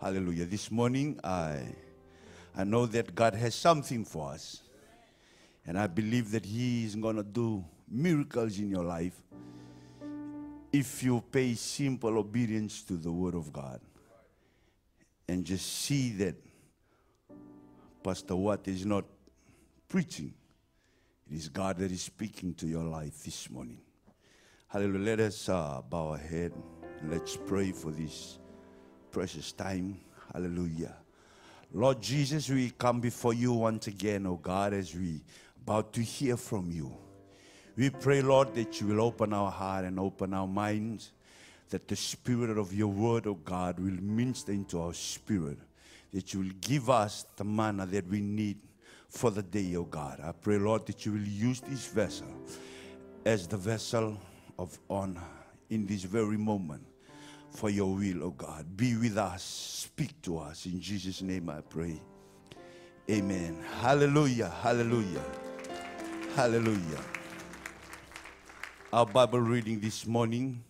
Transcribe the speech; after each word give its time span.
Hallelujah. 0.00 0.46
This 0.46 0.70
morning, 0.70 1.20
I, 1.22 1.60
I 2.56 2.64
know 2.64 2.86
that 2.86 3.14
God 3.14 3.34
has 3.34 3.54
something 3.54 4.06
for 4.06 4.30
us. 4.30 4.62
And 5.66 5.78
I 5.78 5.88
believe 5.88 6.30
that 6.30 6.46
He 6.46 6.86
is 6.86 6.96
going 6.96 7.16
to 7.16 7.22
do 7.22 7.62
miracles 7.86 8.58
in 8.58 8.70
your 8.70 8.82
life 8.82 9.12
if 10.72 11.02
you 11.02 11.22
pay 11.30 11.52
simple 11.52 12.16
obedience 12.16 12.82
to 12.84 12.94
the 12.94 13.12
Word 13.12 13.34
of 13.34 13.52
God 13.52 13.78
and 15.28 15.44
just 15.44 15.66
see 15.66 16.12
that 16.12 16.36
Pastor 18.02 18.32
Uate 18.32 18.68
is 18.68 18.86
not 18.86 19.04
preaching, 19.86 20.32
it 21.30 21.36
is 21.36 21.50
God 21.50 21.76
that 21.76 21.90
is 21.90 22.00
speaking 22.00 22.54
to 22.54 22.66
your 22.66 22.84
life 22.84 23.22
this 23.22 23.50
morning. 23.50 23.82
Hallelujah. 24.68 25.04
Let 25.04 25.20
us 25.20 25.46
uh, 25.50 25.82
bow 25.90 26.12
our 26.12 26.16
head. 26.16 26.54
Let's 27.06 27.36
pray 27.36 27.72
for 27.72 27.90
this 27.90 28.38
precious 29.10 29.52
time. 29.52 29.98
Hallelujah. 30.32 30.94
Lord 31.72 32.00
Jesus, 32.00 32.48
we 32.48 32.70
come 32.70 33.00
before 33.00 33.34
you 33.34 33.52
once 33.52 33.86
again, 33.86 34.26
oh 34.26 34.36
God, 34.36 34.72
as 34.74 34.94
we 34.94 35.20
about 35.62 35.92
to 35.94 36.02
hear 36.02 36.36
from 36.36 36.70
you. 36.70 36.92
We 37.76 37.90
pray, 37.90 38.22
Lord, 38.22 38.54
that 38.54 38.80
you 38.80 38.88
will 38.88 39.00
open 39.00 39.32
our 39.32 39.50
heart 39.50 39.84
and 39.84 39.98
open 39.98 40.34
our 40.34 40.46
minds, 40.46 41.12
that 41.70 41.86
the 41.86 41.96
spirit 41.96 42.58
of 42.58 42.72
your 42.72 42.88
word, 42.88 43.26
oh 43.26 43.34
God, 43.34 43.78
will 43.78 44.00
minister 44.00 44.52
into 44.52 44.80
our 44.80 44.92
spirit, 44.92 45.58
that 46.12 46.34
you 46.34 46.40
will 46.40 46.54
give 46.60 46.90
us 46.90 47.24
the 47.36 47.44
manna 47.44 47.86
that 47.86 48.08
we 48.08 48.20
need 48.20 48.58
for 49.08 49.30
the 49.30 49.42
day, 49.42 49.74
oh 49.76 49.84
God. 49.84 50.20
I 50.22 50.32
pray, 50.32 50.58
Lord, 50.58 50.86
that 50.86 51.06
you 51.06 51.12
will 51.12 51.20
use 51.20 51.60
this 51.60 51.86
vessel 51.86 52.28
as 53.24 53.46
the 53.46 53.56
vessel 53.56 54.18
of 54.58 54.78
honor 54.88 55.22
in 55.68 55.86
this 55.86 56.02
very 56.02 56.36
moment 56.36 56.84
for 57.50 57.70
your 57.70 57.94
will, 57.94 58.24
oh 58.24 58.30
God. 58.30 58.76
Be 58.76 58.96
with 58.96 59.16
us, 59.16 59.42
speak 59.42 60.20
to 60.22 60.38
us. 60.38 60.66
In 60.66 60.80
Jesus' 60.80 61.22
name 61.22 61.50
I 61.50 61.60
pray. 61.60 62.00
Amen. 63.10 63.56
Hallelujah, 63.80 64.52
hallelujah, 64.62 65.24
hallelujah. 66.34 67.00
Our 68.92 69.06
Bible 69.06 69.40
reading 69.40 69.80
this 69.80 70.06
morning. 70.06 70.62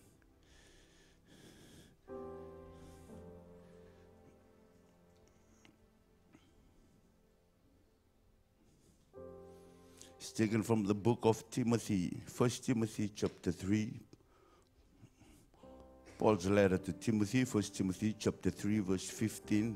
taken 10.41 10.62
from 10.62 10.84
the 10.84 10.95
book 10.95 11.19
of 11.25 11.45
Timothy, 11.51 12.17
1 12.34 12.48
Timothy 12.64 13.11
chapter 13.14 13.53
3. 13.53 13.92
Paul's 16.21 16.47
letter 16.49 16.77
to 16.77 16.93
Timothy, 16.93 17.45
1 17.45 17.63
Timothy 17.73 18.15
chapter 18.19 18.51
3, 18.51 18.81
verse 18.81 19.09
15. 19.09 19.75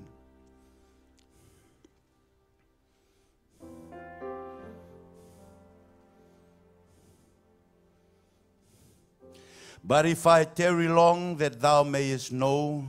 But 9.82 10.04
if 10.04 10.26
I 10.26 10.44
tarry 10.44 10.86
long, 10.86 11.38
that 11.38 11.58
thou 11.58 11.82
mayest 11.82 12.30
know 12.30 12.88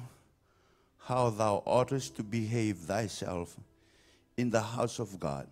how 0.99 1.29
thou 1.29 1.63
oughtest 1.65 2.17
to 2.17 2.23
behave 2.23 2.79
thyself 2.79 3.55
in 4.35 4.49
the 4.49 4.59
house 4.59 4.99
of 4.99 5.17
God, 5.17 5.47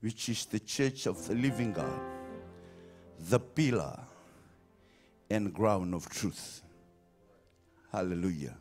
which 0.00 0.28
is 0.28 0.44
the 0.46 0.58
church 0.58 1.06
of 1.06 1.24
the 1.28 1.36
living 1.36 1.72
God, 1.72 2.00
the 3.20 3.38
pillar 3.38 3.96
and 5.30 5.54
ground 5.54 5.94
of 5.94 6.08
truth. 6.08 6.62
Hallelujah. 7.92 8.56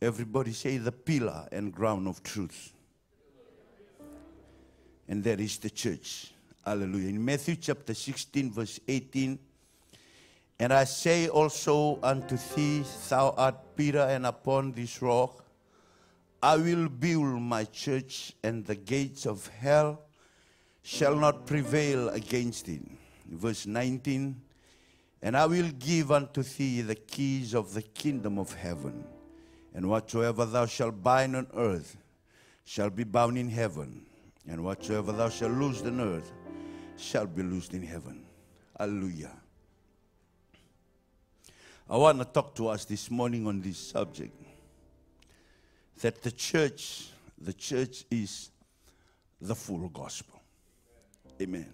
Everybody 0.00 0.52
say 0.52 0.76
the 0.76 0.92
pillar 0.92 1.48
and 1.50 1.72
ground 1.72 2.06
of 2.06 2.22
truth. 2.22 2.72
And 5.08 5.22
that 5.24 5.40
is 5.40 5.58
the 5.58 5.70
church. 5.70 6.32
Hallelujah. 6.64 7.08
In 7.08 7.24
Matthew 7.24 7.56
chapter 7.56 7.94
16, 7.94 8.52
verse 8.52 8.80
18, 8.86 9.38
and 10.58 10.72
I 10.72 10.84
say 10.84 11.28
also 11.28 11.98
unto 12.02 12.36
thee, 12.54 12.84
Thou 13.08 13.34
art 13.36 13.76
Peter, 13.76 14.00
and 14.00 14.24
upon 14.26 14.72
this 14.72 15.02
rock 15.02 15.44
I 16.42 16.56
will 16.56 16.90
build 16.90 17.40
my 17.40 17.64
church, 17.64 18.34
and 18.42 18.66
the 18.66 18.74
gates 18.74 19.26
of 19.26 19.46
hell 19.46 20.02
shall 20.82 21.16
not 21.16 21.46
prevail 21.46 22.10
against 22.10 22.68
it. 22.68 22.82
Verse 23.26 23.66
19 23.66 24.43
And 25.24 25.38
I 25.38 25.46
will 25.46 25.70
give 25.78 26.12
unto 26.12 26.42
thee 26.42 26.82
the 26.82 26.94
keys 26.94 27.54
of 27.54 27.72
the 27.72 27.80
kingdom 27.80 28.38
of 28.38 28.52
heaven, 28.52 29.06
and 29.74 29.88
whatsoever 29.88 30.44
thou 30.44 30.66
shalt 30.66 31.02
bind 31.02 31.34
on 31.34 31.46
earth 31.54 31.96
shall 32.66 32.90
be 32.90 33.04
bound 33.04 33.38
in 33.38 33.48
heaven, 33.48 34.04
and 34.46 34.62
whatsoever 34.62 35.12
thou 35.12 35.30
shalt 35.30 35.52
loose 35.52 35.80
on 35.80 35.98
earth 35.98 36.30
shall 36.98 37.26
be 37.26 37.42
loosed 37.42 37.72
in 37.72 37.82
heaven. 37.82 38.22
Hallelujah. 38.78 39.30
I 41.88 41.96
want 41.96 42.18
to 42.18 42.26
talk 42.26 42.54
to 42.56 42.68
us 42.68 42.84
this 42.84 43.10
morning 43.10 43.46
on 43.46 43.62
this 43.62 43.78
subject 43.78 44.36
that 46.02 46.22
the 46.22 46.32
church, 46.32 47.08
the 47.38 47.54
church 47.54 48.04
is 48.10 48.50
the 49.40 49.54
full 49.54 49.88
gospel. 49.88 50.42
Amen. 51.40 51.72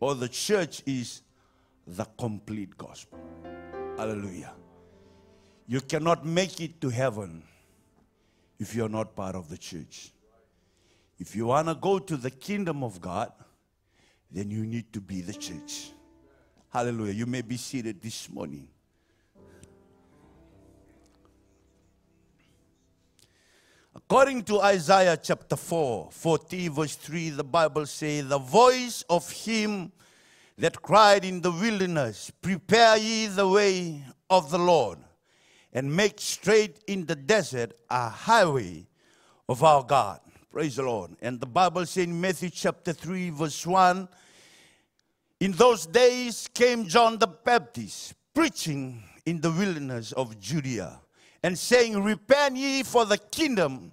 Or 0.00 0.16
the 0.16 0.28
church 0.28 0.82
is 0.86 1.22
the 1.96 2.04
complete 2.18 2.76
gospel. 2.78 3.18
Hallelujah. 3.96 4.52
You 5.66 5.80
cannot 5.80 6.24
make 6.24 6.60
it 6.60 6.80
to 6.80 6.88
heaven 6.88 7.42
if 8.58 8.74
you're 8.74 8.88
not 8.88 9.16
part 9.16 9.34
of 9.34 9.48
the 9.48 9.58
church. 9.58 10.12
If 11.18 11.36
you 11.36 11.46
want 11.46 11.68
to 11.68 11.74
go 11.74 11.98
to 11.98 12.16
the 12.16 12.30
kingdom 12.30 12.82
of 12.82 13.00
God, 13.00 13.32
then 14.30 14.50
you 14.50 14.64
need 14.64 14.92
to 14.92 15.00
be 15.00 15.20
the 15.20 15.34
church. 15.34 15.90
Hallelujah. 16.72 17.12
You 17.12 17.26
may 17.26 17.42
be 17.42 17.56
seated 17.56 18.00
this 18.00 18.30
morning. 18.30 18.68
According 23.94 24.44
to 24.44 24.60
Isaiah 24.60 25.16
chapter 25.16 25.56
4, 25.56 26.10
40 26.10 26.68
verse 26.68 26.94
3, 26.96 27.30
the 27.30 27.44
Bible 27.44 27.86
says, 27.86 28.28
The 28.28 28.38
voice 28.38 29.04
of 29.10 29.30
him 29.30 29.92
that 30.60 30.80
cried 30.82 31.24
in 31.24 31.40
the 31.40 31.50
wilderness, 31.50 32.30
Prepare 32.42 32.98
ye 32.98 33.26
the 33.26 33.48
way 33.48 34.04
of 34.28 34.50
the 34.50 34.58
Lord, 34.58 34.98
and 35.72 35.94
make 35.94 36.20
straight 36.20 36.78
in 36.86 37.06
the 37.06 37.16
desert 37.16 37.72
a 37.88 38.08
highway 38.08 38.86
of 39.48 39.64
our 39.64 39.82
God. 39.82 40.20
Praise 40.52 40.76
the 40.76 40.82
Lord. 40.82 41.12
And 41.22 41.40
the 41.40 41.46
Bible 41.46 41.86
says 41.86 42.04
in 42.04 42.20
Matthew 42.20 42.50
chapter 42.50 42.92
3, 42.92 43.30
verse 43.30 43.66
1, 43.66 44.06
In 45.40 45.52
those 45.52 45.86
days 45.86 46.48
came 46.52 46.86
John 46.86 47.18
the 47.18 47.26
Baptist, 47.26 48.14
preaching 48.34 49.02
in 49.24 49.40
the 49.40 49.50
wilderness 49.50 50.12
of 50.12 50.38
Judea 50.38 51.00
and 51.42 51.58
saying, 51.58 52.02
Repent 52.02 52.56
ye, 52.56 52.82
for 52.82 53.06
the 53.06 53.18
kingdom 53.18 53.92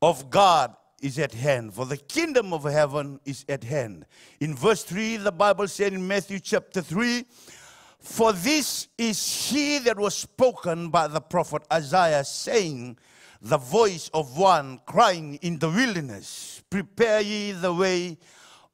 of 0.00 0.30
God 0.30 0.76
is 1.02 1.18
at 1.18 1.34
hand, 1.34 1.74
for 1.74 1.86
the 1.86 1.96
kingdom 1.96 2.52
of 2.52 2.64
heaven 2.64 3.20
is 3.24 3.44
at 3.48 3.64
hand. 3.64 4.06
In 4.40 4.54
verse 4.54 4.82
3, 4.84 5.18
the 5.18 5.32
Bible 5.32 5.68
said 5.68 5.92
in 5.92 6.06
Matthew 6.06 6.38
chapter 6.40 6.82
3, 6.82 7.24
For 8.00 8.32
this 8.32 8.88
is 8.96 9.50
he 9.50 9.78
that 9.80 9.98
was 9.98 10.14
spoken 10.14 10.90
by 10.90 11.08
the 11.08 11.20
prophet 11.20 11.62
Isaiah, 11.72 12.24
saying, 12.24 12.98
The 13.42 13.58
voice 13.58 14.10
of 14.14 14.36
one 14.36 14.80
crying 14.86 15.36
in 15.42 15.58
the 15.58 15.70
wilderness, 15.70 16.62
Prepare 16.70 17.20
ye 17.20 17.52
the 17.52 17.72
way 17.72 18.18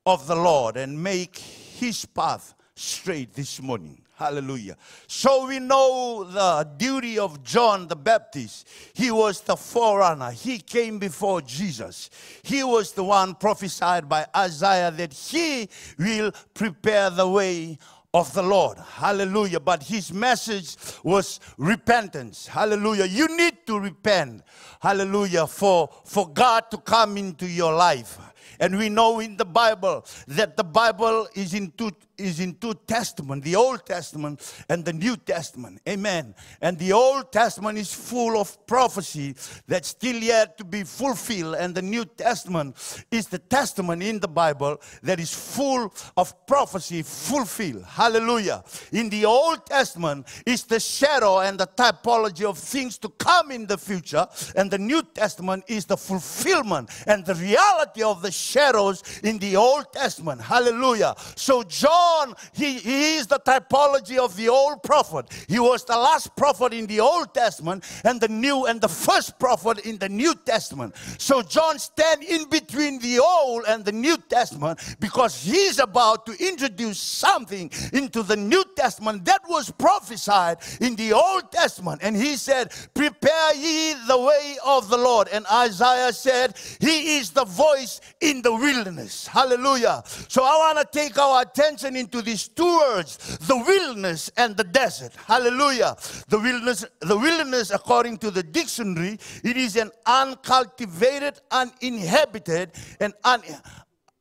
of 0.07 0.27
the 0.27 0.37
Lord, 0.37 0.77
and 0.77 1.03
make 1.03 1.37
his 1.39 2.05
path 2.05 2.55
straight 2.75 3.35
this 3.35 3.61
morning. 3.61 4.04
Hallelujah. 4.25 4.79
So 5.07 5.47
we 5.47 5.59
know 5.59 6.25
the 6.25 6.67
duty 6.79 7.19
of 7.19 7.45
John 7.45 7.89
the 7.89 7.97
Baptist. 7.97 8.67
He 8.95 9.11
was 9.11 9.43
the 9.43 9.55
forerunner. 9.55 10.31
He 10.31 10.59
came 10.59 10.99
before 10.99 11.43
Jesus. 11.43 12.09
He 12.43 12.65
was 12.65 12.93
the 12.93 13.05
one 13.05 13.35
prophesied 13.35 14.09
by 14.09 14.25
Isaiah 14.35 14.91
that 14.93 15.13
he 15.13 15.69
will 15.99 16.33
prepare 16.55 17.11
the 17.11 17.29
way 17.29 17.77
of 18.15 18.33
the 18.33 18.43
Lord. 18.43 18.79
Hallelujah. 18.79 19.61
But 19.61 19.83
his 19.83 20.11
message 20.11 20.77
was 21.03 21.39
repentance. 21.59 22.47
Hallelujah. 22.47 23.05
You 23.05 23.37
need 23.37 23.67
to 23.67 23.79
repent. 23.79 24.43
Hallelujah. 24.81 25.47
For, 25.47 25.91
for 26.07 26.31
God 26.31 26.71
to 26.71 26.79
come 26.79 27.19
into 27.19 27.47
your 27.47 27.75
life. 27.75 28.19
And 28.61 28.79
we 28.79 28.89
know 28.89 29.21
in 29.21 29.37
the 29.37 29.45
Bible 29.45 30.07
that 30.29 30.57
the 30.57 30.65
Bible 30.65 31.29
is 31.35 31.53
in 31.53 31.73
two 31.73 31.91
is 32.19 32.41
in 32.41 32.55
two 32.55 32.75
testament 32.87 33.43
the 33.43 33.57
old 33.57 33.85
testament 33.87 34.41
and 34.69 34.85
the 34.85 34.93
new 34.93 35.17
testament 35.17 35.81
amen 35.89 36.35
and 36.61 36.79
the 36.79 36.93
old 36.93 37.33
testament 37.33 37.79
is 37.79 37.93
full 37.93 38.41
of 38.41 38.67
prophecy 38.67 39.35
that's 39.67 39.89
still 39.89 40.17
yet 40.17 40.57
to 40.59 40.65
be 40.65 40.85
fulfilled 40.85 41.57
and 41.57 41.75
the 41.75 41.83
new 41.83 42.05
testament 42.05 42.77
is 43.11 43.27
the 43.27 43.39
testament 43.39 44.03
in 44.03 44.21
the 44.21 44.29
bible 44.29 44.81
that 45.03 45.19
is 45.19 45.33
full 45.35 45.93
of 46.17 46.47
prophecy 46.47 47.03
fulfilled 47.03 47.55
Hallelujah. 47.87 48.63
In 48.93 49.09
the 49.09 49.25
Old 49.25 49.67
Testament 49.67 50.27
is 50.45 50.65
the 50.65 50.81
shadow 50.81 51.41
and 51.41 51.59
the 51.59 51.67
typology 51.67 52.45
of 52.45 52.59
things 52.59 52.99
to 52.99 53.09
come 53.09 53.51
in 53.51 53.67
the 53.67 53.79
future, 53.79 54.27
and 54.57 54.71
the 54.71 54.79
New 54.79 55.03
Testament 55.03 55.65
is 55.67 55.85
the 55.85 55.97
fulfillment 55.97 56.91
and 57.07 57.25
the 57.25 57.35
reality 57.35 58.03
of 58.03 58.23
the 58.23 58.31
shadows 58.31 59.03
in 59.23 59.39
the 59.39 59.57
Old 59.57 59.93
Testament. 59.93 60.41
Hallelujah. 60.41 61.15
So 61.37 61.63
John, 61.63 62.04
he, 62.53 62.79
he 62.79 63.17
is 63.17 63.27
the 63.27 63.39
typology 63.39 64.19
of 64.19 64.37
the 64.37 64.49
old 64.49 64.83
prophet. 64.83 65.27
He 65.49 65.59
was 65.59 65.85
the 65.85 65.97
last 65.97 66.35
prophet 66.37 66.73
in 66.73 66.87
the 66.87 67.01
Old 67.01 67.35
Testament 67.35 67.85
and 68.05 68.21
the 68.21 68.29
new 68.29 68.67
and 68.67 68.81
the 68.81 68.89
first 68.89 69.39
prophet 69.39 69.81
in 69.81 69.99
the 69.99 70.09
New 70.09 70.35
Testament. 70.35 70.95
So 71.19 71.43
John 71.43 71.79
stand 71.79 72.23
in 72.23 72.49
between 72.49 72.99
the 72.99 73.21
Old 73.21 73.65
and 73.69 73.85
the 73.85 73.93
New 73.93 74.17
Testament 74.29 74.97
because 75.01 75.43
he's 75.43 75.79
about 75.79 76.27
to 76.27 76.33
introduce 76.47 76.99
something 76.99 77.71
into 77.93 78.23
the 78.23 78.37
New 78.37 78.65
Testament 78.77 79.25
that 79.25 79.43
was 79.49 79.71
prophesied 79.71 80.59
in 80.81 80.97
the 80.97 81.13
Old 81.13 81.51
Testament. 81.51 82.01
And 82.03 82.17
he 82.17 82.37
said, 82.37 82.73
Prepare 82.95 83.55
ye 83.55 83.95
the 84.07 84.19
way 84.19 84.57
of 84.65 84.89
the 84.89 84.97
Lord. 84.97 85.29
And 85.33 85.47
Isaiah 85.53 86.13
said, 86.13 86.57
He 86.81 87.17
is 87.19 87.31
the 87.31 87.45
voice 87.45 88.01
in 88.21 88.43
the 88.43 88.53
wilderness. 88.53 89.27
Hallelujah. 89.27 90.03
So 90.29 90.45
I 90.45 90.75
want 90.75 90.79
to 90.79 90.99
take 90.99 91.19
our 91.19 91.43
attention 91.43 91.94
into 91.97 92.23
these 92.23 92.49
two 92.49 92.79
words 92.79 93.39
the 93.39 93.57
wilderness 93.57 94.31
and 94.37 94.57
the 94.57 94.65
desert. 94.65 95.13
Hallelujah. 95.27 95.97
The 96.29 96.39
wilderness, 96.39 96.85
the 97.01 97.17
wilderness, 97.17 97.71
according 97.71 98.19
to 98.19 98.31
the 98.31 98.43
dictionary, 98.43 99.19
it 99.43 99.57
is 99.57 99.77
an 99.77 99.91
uncultivated, 100.07 101.41
uninhabited, 101.51 102.73
and 103.01 103.15
un, 103.25 103.43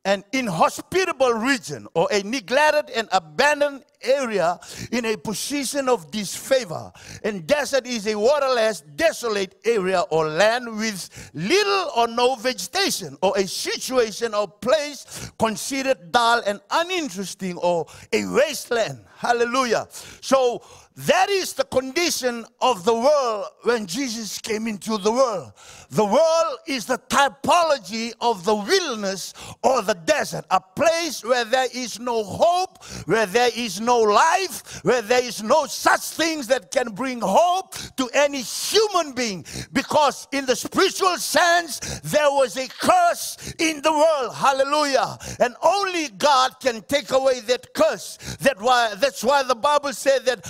an 0.04 0.22
inhospitable 0.32 1.32
region 1.32 1.86
or 1.94 2.08
a 2.10 2.22
neglected 2.22 2.90
and 2.94 3.08
abandoned 3.12 3.84
area 4.02 4.58
in 4.92 5.06
a 5.06 5.16
position 5.16 5.88
of 5.88 6.10
disfavor. 6.10 6.92
And 7.22 7.46
desert 7.46 7.86
is 7.86 8.06
a 8.06 8.14
waterless, 8.14 8.82
desolate 8.82 9.54
area 9.64 10.02
or 10.10 10.28
land 10.28 10.76
with 10.76 11.30
little 11.32 11.90
or 11.96 12.06
no 12.06 12.34
vegetation 12.34 13.16
or 13.22 13.36
a 13.38 13.46
situation 13.46 14.34
or 14.34 14.46
place 14.46 15.30
considered 15.38 16.12
dull 16.12 16.42
and 16.46 16.60
uninteresting 16.70 17.56
or 17.56 17.86
a 18.12 18.26
wasteland. 18.26 19.04
Hallelujah. 19.16 19.86
So 20.20 20.62
that 20.96 21.28
is 21.28 21.54
the 21.54 21.64
condition 21.64 22.46
of 22.60 22.84
the 22.84 22.94
world 22.94 23.46
when 23.64 23.84
Jesus 23.86 24.38
came 24.38 24.68
into 24.68 24.96
the 24.96 25.10
world. 25.10 25.52
The 25.90 26.04
world 26.04 26.58
is 26.68 26.86
the 26.86 26.98
typology 26.98 28.12
of 28.20 28.44
the 28.44 28.54
wilderness 28.54 29.34
or 29.64 29.82
the 29.82 29.94
desert, 29.94 30.44
a 30.52 30.60
place 30.60 31.24
where 31.24 31.44
there 31.44 31.66
is 31.74 31.98
no 31.98 32.22
hope, 32.22 32.84
where 33.06 33.26
there 33.26 33.50
is 33.56 33.80
no 33.80 33.98
life, 33.98 34.84
where 34.84 35.02
there 35.02 35.22
is 35.22 35.42
no 35.42 35.66
such 35.66 36.00
things 36.00 36.46
that 36.46 36.70
can 36.70 36.92
bring 36.92 37.20
hope 37.20 37.74
to 37.96 38.08
any 38.14 38.42
human 38.42 39.14
being. 39.14 39.44
Because 39.72 40.28
in 40.30 40.46
the 40.46 40.54
spiritual 40.54 41.16
sense, 41.18 41.80
there 42.04 42.30
was 42.30 42.56
a 42.56 42.68
curse 42.68 43.52
in 43.58 43.82
the 43.82 43.92
world. 43.92 44.34
Hallelujah. 44.34 45.18
And 45.40 45.56
only 45.60 46.08
God 46.10 46.60
can 46.60 46.82
take 46.82 47.10
away 47.10 47.40
that 47.40 47.74
curse. 47.74 48.16
That 48.42 48.60
why 48.60 48.94
that's 48.94 49.24
why 49.24 49.42
the 49.42 49.56
Bible 49.56 49.92
said 49.92 50.24
that 50.26 50.46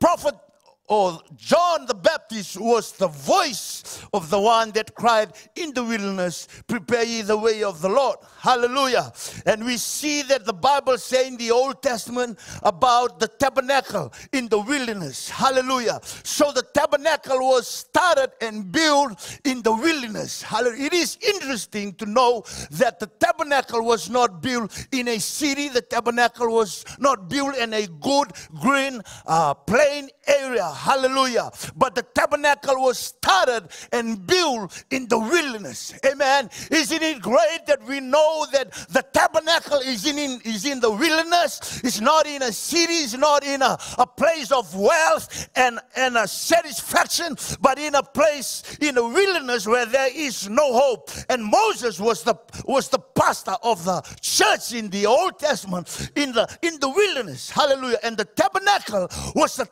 prophet 0.00 0.34
or 0.90 1.20
John 1.36 1.86
the 1.86 1.94
Baptist 1.94 2.60
was 2.60 2.90
the 2.92 3.06
voice 3.06 4.04
of 4.12 4.28
the 4.28 4.40
one 4.40 4.72
that 4.72 4.92
cried 4.96 5.32
in 5.54 5.72
the 5.72 5.84
wilderness, 5.84 6.48
Prepare 6.66 7.04
ye 7.04 7.22
the 7.22 7.36
way 7.36 7.62
of 7.62 7.80
the 7.80 7.88
Lord. 7.88 8.16
Hallelujah. 8.40 9.12
And 9.46 9.64
we 9.64 9.76
see 9.76 10.22
that 10.22 10.44
the 10.44 10.52
Bible 10.52 10.98
say 10.98 11.28
in 11.28 11.36
the 11.36 11.52
Old 11.52 11.80
Testament 11.80 12.40
about 12.64 13.20
the 13.20 13.28
tabernacle 13.28 14.12
in 14.32 14.48
the 14.48 14.58
wilderness. 14.58 15.30
Hallelujah. 15.30 16.00
So 16.24 16.50
the 16.50 16.64
tabernacle 16.74 17.38
was 17.38 17.68
started 17.68 18.32
and 18.40 18.72
built 18.72 19.38
in 19.44 19.62
the 19.62 19.72
wilderness. 19.72 20.42
Hallelujah. 20.42 20.86
It 20.86 20.92
is 20.92 21.18
interesting 21.22 21.94
to 21.94 22.06
know 22.06 22.42
that 22.72 22.98
the 22.98 23.06
tabernacle 23.06 23.84
was 23.84 24.10
not 24.10 24.42
built 24.42 24.88
in 24.90 25.06
a 25.06 25.20
city, 25.20 25.68
the 25.68 25.82
tabernacle 25.82 26.52
was 26.52 26.84
not 26.98 27.28
built 27.28 27.56
in 27.56 27.74
a 27.74 27.86
good, 27.86 28.32
green, 28.60 29.02
uh, 29.26 29.54
plain 29.54 30.08
area. 30.30 30.68
Hallelujah. 30.68 31.50
But 31.76 31.94
the 31.94 32.02
tabernacle 32.02 32.76
was 32.76 32.98
started 32.98 33.68
and 33.92 34.26
built 34.26 34.84
in 34.90 35.08
the 35.08 35.18
wilderness. 35.18 35.94
Amen. 36.04 36.50
Isn't 36.70 37.02
it 37.02 37.20
great 37.20 37.66
that 37.66 37.82
we 37.86 38.00
know 38.00 38.46
that 38.52 38.72
the 38.90 39.02
tabernacle 39.12 39.80
is 39.80 40.06
in, 40.06 40.18
in 40.18 40.40
is 40.44 40.64
in 40.64 40.80
the 40.80 40.90
wilderness? 40.90 41.80
It's 41.84 42.00
not 42.00 42.26
in 42.26 42.42
a 42.42 42.52
city, 42.52 42.92
it's 42.92 43.16
not 43.16 43.44
in 43.44 43.62
a, 43.62 43.78
a 43.98 44.06
place 44.06 44.52
of 44.52 44.74
wealth 44.74 45.48
and, 45.54 45.78
and 45.96 46.16
a 46.16 46.26
satisfaction, 46.28 47.36
but 47.60 47.78
in 47.78 47.94
a 47.94 48.02
place 48.02 48.62
in 48.80 48.94
the 48.94 49.06
wilderness 49.06 49.66
where 49.66 49.86
there 49.86 50.10
is 50.14 50.48
no 50.48 50.72
hope. 50.72 51.10
And 51.28 51.44
Moses 51.44 51.98
was 51.98 52.22
the 52.22 52.34
was 52.64 52.88
the 52.88 52.98
pastor 52.98 53.56
of 53.62 53.84
the 53.84 54.00
church 54.20 54.72
in 54.72 54.90
the 54.90 55.06
Old 55.06 55.38
Testament 55.38 56.10
in 56.16 56.32
the 56.32 56.46
in 56.62 56.78
the 56.80 56.88
wilderness. 56.88 57.50
Hallelujah. 57.50 57.98
And 58.02 58.16
the 58.16 58.24
tabernacle 58.24 59.08
was 59.34 59.56
the 59.56 59.66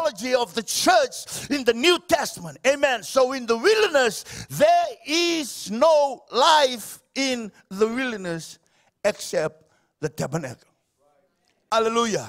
typology 0.00 0.34
of 0.34 0.54
the 0.54 0.62
church 0.62 1.50
in 1.50 1.64
the 1.64 1.72
New 1.72 1.98
Testament. 2.08 2.58
Amen. 2.66 3.02
So 3.02 3.32
in 3.32 3.46
the 3.46 3.56
wilderness, 3.56 4.46
there 4.50 4.86
is 5.06 5.70
no 5.70 6.22
life 6.32 7.00
in 7.14 7.52
the 7.68 7.86
wilderness 7.86 8.58
except 9.04 9.64
the 10.00 10.08
tabernacle. 10.08 10.68
Hallelujah. 11.72 12.28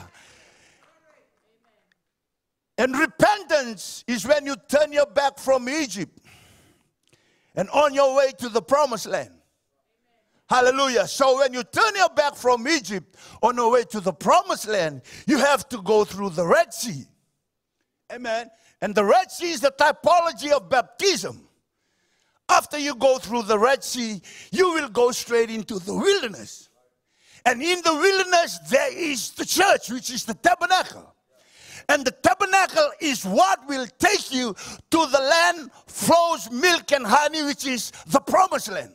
And 2.77 2.97
repentance 2.97 4.03
is 4.07 4.25
when 4.25 4.45
you 4.45 4.55
turn 4.67 4.91
your 4.91 5.05
back 5.05 5.37
from 5.37 5.69
Egypt 5.69 6.19
and 7.55 7.69
on 7.69 7.93
your 7.93 8.15
way 8.15 8.31
to 8.39 8.49
the 8.49 8.61
promised 8.61 9.07
land. 9.07 9.31
Hallelujah. 10.49 11.07
So 11.07 11.37
when 11.37 11.53
you 11.53 11.63
turn 11.63 11.95
your 11.95 12.09
back 12.09 12.35
from 12.35 12.67
Egypt 12.67 13.15
on 13.41 13.55
your 13.55 13.71
way 13.71 13.83
to 13.85 13.99
the 14.01 14.11
promised 14.11 14.67
land, 14.67 15.01
you 15.25 15.37
have 15.37 15.69
to 15.69 15.81
go 15.81 16.03
through 16.03 16.31
the 16.31 16.45
Red 16.45 16.73
Sea. 16.73 17.05
Amen. 18.13 18.49
And 18.81 18.95
the 18.95 19.05
Red 19.05 19.31
Sea 19.31 19.51
is 19.51 19.61
the 19.61 19.71
typology 19.71 20.51
of 20.51 20.69
baptism. 20.69 21.47
After 22.49 22.77
you 22.77 22.95
go 22.95 23.17
through 23.17 23.43
the 23.43 23.57
Red 23.57 23.83
Sea, 23.83 24.21
you 24.51 24.73
will 24.73 24.89
go 24.89 25.11
straight 25.11 25.49
into 25.49 25.79
the 25.79 25.93
wilderness. 25.93 26.69
And 27.45 27.61
in 27.61 27.81
the 27.81 27.93
wilderness, 27.93 28.59
there 28.69 28.93
is 28.95 29.31
the 29.31 29.45
church, 29.45 29.89
which 29.89 30.09
is 30.09 30.25
the 30.25 30.33
tabernacle. 30.33 31.15
And 31.89 32.05
the 32.05 32.11
tabernacle 32.11 32.91
is 32.99 33.25
what 33.25 33.67
will 33.67 33.87
take 33.97 34.31
you 34.31 34.53
to 34.53 35.05
the 35.05 35.19
land 35.19 35.71
flows 35.87 36.51
milk 36.51 36.91
and 36.91 37.05
honey, 37.05 37.43
which 37.43 37.65
is 37.65 37.91
the 38.07 38.19
promised 38.19 38.71
land. 38.71 38.93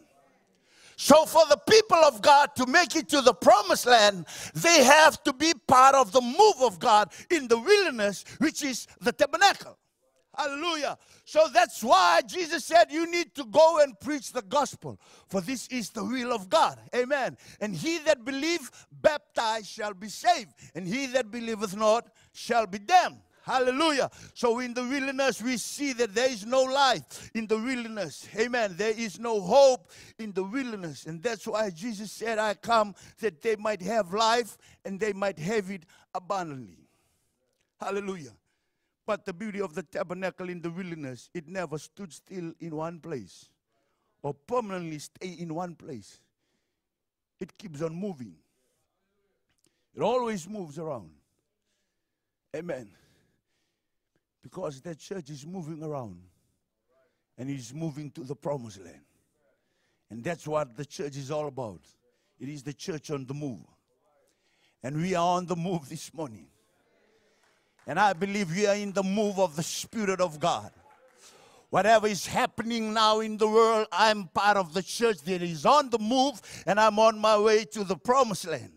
So, 0.97 1.27
for 1.27 1.43
the 1.51 1.59
people 1.69 1.99
of 1.99 2.23
God 2.23 2.57
to 2.57 2.67
make 2.67 2.97
it 2.97 3.09
to 3.11 3.21
the 3.21 3.35
promised 3.35 3.87
land, 3.87 4.27
they 4.55 4.83
have 4.83 5.23
to 5.25 5.33
be 5.35 5.53
part 5.69 5.95
of 5.95 6.11
the 6.11 6.23
move 6.23 6.63
of 6.63 6.79
God 6.79 7.13
in 7.31 7.49
the 7.49 7.59
wilderness, 7.59 8.25
which 8.39 8.65
is 8.65 8.87
the 9.01 9.13
tabernacle. 9.13 9.77
Hallelujah. 10.37 10.99
So 11.25 11.49
that's 11.53 11.83
why 11.83 12.21
Jesus 12.27 12.65
said, 12.65 12.87
You 12.91 13.11
need 13.11 13.35
to 13.35 13.45
go 13.45 13.81
and 13.83 13.99
preach 14.01 14.33
the 14.33 14.43
gospel, 14.43 15.01
for 15.29 15.41
this 15.41 15.67
is 15.69 15.91
the 15.91 16.05
will 16.05 16.33
of 16.33 16.49
God. 16.49 16.79
Amen. 16.95 17.37
And 17.61 17.75
he 17.75 17.99
that 17.99 18.25
believeth, 18.25 18.87
baptized 18.93 19.67
shall 19.67 19.95
be 19.95 20.09
saved, 20.09 20.53
and 20.75 20.87
he 20.87 21.07
that 21.09 21.31
believeth 21.31 21.77
not 21.77 22.09
shall 22.33 22.67
be 22.67 22.79
damned. 22.79 23.21
Hallelujah. 23.47 24.11
So 24.35 24.59
in 24.59 24.75
the 24.75 24.83
wilderness, 24.83 25.41
we 25.41 25.57
see 25.57 25.93
that 25.93 26.13
there 26.13 26.29
is 26.29 26.45
no 26.45 26.65
life 26.65 27.31
in 27.33 27.47
the 27.47 27.57
wilderness. 27.57 28.27
Amen. 28.37 28.75
There 28.77 28.91
is 28.91 29.21
no 29.21 29.41
hope 29.41 29.89
in 30.19 30.33
the 30.33 30.43
wilderness. 30.43 31.07
And 31.07 31.23
that's 31.23 31.47
why 31.47 31.71
Jesus 31.71 32.11
said, 32.11 32.41
I 32.41 32.55
come 32.55 32.93
that 33.21 33.41
they 33.41 33.55
might 33.55 33.81
have 33.83 34.13
life 34.13 34.59
and 34.85 34.99
they 34.99 35.13
might 35.13 35.39
have 35.39 35.71
it 35.71 35.85
abundantly. 36.13 36.89
Hallelujah. 37.81 38.33
But 39.07 39.25
the 39.25 39.33
beauty 39.33 39.61
of 39.61 39.77
the 39.77 39.85
tabernacle 39.85 40.49
in 40.49 40.61
the 40.61 40.71
wilderness, 40.71 41.31
it 41.33 41.47
never 41.47 41.79
stood 41.79 42.13
still 42.13 42.53
in 42.59 42.75
one 42.75 42.99
place 42.99 43.49
or 44.23 44.35
permanently 44.35 44.99
stay 44.99 45.37
in 45.39 45.55
one 45.55 45.77
place. 45.77 46.19
It 47.39 47.57
keeps 47.57 47.81
on 47.81 47.95
moving. 47.95 48.35
It 49.95 50.03
always 50.03 50.49
moves 50.49 50.81
around. 50.81 51.11
Amen. 52.57 52.89
Because 54.47 54.81
that 54.83 55.01
church 55.01 55.29
is 55.31 55.45
moving 55.45 55.83
around 55.83 56.21
and 57.37 57.51
is 57.51 57.75
moving 57.75 58.13
to 58.13 58.23
the 58.23 58.37
promised 58.37 58.81
land. 58.81 59.01
And 60.09 60.23
that's 60.23 60.47
what 60.47 60.77
the 60.77 60.85
church 60.85 61.17
is 61.17 61.33
all 61.33 61.49
about. 61.49 61.81
It 62.39 62.49
is 62.49 62.63
the 62.63 62.73
church 62.73 63.11
on 63.11 63.27
the 63.27 63.35
move. 63.35 63.65
And 64.85 64.99
we 64.99 65.17
are 65.17 65.37
on 65.37 65.47
the 65.47 65.57
move 65.57 65.89
this 65.89 66.15
morning. 66.15 66.47
And 67.89 67.99
I 67.99 68.13
believe 68.13 68.55
we 68.55 68.69
are 68.69 68.77
in 68.77 68.93
the 68.93 69.03
move 69.03 69.41
of 69.41 69.57
the 69.57 69.65
Spirit 69.65 70.21
of 70.21 70.39
God. 70.39 70.71
Whatever 71.71 72.07
is 72.07 72.25
happening 72.25 72.95
now 72.95 73.19
in 73.19 73.39
the 73.39 73.49
world, 73.49 73.89
I'm 73.91 74.29
part 74.29 74.57
of 74.57 74.75
the 74.75 74.83
church 74.85 75.23
that 75.23 75.43
is 75.43 75.67
on 75.67 75.91
the 75.91 75.99
move 75.99 76.41
and 76.69 76.79
I'm 76.79 77.01
on 77.01 77.19
my 77.19 77.37
way 77.37 77.65
to 77.65 77.83
the 77.83 77.97
promised 77.97 78.47
land. 78.47 78.76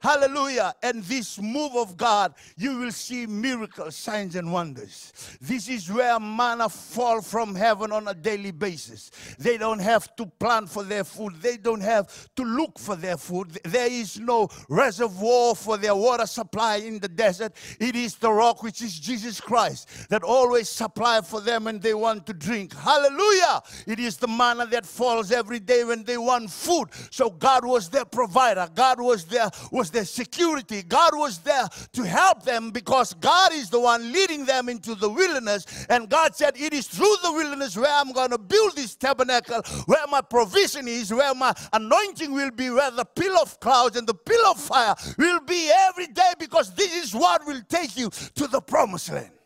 Hallelujah. 0.00 0.74
And 0.82 1.02
this 1.02 1.40
move 1.40 1.74
of 1.74 1.96
God, 1.96 2.34
you 2.56 2.78
will 2.78 2.92
see 2.92 3.26
miracles, 3.26 3.96
signs, 3.96 4.36
and 4.36 4.52
wonders. 4.52 5.12
This 5.40 5.68
is 5.68 5.90
where 5.90 6.20
manna 6.20 6.68
fall 6.68 7.20
from 7.20 7.54
heaven 7.54 7.90
on 7.90 8.06
a 8.06 8.14
daily 8.14 8.52
basis. 8.52 9.10
They 9.38 9.58
don't 9.58 9.80
have 9.80 10.14
to 10.16 10.26
plan 10.26 10.66
for 10.66 10.84
their 10.84 11.02
food. 11.02 11.42
They 11.42 11.56
don't 11.56 11.80
have 11.80 12.28
to 12.36 12.44
look 12.44 12.78
for 12.78 12.94
their 12.94 13.16
food. 13.16 13.58
There 13.64 13.90
is 13.90 14.20
no 14.20 14.48
reservoir 14.68 15.56
for 15.56 15.76
their 15.76 15.96
water 15.96 16.26
supply 16.26 16.76
in 16.76 17.00
the 17.00 17.08
desert. 17.08 17.54
It 17.80 17.96
is 17.96 18.14
the 18.14 18.30
rock, 18.30 18.62
which 18.62 18.82
is 18.82 18.98
Jesus 19.00 19.40
Christ, 19.40 19.88
that 20.10 20.22
always 20.22 20.68
supply 20.68 21.22
for 21.22 21.40
them 21.40 21.64
when 21.64 21.80
they 21.80 21.94
want 21.94 22.24
to 22.26 22.32
drink. 22.32 22.72
Hallelujah. 22.72 23.62
It 23.86 23.98
is 23.98 24.16
the 24.16 24.28
manna 24.28 24.66
that 24.66 24.86
falls 24.86 25.32
every 25.32 25.58
day 25.58 25.82
when 25.82 26.04
they 26.04 26.18
want 26.18 26.50
food. 26.50 26.90
So 27.10 27.30
God 27.30 27.64
was 27.64 27.88
their 27.88 28.04
provider. 28.04 28.68
God 28.72 29.00
was 29.00 29.24
their 29.24 29.50
was 29.72 29.87
their 29.90 30.04
security. 30.04 30.82
God 30.82 31.10
was 31.14 31.38
there 31.38 31.68
to 31.92 32.02
help 32.02 32.42
them 32.44 32.70
because 32.70 33.14
God 33.14 33.52
is 33.52 33.70
the 33.70 33.80
one 33.80 34.12
leading 34.12 34.44
them 34.44 34.68
into 34.68 34.94
the 34.94 35.08
wilderness. 35.08 35.86
And 35.88 36.08
God 36.08 36.34
said, 36.34 36.54
It 36.56 36.72
is 36.72 36.86
through 36.86 37.16
the 37.22 37.32
wilderness 37.32 37.76
where 37.76 37.92
I'm 37.92 38.12
going 38.12 38.30
to 38.30 38.38
build 38.38 38.76
this 38.76 38.94
tabernacle, 38.94 39.62
where 39.86 40.06
my 40.10 40.20
provision 40.20 40.88
is, 40.88 41.12
where 41.12 41.34
my 41.34 41.54
anointing 41.72 42.32
will 42.32 42.50
be, 42.50 42.70
where 42.70 42.90
the 42.90 43.04
pillar 43.04 43.40
of 43.42 43.58
clouds 43.60 43.96
and 43.96 44.06
the 44.06 44.14
pillar 44.14 44.50
of 44.50 44.60
fire 44.60 44.94
will 45.16 45.40
be 45.40 45.70
every 45.88 46.06
day 46.06 46.32
because 46.38 46.74
this 46.74 46.94
is 46.94 47.14
what 47.14 47.46
will 47.46 47.62
take 47.68 47.96
you 47.96 48.10
to 48.34 48.46
the 48.46 48.60
promised 48.60 49.12
land. 49.12 49.37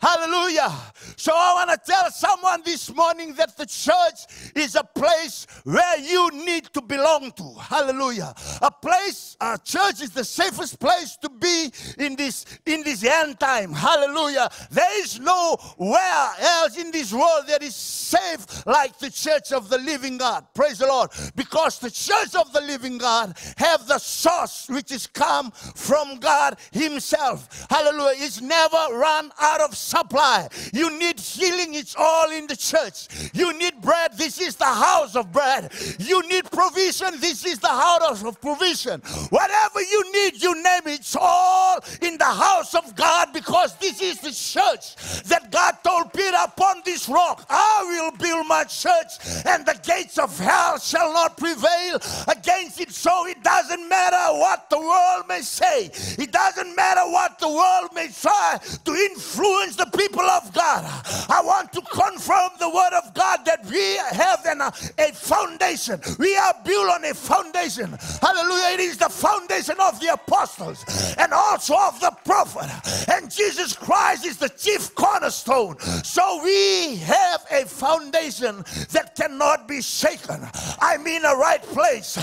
Hallelujah. 0.00 0.72
So 1.16 1.32
I 1.34 1.54
want 1.54 1.70
to 1.70 1.90
tell 1.90 2.10
someone 2.10 2.62
this 2.64 2.94
morning 2.94 3.34
that 3.34 3.56
the 3.56 3.66
church 3.66 4.52
is 4.54 4.76
a 4.76 4.84
place 4.84 5.46
where 5.64 5.98
you 5.98 6.30
need 6.44 6.66
to 6.74 6.80
belong 6.80 7.32
to. 7.32 7.54
Hallelujah. 7.60 8.32
A 8.62 8.70
place, 8.70 9.36
a 9.40 9.58
church 9.58 10.00
is 10.00 10.10
the 10.10 10.24
safest 10.24 10.78
place 10.78 11.16
to 11.16 11.28
be 11.28 11.72
in 11.98 12.14
this 12.14 12.44
in 12.64 12.84
this 12.84 13.02
end 13.02 13.40
time. 13.40 13.72
Hallelujah. 13.72 14.48
There 14.70 15.02
is 15.02 15.18
nowhere 15.18 16.30
else 16.40 16.78
in 16.78 16.92
this 16.92 17.12
world 17.12 17.46
that 17.48 17.62
is 17.62 17.74
safe 17.74 18.64
like 18.66 18.98
the 18.98 19.10
church 19.10 19.52
of 19.52 19.68
the 19.68 19.78
living 19.78 20.18
God. 20.18 20.46
Praise 20.54 20.78
the 20.78 20.86
Lord. 20.86 21.10
Because 21.34 21.80
the 21.80 21.90
church 21.90 22.36
of 22.36 22.52
the 22.52 22.60
living 22.60 22.98
God 22.98 23.36
have 23.56 23.88
the 23.88 23.98
source 23.98 24.68
which 24.68 24.92
is 24.92 25.08
come 25.08 25.50
from 25.50 26.18
God 26.18 26.56
himself. 26.72 27.66
Hallelujah. 27.68 28.14
It's 28.18 28.40
never 28.40 28.76
run 28.92 29.32
out 29.40 29.60
of 29.60 29.76
supply. 29.88 30.48
You 30.72 30.96
need 30.98 31.18
healing, 31.18 31.74
it's 31.74 31.96
all 31.96 32.30
in 32.30 32.46
the 32.46 32.56
church. 32.56 33.08
You 33.32 33.56
need 33.58 33.80
bread, 33.80 34.16
this 34.16 34.40
is 34.40 34.56
the 34.56 34.64
house 34.64 35.16
of 35.16 35.32
bread. 35.32 35.72
You 35.98 36.22
need 36.28 36.50
provision, 36.50 37.20
this 37.20 37.44
is 37.46 37.58
the 37.58 37.68
house 37.68 38.22
of 38.22 38.40
provision. 38.40 39.00
Whatever 39.30 39.80
you 39.80 40.12
need, 40.12 40.42
you 40.42 40.54
name 40.62 40.82
it, 40.86 40.98
it's 40.98 41.16
all 41.18 41.78
in 42.02 42.18
the 42.18 42.24
house 42.24 42.74
of 42.74 42.94
God 42.96 43.32
because 43.32 43.76
this 43.76 44.02
is 44.02 44.18
the 44.18 44.32
church 44.32 44.96
that 45.24 45.50
God 45.50 45.78
told 45.82 46.12
Peter 46.12 46.36
upon 46.44 46.82
this 46.84 47.08
rock, 47.08 47.46
I 47.48 47.84
will 47.88 48.16
build 48.18 48.46
my 48.46 48.64
church, 48.64 49.12
and 49.46 49.64
the 49.64 49.78
gates 49.82 50.18
of 50.18 50.36
hell 50.38 50.78
shall 50.78 51.12
not 51.12 51.36
prevail 51.36 51.96
against 52.28 52.80
it. 52.80 52.90
So 52.90 53.26
it 53.26 53.42
doesn't 53.42 53.88
matter 53.88 54.38
what 54.38 54.68
the 54.68 54.78
world 54.78 55.24
may 55.28 55.40
say, 55.40 55.90
it 55.94 56.32
doesn't 56.32 56.76
matter 56.76 57.04
what 57.10 57.38
the 57.38 57.48
world 57.48 57.90
may 57.94 58.08
try 58.08 58.58
to 58.84 58.92
influence 58.92 59.76
the 59.78 59.86
people 59.96 60.22
of 60.22 60.52
God. 60.52 60.84
I 61.30 61.40
want 61.42 61.72
to 61.72 61.80
confirm 61.80 62.50
the 62.58 62.68
word 62.68 62.92
of 62.98 63.14
God 63.14 63.44
that 63.46 63.64
we 63.66 63.96
have 63.96 64.44
an, 64.44 64.60
a 64.60 65.12
foundation. 65.12 66.00
We 66.18 66.36
are 66.36 66.54
built 66.64 66.90
on 66.90 67.04
a 67.04 67.14
foundation. 67.14 67.96
Hallelujah. 68.20 68.74
It 68.74 68.80
is 68.80 68.98
the 68.98 69.08
foundation 69.08 69.76
of 69.80 70.00
the 70.00 70.12
apostles 70.12 70.84
and 71.16 71.32
also 71.32 71.74
of 71.76 72.00
the 72.00 72.12
prophet. 72.24 72.68
And 73.08 73.30
Jesus 73.30 73.74
Christ 73.74 74.26
is 74.26 74.36
the 74.36 74.48
chief 74.48 74.94
cornerstone. 74.94 75.78
So 76.02 76.42
we 76.42 76.96
have 76.96 77.46
a 77.50 77.64
foundation 77.64 78.64
that 78.90 79.14
cannot 79.16 79.68
be 79.68 79.80
shaken. 79.80 80.46
I'm 80.80 81.06
in 81.06 81.24
a 81.24 81.34
right 81.34 81.62
place. 81.62 82.18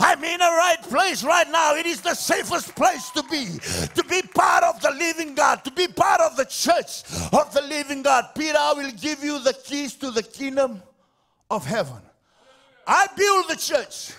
I'm 0.00 0.22
in 0.22 0.40
a 0.40 0.44
right 0.44 0.82
place 0.82 1.24
right 1.24 1.50
now. 1.50 1.74
It 1.74 1.86
is 1.86 2.00
the 2.00 2.14
safest 2.14 2.74
place 2.74 3.10
to 3.10 3.22
be. 3.24 3.58
To 3.94 4.04
be 4.04 4.22
part 4.22 4.64
of 4.64 4.80
the 4.80 4.90
living 4.90 5.34
God, 5.34 5.64
to 5.64 5.70
be 5.70 5.88
part 5.88 6.20
of 6.20 6.36
the 6.36 6.44
church 6.44 6.91
of 7.32 7.52
the 7.54 7.62
living 7.62 8.02
God. 8.02 8.26
Peter, 8.34 8.58
I 8.58 8.72
will 8.74 8.92
give 8.92 9.22
you 9.22 9.38
the 9.38 9.52
keys 9.52 9.94
to 9.96 10.10
the 10.10 10.22
kingdom 10.22 10.82
of 11.50 11.64
heaven. 11.66 12.00
I 12.86 13.06
build 13.16 13.48
the 13.48 13.56
church 13.56 14.12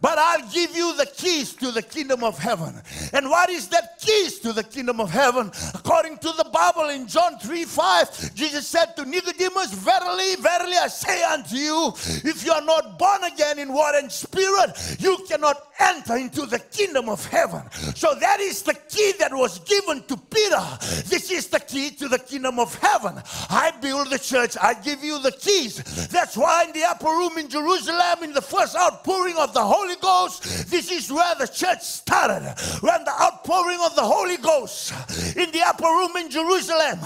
but 0.00 0.18
I'll 0.18 0.48
give 0.50 0.74
you 0.76 0.96
the 0.96 1.06
keys 1.06 1.54
to 1.54 1.70
the 1.70 1.82
kingdom 1.82 2.24
of 2.24 2.38
heaven. 2.38 2.74
And 3.12 3.28
what 3.28 3.50
is 3.50 3.68
that 3.68 3.98
keys 4.00 4.38
to 4.40 4.52
the 4.52 4.64
kingdom 4.64 5.00
of 5.00 5.10
heaven? 5.10 5.50
According 5.74 6.18
to 6.18 6.32
the 6.36 6.48
Bible 6.52 6.90
in 6.90 7.06
John 7.06 7.38
3 7.38 7.64
5, 7.64 8.34
Jesus 8.34 8.66
said 8.66 8.96
to 8.96 9.04
Nicodemus, 9.04 9.72
Verily, 9.74 10.36
verily, 10.36 10.76
I 10.76 10.88
say 10.88 11.22
unto 11.24 11.56
you, 11.56 11.92
if 12.24 12.44
you 12.44 12.52
are 12.52 12.62
not 12.62 12.98
born 12.98 13.24
again 13.24 13.58
in 13.58 13.72
water 13.72 13.98
and 13.98 14.10
spirit, 14.10 14.96
you 14.98 15.18
cannot 15.28 15.56
enter 15.78 16.16
into 16.16 16.46
the 16.46 16.58
kingdom 16.58 17.08
of 17.08 17.24
heaven. 17.26 17.62
So 17.94 18.14
that 18.14 18.40
is 18.40 18.62
the 18.62 18.74
key 18.74 19.12
that 19.18 19.32
was 19.32 19.58
given 19.60 20.02
to 20.04 20.16
Peter. 20.16 20.62
This 21.06 21.30
is 21.30 21.48
the 21.48 21.60
key 21.60 21.90
to 21.90 22.08
the 22.08 22.18
kingdom 22.18 22.58
of 22.58 22.74
heaven. 22.76 23.22
I 23.50 23.72
build 23.80 24.10
the 24.10 24.18
church, 24.18 24.56
I 24.60 24.74
give 24.74 25.02
you 25.02 25.20
the 25.20 25.32
keys. 25.32 25.76
That's 26.08 26.36
why 26.36 26.64
in 26.64 26.72
the 26.72 26.84
upper 26.84 27.06
room 27.06 27.38
in 27.38 27.48
Jerusalem, 27.48 28.22
in 28.22 28.32
the 28.32 28.42
first 28.42 28.76
outpouring 28.76 29.36
of 29.36 29.52
the 29.52 29.64
Holy 29.64 29.95
Ghost, 30.00 30.70
this 30.70 30.90
is 30.90 31.12
where 31.12 31.34
the 31.36 31.46
church 31.46 31.82
started. 31.82 32.54
When 32.80 33.04
the 33.04 33.12
outpouring 33.20 33.80
of 33.84 33.94
the 33.94 34.02
Holy 34.02 34.36
Ghost 34.36 34.92
in 35.36 35.50
the 35.50 35.62
upper 35.64 35.84
room 35.84 36.16
in 36.16 36.30
Jerusalem, 36.30 36.98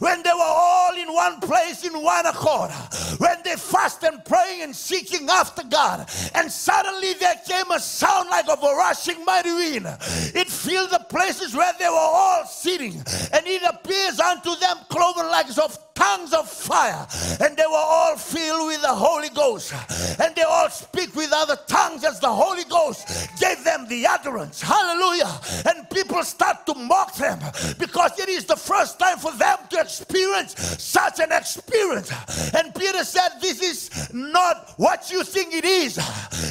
when 0.00 0.22
they 0.22 0.30
were 0.30 0.40
all 0.40 0.94
in 0.96 1.12
one 1.12 1.40
place, 1.40 1.84
in 1.84 1.92
one 2.02 2.26
accord, 2.26 2.70
when 3.18 3.36
they 3.44 3.56
fast 3.56 4.02
and 4.04 4.24
praying 4.24 4.62
and 4.62 4.74
seeking 4.74 5.28
after 5.28 5.62
God, 5.64 6.08
and 6.34 6.50
suddenly 6.50 7.14
there 7.14 7.40
came 7.46 7.70
a 7.70 7.80
sound 7.80 8.30
like 8.30 8.48
of 8.48 8.62
a 8.62 8.74
rushing 8.74 9.24
mighty 9.24 9.52
wind. 9.52 9.86
It 10.34 10.48
filled 10.48 10.90
the 10.90 11.04
places 11.08 11.54
where 11.54 11.72
they 11.78 11.88
were 11.88 11.94
all 11.96 12.44
sitting, 12.46 12.94
and 13.32 13.46
it 13.46 13.62
appears 13.62 14.20
unto 14.20 14.54
them 14.56 14.76
cloven 14.88 15.26
like 15.26 15.48
of 15.58 15.87
tongues 15.98 16.32
of 16.32 16.48
fire, 16.48 17.06
and 17.40 17.56
they 17.56 17.66
were 17.66 17.86
all 17.96 18.16
filled 18.16 18.68
with 18.68 18.80
the 18.82 18.94
Holy 18.94 19.30
Ghost, 19.30 19.74
and 20.20 20.34
they 20.36 20.42
all 20.42 20.70
speak 20.70 21.14
with 21.16 21.30
other 21.32 21.58
tongues 21.66 22.04
as 22.04 22.20
the 22.20 22.30
Holy 22.30 22.64
Ghost 22.64 23.08
gave 23.40 23.64
them 23.64 23.86
the 23.88 24.06
utterance. 24.06 24.62
Hallelujah. 24.62 25.40
And 25.66 25.90
people 25.90 26.22
start 26.22 26.66
to 26.66 26.74
mock 26.74 27.16
them 27.16 27.40
because 27.78 28.18
it 28.18 28.28
is 28.28 28.44
the 28.44 28.56
first 28.56 28.98
time 29.00 29.18
for 29.18 29.32
them 29.32 29.58
to 29.70 29.80
experience 29.80 30.54
such 30.78 31.18
an 31.18 31.32
experience. 31.32 32.12
And 32.54 32.72
Peter 32.74 33.02
said, 33.02 33.30
This 33.40 33.60
is 33.60 34.12
not 34.12 34.74
what 34.76 35.10
you 35.10 35.24
think 35.24 35.52
it 35.52 35.64
is. 35.64 35.96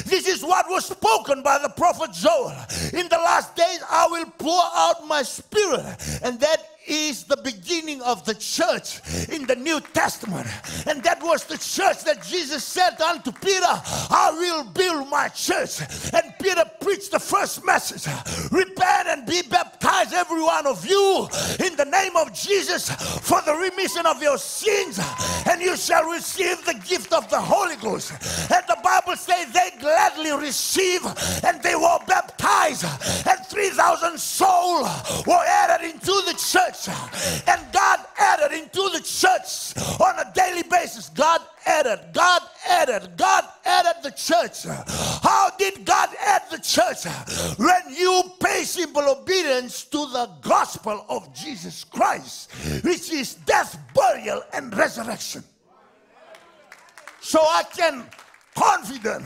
This 0.04 0.28
is 0.28 0.44
what 0.44 0.66
was 0.68 0.86
spoken 0.86 1.42
by 1.42 1.58
the 1.58 1.70
prophet 1.70 2.12
Joel. 2.12 2.54
In 2.92 3.08
the 3.08 3.16
last 3.16 3.56
days, 3.56 3.80
I 3.88 4.06
will 4.10 4.26
pour 4.38 4.62
out 4.74 5.06
my 5.06 5.22
spirit, 5.22 5.84
and 6.22 6.38
that 6.40 6.77
is 6.88 7.24
the 7.24 7.36
beginning 7.36 8.02
of 8.02 8.24
the 8.24 8.34
church 8.34 9.00
in 9.28 9.46
the 9.46 9.56
New 9.56 9.80
Testament. 9.92 10.46
And 10.86 11.02
that 11.02 11.22
was 11.22 11.44
the 11.44 11.58
church 11.58 12.04
that 12.04 12.22
Jesus 12.22 12.64
said 12.64 13.00
unto 13.00 13.32
Peter, 13.32 13.66
I 13.66 14.34
will 14.36 14.64
build 14.64 15.08
my 15.08 15.28
church. 15.28 15.80
And 16.12 16.34
Peter 16.40 16.64
preached 16.80 17.12
the 17.12 17.20
first 17.20 17.64
message 17.64 18.06
Repent 18.50 19.08
and 19.08 19.26
be 19.26 19.42
baptized, 19.42 20.14
every 20.14 20.42
one 20.42 20.66
of 20.66 20.84
you, 20.86 21.28
in 21.64 21.76
the 21.76 21.84
name 21.84 22.16
of 22.16 22.32
Jesus 22.32 22.88
for 22.90 23.40
the 23.42 23.54
remission 23.54 24.06
of 24.06 24.22
your 24.22 24.38
sins, 24.38 25.00
and 25.48 25.60
you 25.60 25.76
shall 25.76 26.04
receive 26.10 26.64
the 26.64 26.74
gift 26.88 27.12
of 27.12 27.28
the 27.30 27.40
Holy 27.40 27.76
Ghost. 27.76 28.12
And 28.50 28.64
the 28.66 28.78
Bible 28.82 29.16
says 29.16 29.52
they 29.52 29.70
gladly 29.80 30.32
receive 30.32 31.04
and 31.44 31.62
they 31.62 31.74
were 31.74 31.98
baptized, 32.06 32.84
and 33.26 33.46
3,000 33.46 34.18
souls 34.18 34.88
were 35.26 35.44
added 35.46 35.90
into 35.90 36.12
the 36.26 36.32
church 36.32 36.77
church. 36.82 37.42
And 37.46 37.60
God 37.72 38.00
added 38.18 38.56
into 38.56 38.88
the 38.90 39.00
church 39.00 39.76
on 40.00 40.18
a 40.18 40.32
daily 40.34 40.62
basis. 40.62 41.08
God 41.10 41.40
added, 41.66 42.00
God 42.12 42.42
added, 42.68 43.16
God 43.16 43.44
added 43.64 44.02
the 44.02 44.10
church. 44.10 44.64
How 45.22 45.50
did 45.58 45.84
God 45.84 46.10
add 46.20 46.42
the 46.50 46.58
church? 46.58 47.04
When 47.58 47.94
you 47.94 48.22
pay 48.40 48.64
simple 48.64 49.08
obedience 49.08 49.84
to 49.84 49.98
the 49.98 50.30
gospel 50.40 51.04
of 51.08 51.34
Jesus 51.34 51.84
Christ, 51.84 52.50
which 52.82 53.10
is 53.12 53.34
death, 53.34 53.78
burial, 53.94 54.42
and 54.52 54.76
resurrection. 54.76 55.44
So 57.20 57.40
I 57.40 57.64
can 57.64 58.04
confident 58.54 59.24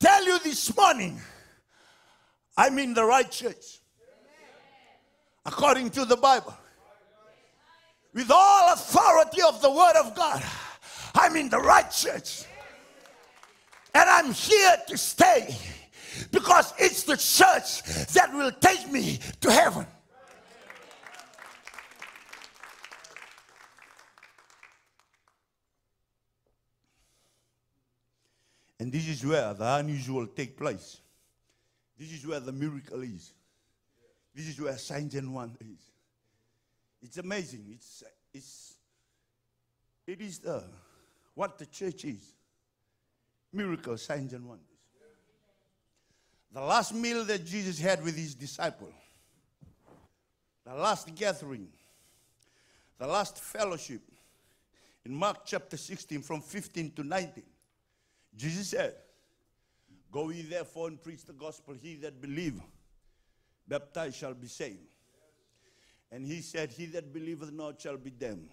tell 0.00 0.24
you 0.24 0.38
this 0.40 0.74
morning, 0.76 1.20
I'm 2.56 2.78
in 2.78 2.94
the 2.94 3.04
right 3.04 3.30
church 3.30 3.80
according 5.46 5.90
to 5.90 6.04
the 6.04 6.16
Bible. 6.16 6.56
With 8.12 8.30
all 8.30 8.72
authority 8.72 9.42
of 9.42 9.60
the 9.60 9.70
Word 9.70 9.96
of 9.96 10.14
God, 10.14 10.42
I'm 11.14 11.36
in 11.36 11.48
the 11.48 11.58
right 11.58 11.90
church. 11.90 12.44
And 13.94 14.08
I'm 14.08 14.32
here 14.32 14.76
to 14.88 14.98
stay. 14.98 15.56
because 16.30 16.72
it's 16.78 17.02
the 17.04 17.16
church 17.16 17.82
that 18.12 18.32
will 18.32 18.52
take 18.52 18.90
me 18.90 19.18
to 19.40 19.50
heaven. 19.50 19.86
And 28.80 28.92
this 28.92 29.08
is 29.08 29.24
where 29.24 29.54
the 29.54 29.76
unusual 29.76 30.26
take 30.26 30.58
place. 30.58 31.00
This 31.98 32.12
is 32.12 32.26
where 32.26 32.40
the 32.40 32.52
miracle 32.52 33.02
is. 33.02 33.32
This 34.34 34.48
is 34.48 34.60
where 34.60 34.76
and 35.14 35.34
wonders 35.34 35.60
is. 35.60 35.90
It's 37.02 37.18
amazing. 37.18 37.66
It's, 37.70 38.02
it's, 38.32 38.74
it 40.06 40.20
is 40.20 40.38
the, 40.38 40.64
what 41.34 41.58
the 41.58 41.66
church 41.66 42.04
is. 42.04 42.34
Miracles, 43.52 44.02
signs 44.02 44.32
and 44.32 44.48
wonders. 44.48 44.66
The 46.52 46.60
last 46.60 46.94
meal 46.94 47.24
that 47.24 47.44
Jesus 47.44 47.78
had 47.78 48.02
with 48.02 48.16
his 48.16 48.34
disciple, 48.34 48.92
the 50.64 50.74
last 50.74 51.14
gathering, 51.14 51.68
the 52.98 53.06
last 53.06 53.38
fellowship, 53.38 54.02
in 55.04 55.14
Mark 55.14 55.38
chapter 55.44 55.76
16, 55.76 56.22
from 56.22 56.40
15 56.40 56.92
to 56.92 57.04
19, 57.04 57.42
Jesus 58.36 58.68
said, 58.68 58.94
Go 60.10 60.30
ye 60.30 60.42
therefore 60.42 60.88
and 60.88 61.02
preach 61.02 61.24
the 61.24 61.32
gospel. 61.32 61.74
He 61.74 61.96
that 61.96 62.20
believe, 62.20 62.60
baptized 63.66 64.16
shall 64.16 64.34
be 64.34 64.46
saved. 64.46 64.78
And 66.10 66.26
he 66.26 66.40
said, 66.40 66.72
He 66.72 66.86
that 66.86 67.12
believeth 67.12 67.52
not 67.52 67.80
shall 67.80 67.96
be 67.96 68.10
damned. 68.10 68.50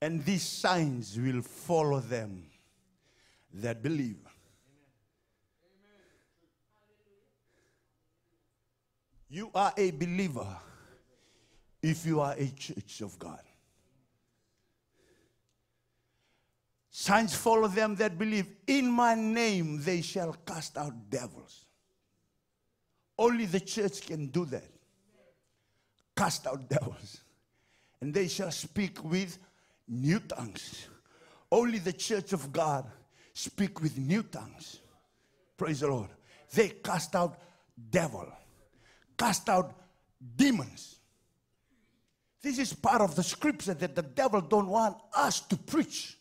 And 0.00 0.24
these 0.24 0.42
signs 0.42 1.18
will 1.18 1.42
follow 1.42 2.00
them 2.00 2.44
that 3.54 3.82
believe. 3.82 4.18
You 9.28 9.50
are 9.54 9.72
a 9.76 9.90
believer 9.90 10.46
if 11.82 12.06
you 12.06 12.20
are 12.20 12.34
a 12.38 12.48
church 12.48 13.00
of 13.00 13.18
God. 13.18 13.40
Signs 16.90 17.34
follow 17.34 17.66
them 17.66 17.96
that 17.96 18.16
believe. 18.16 18.46
In 18.66 18.88
my 18.88 19.14
name 19.14 19.82
they 19.82 20.00
shall 20.00 20.36
cast 20.46 20.78
out 20.78 21.10
devils. 21.10 21.63
Only 23.18 23.46
the 23.46 23.60
church 23.60 24.06
can 24.06 24.26
do 24.26 24.44
that. 24.46 24.68
Cast 26.16 26.46
out 26.46 26.68
devils. 26.68 27.20
And 28.00 28.12
they 28.12 28.28
shall 28.28 28.50
speak 28.50 29.02
with 29.04 29.38
new 29.88 30.20
tongues. 30.20 30.88
Only 31.50 31.78
the 31.78 31.92
church 31.92 32.32
of 32.32 32.52
God 32.52 32.86
speak 33.32 33.80
with 33.80 33.96
new 33.98 34.22
tongues. 34.22 34.80
Praise 35.56 35.80
the 35.80 35.88
Lord. 35.88 36.10
They 36.52 36.68
cast 36.68 37.14
out 37.14 37.38
devil. 37.90 38.30
Cast 39.16 39.48
out 39.48 39.74
demons. 40.36 40.96
This 42.42 42.58
is 42.58 42.72
part 42.74 43.00
of 43.00 43.14
the 43.16 43.22
scripture 43.22 43.74
that 43.74 43.94
the 43.94 44.02
devil 44.02 44.40
don't 44.40 44.68
want 44.68 44.96
us 45.16 45.40
to 45.40 45.56
preach 45.56 46.18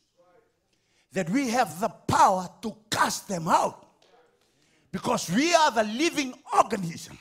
that 1.13 1.29
we 1.29 1.49
have 1.49 1.79
the 1.79 1.89
power 1.89 2.49
to 2.61 2.75
cast 2.89 3.27
them 3.27 3.47
out 3.47 3.87
because 4.93 5.29
we 5.31 5.53
are 5.55 5.71
the 5.71 5.83
living 5.83 6.33
organism 6.53 7.17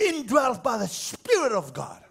indwelt 0.00 0.64
by 0.64 0.78
the 0.78 0.88
Spirit 0.88 1.52
of 1.52 1.72
God. 1.72 2.02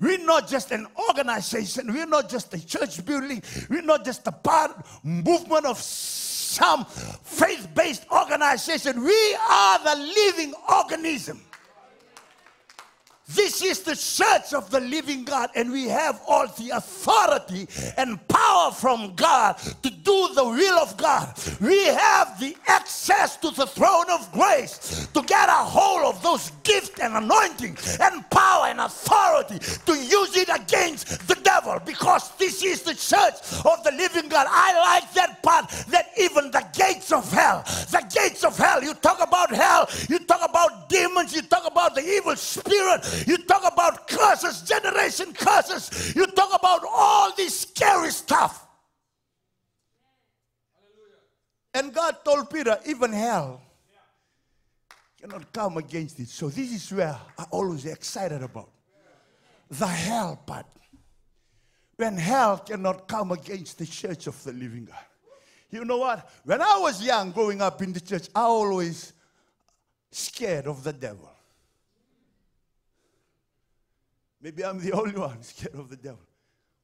We're 0.00 0.18
not 0.18 0.48
just 0.48 0.72
an 0.72 0.88
organization. 1.08 1.92
We're 1.92 2.04
not 2.04 2.28
just 2.28 2.52
a 2.52 2.66
church 2.66 3.02
building. 3.06 3.42
We're 3.70 3.80
not 3.80 4.04
just 4.04 4.26
a 4.26 4.32
part 4.32 4.84
movement 5.04 5.64
of 5.64 5.78
some 5.80 6.84
faith-based 6.84 8.06
organization. 8.10 9.02
We 9.02 9.36
are 9.48 9.78
the 9.84 10.12
living 10.16 10.52
organism. 10.68 11.40
This 13.26 13.62
is 13.62 13.80
the 13.80 13.96
church 13.96 14.52
of 14.52 14.70
the 14.70 14.80
living 14.80 15.24
God, 15.24 15.48
and 15.54 15.72
we 15.72 15.88
have 15.88 16.20
all 16.28 16.46
the 16.46 16.70
authority 16.70 17.66
and 17.96 18.20
power 18.28 18.70
from 18.70 19.14
God 19.14 19.56
to 19.82 19.90
do 19.90 20.28
the 20.34 20.44
will 20.44 20.78
of 20.78 20.94
God. 20.98 21.32
We 21.58 21.86
have 21.86 22.38
the 22.38 22.54
access 22.66 23.38
to 23.38 23.50
the 23.50 23.66
throne 23.66 24.10
of 24.10 24.30
grace 24.32 25.08
to 25.14 25.22
get 25.22 25.48
a 25.48 25.52
hold 25.52 26.14
of 26.14 26.22
those 26.22 26.50
gifts 26.64 27.00
and 27.00 27.14
anointing 27.14 27.78
and 27.98 28.28
power 28.28 28.66
and 28.66 28.80
authority 28.80 29.58
to 29.58 29.94
use 29.96 30.36
it 30.36 30.50
against 30.50 31.26
the 31.26 31.36
devil 31.36 31.80
because 31.86 32.30
this 32.36 32.62
is 32.62 32.82
the 32.82 32.94
church 32.94 33.64
of 33.64 33.82
the 33.84 33.92
living 33.92 34.28
God. 34.28 34.46
I 34.50 35.00
like 35.00 35.14
that 35.14 35.42
part 35.42 35.70
that 35.88 36.10
even 36.18 36.50
the 36.50 36.66
gates 36.76 37.10
of 37.10 37.30
hell, 37.32 37.62
the 37.90 38.04
gates 38.14 38.44
of 38.44 38.58
hell, 38.58 38.82
you 38.82 38.92
talk 38.92 39.26
about 39.26 39.50
hell, 39.50 39.88
you 40.10 40.18
talk 40.18 40.46
about 40.46 40.90
demons, 40.90 41.34
you 41.34 41.40
talk 41.40 41.66
about 41.66 41.94
the 41.94 42.02
evil 42.02 42.36
spirit 42.36 43.02
you 43.26 43.38
talk 43.38 43.62
about 43.70 44.08
curses, 44.08 44.62
generation 44.62 45.32
curses. 45.32 46.14
You 46.14 46.26
talk 46.26 46.58
about 46.58 46.82
all 46.88 47.34
this 47.36 47.60
scary 47.60 48.10
stuff. 48.10 48.66
And 51.72 51.92
God 51.92 52.16
told 52.24 52.50
Peter, 52.50 52.78
even 52.86 53.12
hell 53.12 53.60
cannot 55.20 55.52
come 55.52 55.78
against 55.78 56.20
it. 56.20 56.28
So 56.28 56.48
this 56.48 56.72
is 56.72 56.92
where 56.92 57.18
I 57.38 57.44
always 57.50 57.84
excited 57.86 58.42
about. 58.42 58.70
The 59.70 59.86
hell 59.86 60.40
part. 60.46 60.66
When 61.96 62.16
hell 62.16 62.58
cannot 62.58 63.08
come 63.08 63.32
against 63.32 63.78
the 63.78 63.86
church 63.86 64.26
of 64.26 64.42
the 64.44 64.52
living 64.52 64.84
God. 64.84 64.98
You 65.70 65.84
know 65.84 65.98
what? 65.98 66.30
When 66.44 66.62
I 66.62 66.78
was 66.78 67.02
young 67.02 67.32
growing 67.32 67.60
up 67.60 67.82
in 67.82 67.92
the 67.92 68.00
church, 68.00 68.28
I 68.34 68.42
always 68.42 69.12
scared 70.12 70.66
of 70.66 70.84
the 70.84 70.92
devil. 70.92 71.33
Maybe 74.44 74.62
I'm 74.62 74.78
the 74.78 74.92
only 75.00 75.18
one 75.18 75.42
scared 75.42 75.74
of 75.74 75.88
the 75.88 75.96
devil 75.96 76.20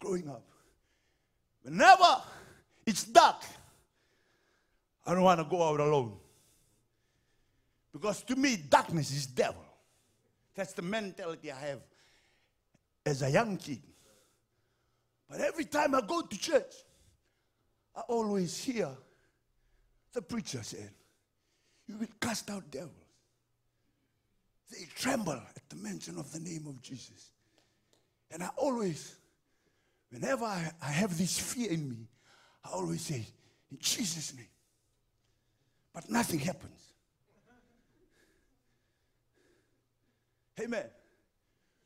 growing 0.01 0.29
up. 0.31 0.43
Whenever 1.63 2.23
it's 2.87 3.05
dark, 3.05 3.45
I 5.07 5.13
don't 5.13 5.23
want 5.23 5.41
to 5.41 5.45
go 5.45 5.63
out 5.63 5.79
alone. 5.79 6.17
Because 7.93 8.23
to 8.23 8.37
me, 8.37 8.57
darkness 8.57 9.11
is 9.11 9.27
devil. 9.27 9.63
That's 10.55 10.73
the 10.73 10.81
mentality 10.81 11.53
I 11.53 11.61
have 11.61 11.81
as 13.05 13.21
a 13.21 13.31
young 13.31 13.59
kid. 13.59 13.83
But 15.29 15.43
every 15.43 15.67
time 15.67 15.95
I 15.95 16.01
go 16.01 16.23
to 16.23 16.39
church, 16.39 16.73
I 17.95 18.01
always 18.09 18.65
hear 18.65 18.89
the 20.15 20.23
preacher 20.23 20.63
saying, 20.63 20.89
You 21.87 21.99
will 21.99 22.09
cast 22.19 22.51
out 22.51 22.71
devils. 22.71 22.95
They 24.71 24.87
tremble 24.97 25.33
at 25.33 25.69
the 25.69 25.77
mention 25.77 26.17
of 26.17 26.33
the 26.33 26.41
name 26.41 26.67
of 26.67 26.81
Jesus. 26.81 27.30
And 28.31 28.43
I 28.43 28.51
always, 28.57 29.17
whenever 30.11 30.45
I, 30.45 30.71
I 30.81 30.91
have 30.91 31.17
this 31.19 31.39
fear 31.39 31.71
in 31.71 31.89
me, 31.89 32.09
I 32.65 32.71
always 32.71 33.01
say, 33.03 33.27
in 33.71 33.79
Jesus' 33.79 34.35
name. 34.35 34.47
But 35.93 36.09
nothing 36.11 36.39
happens. 36.39 36.81
Amen. 40.61 40.85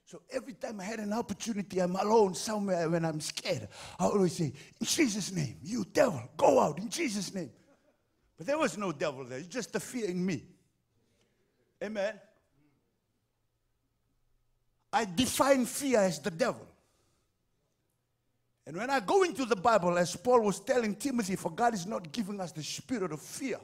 So 0.04 0.20
every 0.30 0.52
time 0.52 0.80
I 0.80 0.84
had 0.84 1.00
an 1.00 1.12
opportunity, 1.12 1.78
I'm 1.78 1.96
alone 1.96 2.34
somewhere 2.34 2.88
when 2.90 3.04
I'm 3.04 3.20
scared, 3.20 3.68
I 3.98 4.04
always 4.04 4.34
say, 4.34 4.52
In 4.80 4.86
Jesus' 4.86 5.32
name, 5.32 5.56
you 5.62 5.84
devil, 5.92 6.22
go 6.36 6.60
out 6.60 6.78
in 6.78 6.90
Jesus' 6.90 7.32
name. 7.34 7.50
But 8.36 8.46
there 8.46 8.58
was 8.58 8.76
no 8.76 8.92
devil 8.92 9.24
there, 9.24 9.38
it's 9.38 9.48
just 9.48 9.72
the 9.72 9.80
fear 9.80 10.08
in 10.08 10.24
me. 10.24 10.44
Amen. 11.82 12.20
I 14.94 15.04
define 15.04 15.66
fear 15.66 15.98
as 15.98 16.20
the 16.20 16.30
devil. 16.30 16.64
And 18.64 18.76
when 18.76 18.88
I 18.88 19.00
go 19.00 19.24
into 19.24 19.44
the 19.44 19.56
Bible, 19.56 19.98
as 19.98 20.14
Paul 20.14 20.42
was 20.42 20.60
telling 20.60 20.94
Timothy, 20.94 21.34
for 21.34 21.50
God 21.50 21.74
is 21.74 21.84
not 21.84 22.12
giving 22.12 22.40
us 22.40 22.52
the 22.52 22.62
spirit 22.62 23.10
of 23.10 23.20
fear, 23.20 23.58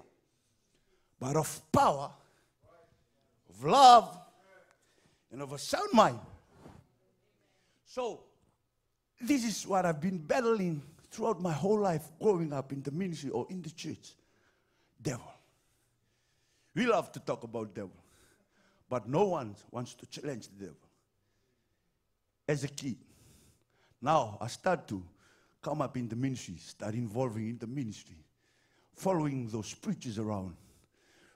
but 1.21 1.37
of 1.37 1.61
power, 1.71 2.11
of 3.49 3.65
love, 3.65 4.19
and 5.31 5.41
of 5.41 5.53
a 5.53 5.59
sound 5.59 5.93
mind. 5.93 6.19
So, 7.87 8.25
this 9.21 9.45
is 9.45 9.67
what 9.69 9.87
I've 9.87 10.01
been 10.01 10.19
battling 10.19 10.83
throughout 11.13 11.41
my 11.41 11.53
whole 11.53 11.79
life 11.79 12.03
growing 12.21 12.53
up 12.53 12.73
in 12.73 12.83
the 12.83 12.91
ministry 12.91 13.31
or 13.31 13.47
in 13.51 13.63
the 13.63 13.71
church. 13.71 14.15
Devil. 15.01 15.33
We 16.75 16.87
love 16.87 17.13
to 17.13 17.21
talk 17.21 17.45
about 17.45 17.73
devil, 17.73 17.97
but 18.89 19.09
no 19.09 19.27
one 19.27 19.55
wants 19.71 19.95
to 19.95 20.07
challenge 20.07 20.49
the 20.49 20.67
devil 20.67 20.90
as 22.51 22.65
a 22.65 22.69
kid. 22.69 22.97
Now 24.03 24.37
I 24.41 24.49
start 24.49 24.89
to 24.89 25.03
come 25.63 25.81
up 25.83 25.97
in 25.97 26.09
the 26.09 26.17
ministry, 26.17 26.57
start 26.57 26.95
involving 26.95 27.51
in 27.51 27.59
the 27.59 27.67
ministry, 27.67 28.17
following 28.97 29.49
those 29.49 29.73
preachers 29.75 30.19
around. 30.19 30.57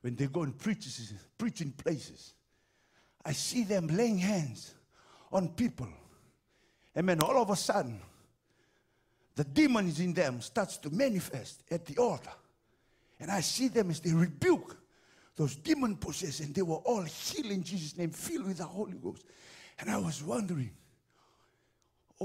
When 0.01 0.17
they 0.17 0.27
go 0.27 0.43
and 0.43 0.59
preach, 0.59 0.87
preach 1.39 1.61
in 1.61 1.73
places, 1.73 2.35
I 3.25 3.33
see 3.33 3.63
them 3.63 3.87
laying 3.87 4.19
hands 4.19 4.75
on 5.33 5.49
people. 5.49 5.89
And 6.95 7.09
then 7.09 7.21
all 7.23 7.41
of 7.41 7.49
a 7.51 7.57
sudden, 7.57 8.01
the 9.35 9.45
demons 9.45 10.01
in 10.01 10.13
them 10.13 10.41
starts 10.41 10.77
to 10.79 10.91
manifest 10.91 11.63
at 11.71 11.87
the 11.87 11.97
altar. 11.97 12.33
And 13.21 13.31
I 13.31 13.41
see 13.41 13.69
them 13.69 13.91
as 13.91 14.01
they 14.01 14.13
rebuke 14.13 14.77
those 15.37 15.57
demon 15.57 15.97
possessed, 15.97 16.41
and 16.41 16.55
they 16.55 16.63
were 16.63 16.77
all 16.77 17.03
healed 17.03 17.51
in 17.51 17.63
Jesus' 17.63 17.97
name, 17.97 18.11
filled 18.11 18.47
with 18.47 18.59
the 18.59 18.65
Holy 18.65 18.99
Ghost. 18.99 19.25
And 19.79 19.91
I 19.91 19.97
was 19.97 20.23
wondering, 20.23 20.71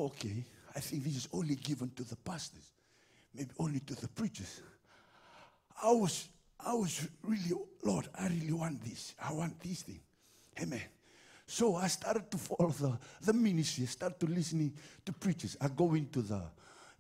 okay, 0.06 0.44
I 0.76 0.80
think 0.80 1.04
this 1.04 1.16
is 1.16 1.28
only 1.34 1.56
given 1.56 1.92
to 1.96 2.04
the 2.04 2.16
pastors, 2.16 2.72
maybe 3.34 3.52
only 3.60 3.80
to 3.82 3.96
the 3.96 4.08
preachers. 4.08 4.62
I 5.82 5.92
was, 5.92 6.28
I 6.60 6.74
was 6.74 7.08
really, 7.24 7.60
Lord, 7.84 8.08
I 8.16 8.28
really 8.28 8.54
want 8.54 8.84
this. 8.84 9.16
I 9.22 9.32
want 9.34 9.60
this 9.62 9.84
thing. 9.84 10.00
Amen. 10.62 10.82
So 11.46 11.76
I 11.76 11.88
started 11.88 12.30
to 12.32 12.38
follow 12.38 12.70
the, 12.70 13.00
the 13.22 13.34
ministry. 13.34 13.86
I 13.86 13.88
started 13.88 14.20
to 14.20 14.28
listening 14.28 14.74
to 15.06 15.14
preachers. 15.14 15.58
I 15.60 15.68
go 15.70 15.94
into 15.96 16.22
the 16.22 16.42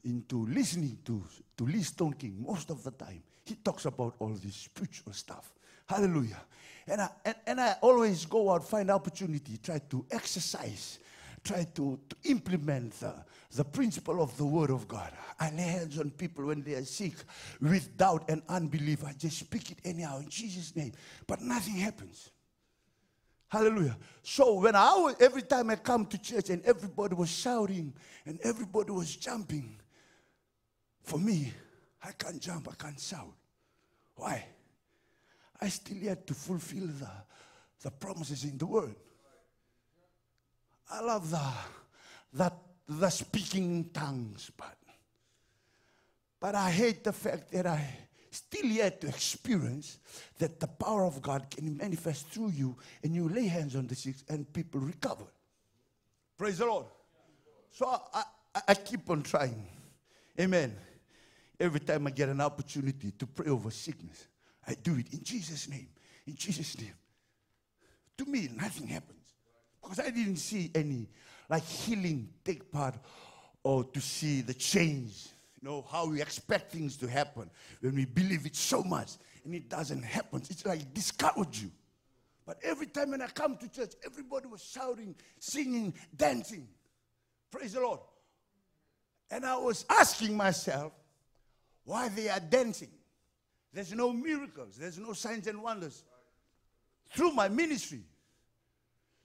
into 0.05 0.45
listening 0.45 0.97
to, 1.05 1.23
to 1.57 1.65
Lee 1.65 1.81
Stoneking 1.81 2.39
most 2.39 2.69
of 2.69 2.83
the 2.83 2.91
time. 2.91 3.21
He 3.45 3.55
talks 3.55 3.85
about 3.85 4.15
all 4.19 4.29
this 4.29 4.55
spiritual 4.55 5.13
stuff. 5.13 5.51
Hallelujah. 5.87 6.41
And 6.87 7.01
I, 7.01 7.09
and, 7.25 7.35
and 7.45 7.61
I 7.61 7.75
always 7.81 8.25
go 8.25 8.51
out, 8.51 8.63
find 8.63 8.89
opportunity, 8.89 9.57
try 9.57 9.79
to 9.89 10.05
exercise, 10.11 10.99
try 11.43 11.65
to, 11.75 11.99
to 12.09 12.15
implement 12.29 12.93
the, 12.99 13.13
the 13.55 13.63
principle 13.63 14.21
of 14.21 14.35
the 14.37 14.45
Word 14.45 14.69
of 14.69 14.87
God. 14.87 15.11
I 15.39 15.51
lay 15.51 15.63
hands 15.63 15.99
on 15.99 16.11
people 16.11 16.45
when 16.45 16.61
they 16.61 16.73
are 16.73 16.85
sick 16.85 17.13
with 17.61 17.97
doubt 17.97 18.25
and 18.29 18.41
unbelief. 18.49 19.03
I 19.05 19.13
just 19.13 19.39
speak 19.39 19.71
it 19.71 19.77
anyhow 19.85 20.19
in 20.19 20.29
Jesus' 20.29 20.75
name. 20.75 20.93
But 21.27 21.41
nothing 21.41 21.75
happens. 21.75 22.29
Hallelujah. 23.47 23.97
So 24.21 24.59
when 24.59 24.75
I 24.75 24.93
was, 24.93 25.15
every 25.19 25.41
time 25.41 25.71
I 25.71 25.75
come 25.75 26.05
to 26.05 26.17
church 26.21 26.49
and 26.51 26.63
everybody 26.63 27.15
was 27.15 27.29
shouting 27.29 27.93
and 28.25 28.39
everybody 28.43 28.91
was 28.91 29.15
jumping, 29.15 29.79
for 31.01 31.17
me, 31.17 31.51
I 32.03 32.11
can't 32.11 32.39
jump, 32.39 32.69
I 32.71 32.75
can't 32.81 32.99
shout. 32.99 33.33
Why? 34.15 34.45
I 35.59 35.69
still 35.69 35.97
yet 35.97 36.27
to 36.27 36.33
fulfill 36.33 36.87
the, 36.87 37.09
the 37.81 37.89
promises 37.89 38.43
in 38.43 38.57
the 38.57 38.67
word. 38.67 38.95
I 40.89 41.01
love 41.01 41.29
the, 41.29 41.41
that, 42.33 42.53
the 42.87 43.09
speaking 43.09 43.89
tongues, 43.93 44.51
but, 44.57 44.75
but 46.39 46.55
I 46.55 46.71
hate 46.71 47.03
the 47.03 47.13
fact 47.13 47.51
that 47.51 47.67
I 47.67 47.85
still 48.31 48.65
yet 48.65 49.01
to 49.01 49.07
experience 49.07 49.99
that 50.37 50.59
the 50.59 50.67
power 50.67 51.05
of 51.05 51.21
God 51.21 51.49
can 51.49 51.77
manifest 51.77 52.27
through 52.27 52.49
you 52.49 52.75
and 53.03 53.13
you 53.13 53.29
lay 53.29 53.47
hands 53.47 53.75
on 53.75 53.87
the 53.87 53.95
sick 53.95 54.15
and 54.29 54.51
people 54.53 54.79
recover. 54.81 55.25
Praise 56.37 56.59
the 56.59 56.65
Lord. 56.65 56.85
So 57.71 57.87
I, 57.87 58.23
I, 58.55 58.61
I 58.69 58.73
keep 58.73 59.09
on 59.09 59.23
trying. 59.23 59.65
Amen. 60.39 60.75
Every 61.59 61.81
time 61.81 62.07
I 62.07 62.11
get 62.11 62.29
an 62.29 62.39
opportunity 62.41 63.11
to 63.11 63.27
pray 63.27 63.51
over 63.51 63.69
sickness, 63.69 64.27
I 64.65 64.75
do 64.75 64.95
it 64.95 65.11
in 65.11 65.23
Jesus' 65.23 65.67
name. 65.67 65.89
In 66.25 66.35
Jesus' 66.35 66.77
name. 66.79 66.93
To 68.17 68.25
me, 68.25 68.49
nothing 68.55 68.87
happens. 68.87 69.18
Because 69.89 70.05
I 70.05 70.11
didn't 70.11 70.35
see 70.35 70.69
any 70.75 71.07
like 71.49 71.63
healing 71.63 72.29
take 72.45 72.71
part 72.71 72.93
or 73.63 73.83
to 73.85 73.99
see 73.99 74.41
the 74.41 74.53
change. 74.53 75.29
You 75.59 75.67
know, 75.67 75.85
how 75.89 76.07
we 76.07 76.21
expect 76.21 76.71
things 76.71 76.95
to 76.97 77.07
happen 77.07 77.49
when 77.81 77.95
we 77.95 78.05
believe 78.05 78.45
it 78.45 78.55
so 78.55 78.83
much 78.83 79.13
and 79.43 79.55
it 79.55 79.67
doesn't 79.67 80.03
happen. 80.03 80.43
It's 80.47 80.63
like 80.63 80.93
discourage 80.93 81.63
you. 81.63 81.71
But 82.45 82.59
every 82.63 82.85
time 82.85 83.11
when 83.11 83.21
I 83.23 83.27
come 83.27 83.57
to 83.57 83.67
church, 83.67 83.93
everybody 84.05 84.45
was 84.47 84.63
shouting, 84.63 85.15
singing, 85.39 85.95
dancing. 86.15 86.67
Praise 87.49 87.73
the 87.73 87.81
Lord. 87.81 87.99
And 89.31 89.43
I 89.43 89.57
was 89.57 89.85
asking 89.89 90.37
myself, 90.37 90.93
why 91.83 92.09
they 92.09 92.29
are 92.29 92.39
dancing. 92.39 92.89
There's 93.73 93.93
no 93.93 94.13
miracles, 94.13 94.77
there's 94.77 94.99
no 94.99 95.13
signs 95.13 95.47
and 95.47 95.63
wonders 95.63 96.03
through 97.11 97.31
my 97.31 97.49
ministry. 97.49 98.03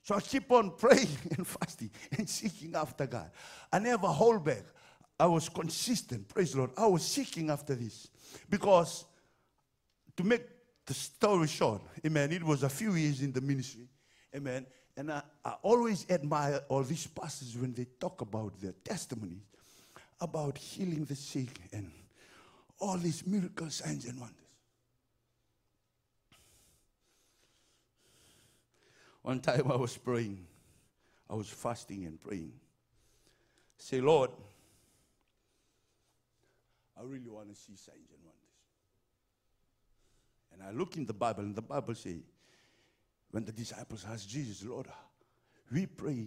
So 0.05 0.14
I 0.14 0.21
keep 0.21 0.53
on 0.53 0.71
praying 0.79 1.09
and 1.37 1.47
fasting 1.47 1.90
and 2.17 2.29
seeking 2.29 2.77
after 2.77 3.07
God. 3.07 3.31
I 3.73 3.81
never 3.81 4.07
hold 4.07 4.45
back. 4.45 4.64
I 5.19 5.27
was 5.27 5.49
consistent. 5.49 6.29
Praise 6.29 6.53
the 6.53 6.59
Lord. 6.59 6.71
I 6.77 6.87
was 6.87 7.05
seeking 7.05 7.51
after 7.51 7.75
this 7.75 8.09
because 8.49 9.07
to 10.17 10.23
make 10.23 10.43
the 10.87 10.95
story 10.95 11.49
short, 11.49 11.81
amen, 12.05 12.33
it 12.33 12.45
was 12.45 12.62
a 12.62 12.69
few 12.69 12.95
years 12.95 13.23
in 13.23 13.33
the 13.33 13.40
ministry, 13.40 13.88
amen. 14.37 14.67
And 14.97 15.11
I, 15.11 15.23
I 15.45 15.55
always 15.62 16.07
admire 16.11 16.61
all 16.69 16.83
these 16.83 17.07
pastors 17.07 17.57
when 17.57 17.73
they 17.73 17.87
talk 17.99 18.21
about 18.21 18.61
their 18.61 18.75
testimonies 18.85 19.43
about 20.21 20.59
healing 20.59 21.05
the 21.05 21.17
sick 21.17 21.49
and 21.73 21.90
all 22.79 22.99
these 22.99 23.27
miracles, 23.27 23.77
signs, 23.77 24.05
and 24.05 24.21
wonders. 24.21 24.44
One 29.25 29.41
time 29.41 29.73
I 29.73 29.77
was 29.77 29.97
praying, 29.97 30.47
I 31.31 31.35
was 31.35 31.49
fasting 31.49 32.05
and 32.05 32.21
praying. 32.21 32.53
Say, 33.79 34.03
Lord, 34.03 34.29
I 36.95 37.03
really 37.05 37.31
want 37.31 37.49
to 37.49 37.55
see 37.55 37.75
signs 37.75 38.11
and 38.11 38.23
wonders. 38.23 38.43
And 40.53 40.63
I 40.63 40.79
look 40.79 40.99
in 40.99 41.07
the 41.07 41.15
Bible, 41.15 41.43
and 41.43 41.57
the 41.57 41.63
Bible 41.63 41.95
say, 41.95 42.19
when 43.31 43.47
the 43.47 43.53
disciples 43.53 44.05
asked 44.07 44.29
Jesus, 44.29 44.63
Lord, 44.63 44.89
we 45.73 45.87
pray, 45.87 46.27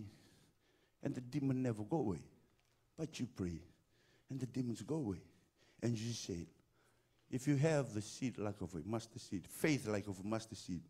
and 1.03 1.13
the 1.13 1.21
demon 1.21 1.61
never 1.61 1.83
go 1.83 1.97
away. 1.97 2.23
But 2.97 3.19
you 3.19 3.27
pray, 3.27 3.61
and 4.31 4.39
the 4.39 4.47
demons 4.47 4.81
go 4.81 4.95
away. 4.95 5.21
And 5.83 5.95
Jesus 5.95 6.17
said, 6.17 6.47
if 7.29 7.47
you 7.47 7.57
have 7.57 7.93
the 7.93 8.01
seed 8.01 8.39
like 8.39 8.59
of 8.61 8.73
a 8.73 8.81
mustard 8.83 9.21
seed, 9.21 9.45
faith 9.47 9.87
like 9.87 10.07
of 10.07 10.19
a 10.19 10.27
mustard 10.27 10.57
seed, 10.57 10.81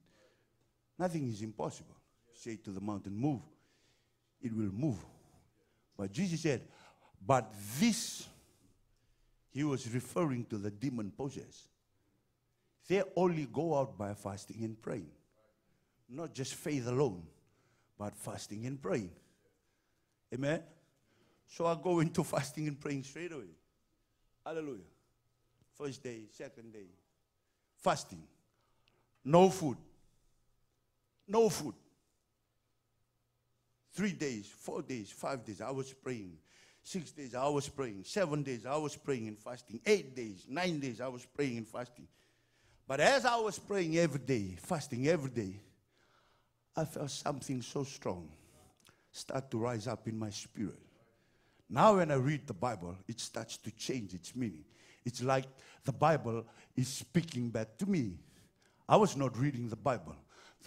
nothing 0.98 1.28
is 1.28 1.41
impossible. 1.41 1.96
Say 2.38 2.58
to 2.58 2.69
the 2.69 2.82
mountain, 2.82 3.15
move. 3.15 3.41
It 4.41 4.54
will 4.54 4.71
move. 4.71 5.04
But 5.97 6.12
Jesus 6.12 6.41
said, 6.41 6.62
but 7.26 7.52
this, 7.80 8.28
he 9.50 9.63
was 9.63 9.91
referring 9.91 10.45
to 10.45 10.58
the 10.58 10.69
demon 10.69 11.12
possessed. 11.12 11.67
They 12.88 13.02
only 13.15 13.47
go 13.52 13.76
out 13.76 13.97
by 13.97 14.13
fasting 14.13 14.63
and 14.63 14.80
praying. 14.80 15.10
Not 16.08 16.34
just 16.34 16.54
faith 16.54 16.88
alone, 16.88 17.23
but 17.97 18.15
fasting 18.15 18.67
and 18.67 18.80
praying. 18.80 19.12
Amen? 20.32 20.62
So 21.47 21.65
I 21.65 21.76
go 21.82 22.00
into 22.00 22.23
fasting 22.36 22.67
and 22.67 22.80
praying 22.80 23.04
straight 23.04 23.32
away. 23.32 23.50
Hallelujah. 24.45 24.84
First 25.76 26.04
day, 26.04 26.21
second 26.32 26.71
day. 26.71 26.88
Fasting. 27.78 28.23
No 29.26 29.50
food. 29.50 29.78
No 31.28 31.50
food. 31.50 31.73
Three 33.97 34.12
days, 34.12 34.45
four 34.45 34.83
days, 34.83 35.10
five 35.10 35.43
days, 35.43 35.60
I 35.60 35.71
was 35.71 35.91
praying. 35.91 36.38
Six 36.83 37.10
days, 37.10 37.33
I 37.33 37.47
was 37.47 37.67
praying. 37.67 38.03
Seven 38.03 38.43
days, 38.43 38.63
I 38.67 38.77
was 38.77 38.95
praying 38.95 39.27
and 39.27 39.39
fasting. 39.39 39.79
Eight 39.88 40.15
days, 40.15 40.45
nine 40.47 40.79
days, 40.79 41.01
I 41.01 41.07
was 41.07 41.25
praying 41.25 41.57
and 41.57 41.67
fasting. 41.67 42.07
But 42.88 42.99
as 42.99 43.25
I 43.25 43.38
was 43.38 43.57
praying 43.57 43.97
every 43.97 44.19
day, 44.19 44.55
fasting 44.60 45.07
every 45.07 45.31
day, 45.31 45.60
I 46.75 46.86
felt 46.86 47.10
something 47.10 47.60
so 47.63 47.83
strong 47.83 48.29
start 49.12 49.49
to 49.49 49.57
rise 49.57 49.88
up 49.88 50.07
in 50.07 50.19
my 50.19 50.29
spirit. 50.29 50.77
Now, 51.67 51.95
when 51.95 52.12
I 52.12 52.17
read 52.17 52.45
the 52.45 52.53
Bible, 52.53 52.95
it 53.07 53.19
starts 53.19 53.57
to 53.57 53.71
change 53.71 54.13
its 54.13 54.36
meaning. 54.36 54.65
It's 55.05 55.23
like 55.23 55.45
the 55.83 55.91
Bible 55.91 56.45
is 56.75 56.88
speaking 56.88 57.49
back 57.49 57.79
to 57.79 57.88
me. 57.88 58.19
I 58.88 58.95
was 58.95 59.17
not 59.17 59.36
reading 59.39 59.69
the 59.69 59.75
Bible. 59.75 60.15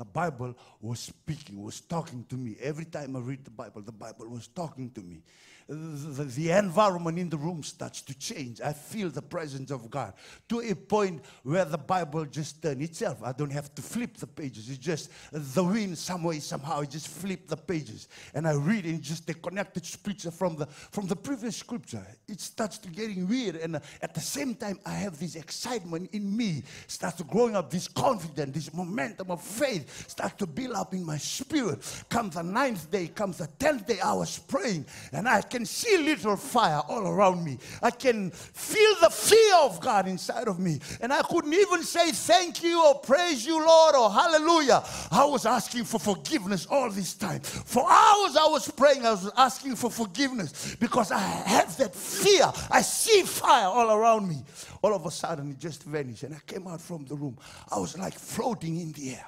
The 0.00 0.06
Bible 0.06 0.56
was 0.80 0.98
speaking, 1.00 1.62
was 1.62 1.82
talking 1.82 2.24
to 2.30 2.34
me. 2.34 2.56
Every 2.58 2.86
time 2.86 3.16
I 3.16 3.18
read 3.18 3.44
the 3.44 3.50
Bible, 3.50 3.82
the 3.82 3.92
Bible 3.92 4.30
was 4.30 4.46
talking 4.46 4.88
to 4.92 5.02
me 5.02 5.22
the, 5.70 6.24
the 6.24 6.50
environment 6.50 7.18
in 7.18 7.28
the 7.28 7.36
room 7.36 7.62
starts 7.62 8.02
to 8.02 8.18
change. 8.18 8.60
I 8.60 8.72
feel 8.72 9.08
the 9.08 9.22
presence 9.22 9.70
of 9.70 9.88
God 9.88 10.14
to 10.48 10.60
a 10.60 10.74
point 10.74 11.24
where 11.44 11.64
the 11.64 11.78
Bible 11.78 12.24
just 12.24 12.60
turns 12.60 12.82
itself. 12.82 13.22
I 13.22 13.32
don't 13.32 13.52
have 13.52 13.72
to 13.76 13.82
flip 13.82 14.16
the 14.16 14.26
pages. 14.26 14.68
It's 14.68 14.78
just 14.78 15.10
the 15.30 15.62
wind 15.62 15.96
some 15.96 16.24
way, 16.24 16.40
somehow, 16.40 16.80
it 16.80 16.90
just 16.90 17.08
flip 17.08 17.46
the 17.46 17.56
pages. 17.56 18.08
And 18.34 18.48
I 18.48 18.54
read 18.54 18.84
and 18.84 19.00
just 19.00 19.26
the 19.26 19.34
connected 19.34 19.86
scripture 19.86 20.32
from 20.32 20.56
the 20.56 20.66
from 20.66 21.06
the 21.06 21.16
previous 21.16 21.56
scripture. 21.56 22.04
It 22.28 22.40
starts 22.40 22.78
to 22.78 22.88
getting 22.88 23.28
weird. 23.28 23.56
And 23.56 23.76
uh, 23.76 23.80
at 24.02 24.14
the 24.14 24.20
same 24.20 24.54
time, 24.56 24.80
I 24.84 24.94
have 24.94 25.18
this 25.20 25.36
excitement 25.36 26.10
in 26.12 26.36
me, 26.36 26.64
starts 26.88 27.22
growing 27.22 27.54
up, 27.54 27.70
this 27.70 27.86
confidence, 27.86 28.54
this 28.54 28.74
momentum 28.74 29.30
of 29.30 29.40
faith 29.40 29.88
start 30.06 30.38
to 30.38 30.46
build 30.46 30.74
up 30.74 30.94
in 30.94 31.04
my 31.04 31.18
spirit. 31.18 31.78
Comes 32.08 32.34
the 32.34 32.42
ninth 32.42 32.90
day, 32.90 33.08
comes 33.08 33.38
the 33.38 33.48
tenth 33.58 33.86
day, 33.86 34.00
I 34.00 34.12
was 34.12 34.38
praying, 34.38 34.86
and 35.12 35.28
I 35.28 35.42
can 35.42 35.64
see 35.64 35.96
little 35.98 36.36
fire 36.36 36.80
all 36.88 37.06
around 37.06 37.44
me. 37.44 37.58
I 37.82 37.90
can 37.90 38.30
feel 38.30 38.94
the 39.00 39.10
fear 39.10 39.56
of 39.62 39.80
God 39.80 40.08
inside 40.08 40.48
of 40.48 40.58
me. 40.58 40.80
And 41.00 41.12
I 41.12 41.22
couldn't 41.22 41.54
even 41.54 41.82
say 41.82 42.10
thank 42.12 42.62
you 42.62 42.84
or 42.84 42.98
praise 42.98 43.46
you, 43.46 43.58
Lord, 43.64 43.94
or 43.94 44.10
hallelujah. 44.10 44.82
I 45.10 45.24
was 45.24 45.46
asking 45.46 45.84
for 45.84 45.98
forgiveness 45.98 46.66
all 46.66 46.90
this 46.90 47.14
time. 47.14 47.40
For 47.40 47.82
hours 47.82 48.36
I 48.36 48.46
was 48.48 48.70
praying, 48.70 49.06
I 49.06 49.12
was 49.12 49.30
asking 49.36 49.76
for 49.76 49.90
forgiveness 49.90 50.76
because 50.76 51.10
I 51.10 51.18
have 51.18 51.76
that 51.78 51.94
fear. 51.94 52.50
I 52.70 52.82
see 52.82 53.22
fire 53.22 53.66
all 53.66 53.90
around 53.90 54.28
me. 54.28 54.42
All 54.82 54.94
of 54.94 55.04
a 55.06 55.10
sudden, 55.10 55.50
it 55.50 55.58
just 55.58 55.82
vanished, 55.82 56.22
and 56.22 56.34
I 56.34 56.40
came 56.46 56.66
out 56.66 56.80
from 56.80 57.04
the 57.04 57.14
room. 57.14 57.36
I 57.70 57.78
was 57.78 57.98
like 57.98 58.14
floating 58.14 58.80
in 58.80 58.92
the 58.92 59.10
air. 59.10 59.26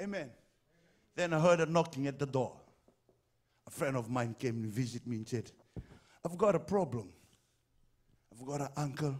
Amen. 0.00 0.30
Then 1.14 1.32
I 1.34 1.40
heard 1.40 1.60
a 1.60 1.66
knocking 1.66 2.06
at 2.06 2.18
the 2.18 2.26
door. 2.26 2.52
A 3.66 3.70
friend 3.70 3.96
of 3.96 4.08
mine 4.08 4.34
came 4.38 4.62
to 4.62 4.68
visit 4.68 5.06
me 5.06 5.16
and 5.16 5.28
said, 5.28 5.50
I've 6.24 6.38
got 6.38 6.54
a 6.54 6.60
problem. 6.60 7.10
I've 8.32 8.46
got 8.46 8.60
an 8.62 8.68
uncle. 8.76 9.16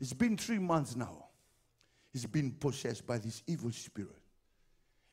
It's 0.00 0.12
been 0.12 0.36
three 0.36 0.58
months 0.58 0.96
now. 0.96 1.26
He's 2.12 2.26
been 2.26 2.52
possessed 2.52 3.06
by 3.06 3.18
this 3.18 3.42
evil 3.46 3.70
spirit. 3.72 4.18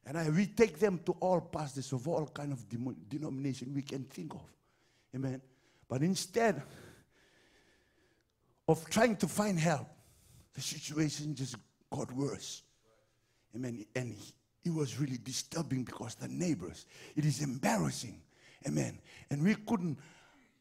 And 0.06 0.18
I, 0.18 0.30
we 0.30 0.48
take 0.48 0.80
them 0.80 1.00
to 1.06 1.14
all 1.14 1.42
pastors 1.42 1.94
of 1.94 2.08
all 2.08 2.28
kind 2.28 2.52
of 2.52 2.66
denomination 3.10 3.74
we 3.74 3.84
can 3.84 4.04
think 4.04 4.34
of. 4.34 4.52
Amen. 5.16 5.42
But 5.88 6.02
instead 6.02 6.62
of 8.68 8.90
trying 8.90 9.16
to 9.18 9.28
find 9.28 9.60
help, 9.60 9.88
the 10.54 10.62
situation 10.62 11.36
just 11.36 11.56
got 11.90 12.12
worse. 12.14 12.64
Amen. 13.56 13.86
And 13.96 14.16
it 14.63 14.74
was 14.74 15.00
really 15.00 15.17
disturbing 15.17 15.84
because 15.84 16.15
the 16.15 16.28
neighbors, 16.28 16.86
it 17.15 17.26
is 17.26 17.41
embarrassing. 17.41 18.21
Amen. 18.67 19.00
And 19.30 19.43
we 19.43 19.56
couldn't 19.56 19.97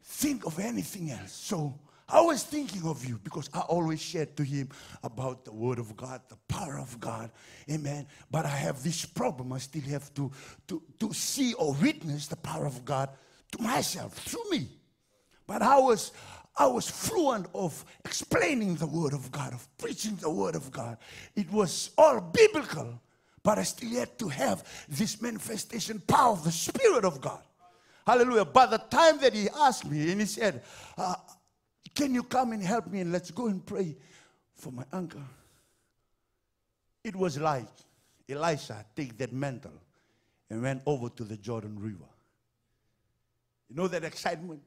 think 0.02 0.46
of 0.46 0.58
anything 0.58 1.10
else. 1.10 1.32
So 1.32 1.78
I 2.08 2.20
was 2.22 2.42
thinking 2.42 2.82
of 2.86 3.04
you 3.06 3.20
because 3.22 3.48
I 3.54 3.60
always 3.60 4.00
shared 4.00 4.36
to 4.36 4.42
him 4.42 4.70
about 5.02 5.44
the 5.44 5.52
Word 5.52 5.78
of 5.78 5.96
God, 5.96 6.22
the 6.28 6.36
power 6.48 6.78
of 6.78 6.98
God. 6.98 7.30
Amen. 7.70 8.06
But 8.30 8.46
I 8.46 8.48
have 8.48 8.82
this 8.82 9.04
problem. 9.04 9.52
I 9.52 9.58
still 9.58 9.82
have 9.90 10.12
to, 10.14 10.30
to, 10.68 10.82
to 10.98 11.12
see 11.12 11.52
or 11.54 11.74
witness 11.74 12.26
the 12.26 12.36
power 12.36 12.66
of 12.66 12.84
God 12.84 13.10
to 13.52 13.62
myself 13.62 14.14
through 14.14 14.50
me. 14.50 14.68
But 15.46 15.62
I 15.62 15.78
was 15.78 16.12
I 16.56 16.66
was 16.66 16.90
fluent 16.90 17.46
of 17.54 17.84
explaining 18.04 18.74
the 18.74 18.86
Word 18.86 19.14
of 19.14 19.30
God, 19.30 19.54
of 19.54 19.66
preaching 19.78 20.16
the 20.16 20.28
Word 20.28 20.54
of 20.54 20.70
God. 20.70 20.98
It 21.34 21.50
was 21.50 21.90
all 21.96 22.20
biblical, 22.20 23.00
but 23.42 23.58
I 23.58 23.62
still 23.62 23.98
had 23.98 24.18
to 24.18 24.28
have 24.28 24.64
this 24.88 25.20
manifestation 25.20 26.00
power 26.00 26.32
of 26.32 26.44
the 26.44 26.52
Spirit 26.52 27.04
of 27.04 27.20
God. 27.20 27.40
Hallelujah. 28.06 28.44
By 28.44 28.66
the 28.66 28.78
time 28.78 29.18
that 29.20 29.34
he 29.34 29.48
asked 29.48 29.86
me 29.86 30.10
and 30.10 30.20
he 30.20 30.26
said, 30.26 30.62
uh, 30.98 31.14
Can 31.94 32.14
you 32.14 32.22
come 32.22 32.52
and 32.52 32.62
help 32.62 32.86
me 32.88 33.00
and 33.00 33.12
let's 33.12 33.30
go 33.30 33.46
and 33.46 33.64
pray 33.64 33.96
for 34.54 34.72
my 34.72 34.84
uncle? 34.92 35.22
It 37.02 37.16
was 37.16 37.38
like 37.38 37.68
Elisha 38.28 38.84
take 38.94 39.16
that 39.18 39.32
mantle 39.32 39.72
and 40.48 40.62
went 40.62 40.82
over 40.86 41.08
to 41.08 41.24
the 41.24 41.36
Jordan 41.36 41.78
River. 41.78 42.08
You 43.68 43.76
know 43.76 43.88
that 43.88 44.04
excitement? 44.04 44.60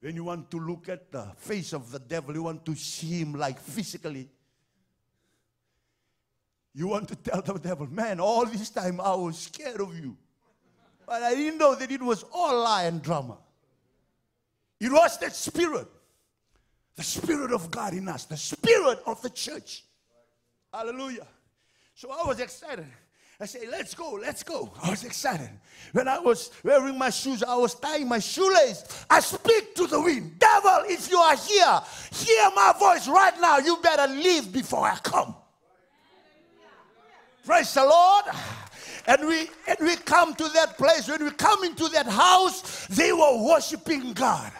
When 0.00 0.16
you 0.16 0.24
want 0.24 0.50
to 0.50 0.58
look 0.58 0.88
at 0.88 1.10
the 1.12 1.26
face 1.36 1.72
of 1.72 1.90
the 1.90 1.98
devil, 1.98 2.34
you 2.34 2.42
want 2.42 2.64
to 2.66 2.74
see 2.74 3.20
him 3.20 3.34
like 3.34 3.58
physically. 3.58 4.28
You 6.74 6.88
want 6.88 7.08
to 7.08 7.16
tell 7.16 7.40
the 7.40 7.58
devil, 7.58 7.86
man, 7.86 8.18
all 8.18 8.44
this 8.46 8.70
time 8.70 9.00
I 9.00 9.14
was 9.14 9.38
scared 9.38 9.80
of 9.80 9.96
you. 9.96 10.16
But 11.06 11.22
I 11.22 11.34
didn't 11.34 11.58
know 11.58 11.74
that 11.74 11.90
it 11.90 12.02
was 12.02 12.24
all 12.32 12.62
lie 12.62 12.84
and 12.84 13.00
drama. 13.00 13.36
It 14.80 14.90
was 14.90 15.18
that 15.18 15.34
spirit, 15.36 15.86
the 16.96 17.04
spirit 17.04 17.52
of 17.52 17.70
God 17.70 17.92
in 17.94 18.08
us, 18.08 18.24
the 18.24 18.36
spirit 18.36 19.00
of 19.06 19.22
the 19.22 19.30
church. 19.30 19.84
Hallelujah. 20.72 21.26
So 21.94 22.10
I 22.10 22.26
was 22.26 22.40
excited. 22.40 22.86
I 23.40 23.46
said, 23.46 23.62
let's 23.70 23.94
go, 23.94 24.18
let's 24.20 24.42
go. 24.42 24.72
I 24.82 24.90
was 24.90 25.04
excited. 25.04 25.50
When 25.92 26.08
I 26.08 26.18
was 26.18 26.50
wearing 26.62 26.98
my 26.98 27.10
shoes, 27.10 27.42
I 27.42 27.54
was 27.56 27.74
tying 27.74 28.08
my 28.08 28.18
shoelace. 28.18 29.06
I 29.10 29.20
speak 29.20 29.74
to 29.76 29.86
the 29.86 30.00
wind. 30.00 30.38
Devil, 30.38 30.84
if 30.86 31.10
you 31.10 31.18
are 31.18 31.36
here, 31.36 31.80
hear 32.12 32.50
my 32.54 32.72
voice 32.78 33.06
right 33.08 33.34
now. 33.40 33.58
You 33.58 33.76
better 33.82 34.12
leave 34.12 34.52
before 34.52 34.86
I 34.86 34.96
come. 34.96 35.36
Praise 37.44 37.74
the 37.74 37.84
Lord. 37.84 38.24
And 39.06 39.26
we 39.28 39.50
and 39.68 39.76
we 39.80 39.96
come 39.96 40.34
to 40.34 40.48
that 40.54 40.78
place. 40.78 41.08
When 41.08 41.22
we 41.24 41.30
come 41.32 41.62
into 41.64 41.88
that 41.88 42.06
house, 42.06 42.86
they 42.86 43.12
were 43.12 43.42
worshiping 43.42 44.14
God. 44.14 44.50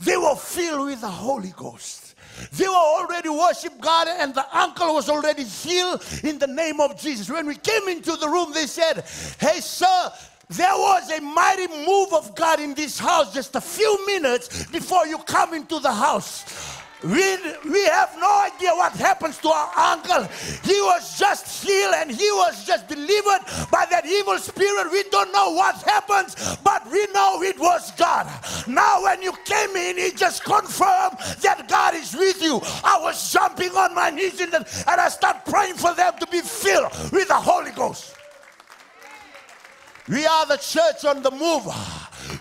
They 0.00 0.16
were 0.16 0.36
filled 0.36 0.88
with 0.88 1.00
the 1.00 1.08
Holy 1.08 1.52
Ghost. 1.56 2.14
They 2.52 2.68
were 2.68 2.74
already 2.74 3.30
worship 3.30 3.80
God, 3.80 4.08
and 4.08 4.34
the 4.34 4.46
uncle 4.56 4.94
was 4.94 5.08
already 5.08 5.42
healed 5.44 6.04
in 6.22 6.38
the 6.38 6.46
name 6.46 6.80
of 6.80 7.00
Jesus. 7.00 7.28
When 7.28 7.46
we 7.46 7.56
came 7.56 7.88
into 7.88 8.14
the 8.16 8.28
room, 8.28 8.52
they 8.52 8.66
said, 8.66 9.04
Hey, 9.40 9.60
sir, 9.60 10.12
there 10.50 10.72
was 10.72 11.10
a 11.10 11.20
mighty 11.20 11.66
move 11.66 12.12
of 12.12 12.34
God 12.34 12.60
in 12.60 12.74
this 12.74 12.98
house 12.98 13.34
just 13.34 13.56
a 13.56 13.60
few 13.60 14.06
minutes 14.06 14.66
before 14.66 15.06
you 15.06 15.18
come 15.18 15.52
into 15.52 15.78
the 15.80 15.92
house. 15.92 16.67
We, 17.02 17.36
we 17.70 17.84
have 17.86 18.16
no 18.18 18.42
idea 18.42 18.70
what 18.74 18.92
happens 18.94 19.38
to 19.38 19.48
our 19.48 19.70
uncle. 19.94 20.24
He 20.64 20.80
was 20.80 21.16
just 21.16 21.64
healed 21.64 21.94
and 21.94 22.10
he 22.10 22.28
was 22.32 22.64
just 22.64 22.88
delivered 22.88 23.46
by 23.70 23.86
that 23.90 24.04
evil 24.04 24.36
spirit. 24.38 24.90
We 24.90 25.04
don't 25.04 25.32
know 25.32 25.52
what 25.52 25.80
happens, 25.82 26.34
but 26.64 26.90
we 26.90 27.06
know 27.14 27.42
it 27.42 27.58
was 27.58 27.92
God. 27.92 28.26
Now, 28.66 29.04
when 29.04 29.22
you 29.22 29.32
came 29.44 29.76
in, 29.76 29.96
he 29.96 30.10
just 30.10 30.42
confirmed 30.42 31.18
that 31.42 31.66
God 31.68 31.94
is 31.94 32.14
with 32.14 32.42
you. 32.42 32.60
I 32.82 32.98
was 33.00 33.32
jumping 33.32 33.70
on 33.70 33.94
my 33.94 34.10
knees 34.10 34.40
and 34.40 34.66
I 34.86 35.08
start 35.08 35.44
praying 35.44 35.74
for 35.74 35.94
them 35.94 36.14
to 36.18 36.26
be 36.26 36.40
filled 36.40 36.90
with 37.12 37.28
the 37.28 37.34
Holy 37.34 37.70
Ghost. 37.70 38.16
We 40.08 40.26
are 40.26 40.46
the 40.46 40.56
church 40.56 41.04
on 41.04 41.22
the 41.22 41.30
move. 41.30 41.66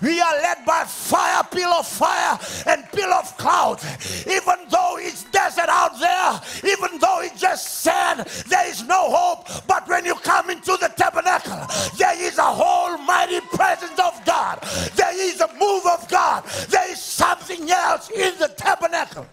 We 0.01 0.19
are 0.19 0.33
led 0.33 0.65
by 0.65 0.83
fire, 0.83 1.43
pillar 1.51 1.77
of 1.79 1.87
fire, 1.87 2.39
and 2.65 2.83
pillar 2.91 3.15
of 3.15 3.35
cloud. 3.37 3.79
Even 4.27 4.69
though 4.69 4.97
it's 4.99 5.23
desert 5.25 5.69
out 5.69 5.99
there, 5.99 6.71
even 6.71 6.99
though 6.99 7.21
it's 7.21 7.39
just 7.39 7.81
sand, 7.81 8.27
there 8.47 8.69
is 8.69 8.83
no 8.83 9.09
hope. 9.09 9.67
But 9.67 9.87
when 9.87 10.05
you 10.05 10.15
come 10.15 10.49
into 10.49 10.77
the 10.77 10.91
tabernacle, 10.95 11.65
there 11.97 12.21
is 12.21 12.37
a 12.37 12.43
whole 12.43 12.97
mighty 12.99 13.41
presence 13.41 13.99
of 13.99 14.23
God. 14.25 14.59
There 14.95 15.19
is 15.19 15.41
a 15.41 15.51
move 15.53 15.85
of 15.85 16.07
God. 16.09 16.43
There 16.69 16.91
is 16.91 17.01
something 17.01 17.69
else 17.69 18.09
in 18.09 18.37
the 18.39 18.49
tabernacle. 18.49 19.25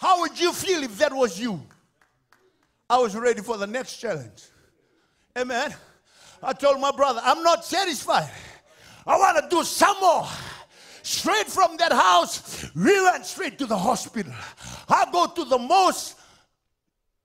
How 0.00 0.20
would 0.20 0.38
you 0.40 0.52
feel 0.52 0.82
if 0.82 0.96
that 0.98 1.12
was 1.12 1.38
you? 1.38 1.60
I 2.88 2.98
was 2.98 3.14
ready 3.14 3.42
for 3.42 3.58
the 3.58 3.66
next 3.66 3.98
challenge. 3.98 4.42
Amen. 5.36 5.74
I 6.42 6.52
told 6.52 6.80
my 6.80 6.90
brother, 6.90 7.20
I'm 7.22 7.42
not 7.42 7.64
satisfied. 7.64 8.30
I 9.06 9.18
want 9.18 9.38
to 9.38 9.56
do 9.56 9.62
some 9.64 9.96
more. 10.00 10.26
Straight 11.02 11.46
from 11.46 11.76
that 11.78 11.92
house, 11.92 12.70
we 12.74 13.02
went 13.02 13.26
straight 13.26 13.58
to 13.58 13.66
the 13.66 13.76
hospital. 13.76 14.32
I 14.88 15.06
go 15.10 15.26
to 15.26 15.44
the 15.44 15.58
most, 15.58 16.16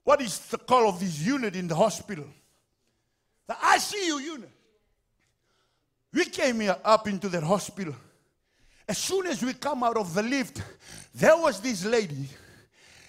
what 0.04 0.22
is 0.22 0.40
the 0.40 0.58
call 0.58 0.90
of 0.90 1.00
this 1.00 1.20
unit 1.22 1.56
in 1.56 1.68
the 1.68 1.76
hospital? 1.76 2.26
The 3.48 3.54
ICU 3.54 4.22
unit. 4.22 4.50
We 6.14 6.26
came 6.26 6.62
here 6.62 6.78
up 6.84 7.08
into 7.08 7.28
that 7.30 7.44
hospital. 7.44 7.96
As 8.88 8.98
soon 8.98 9.28
as 9.28 9.44
we 9.44 9.54
come 9.54 9.84
out 9.84 9.98
of 9.98 10.14
the 10.14 10.24
lift, 10.24 10.62
there 11.14 11.38
was 11.38 11.60
this 11.60 11.86
lady 11.86 12.28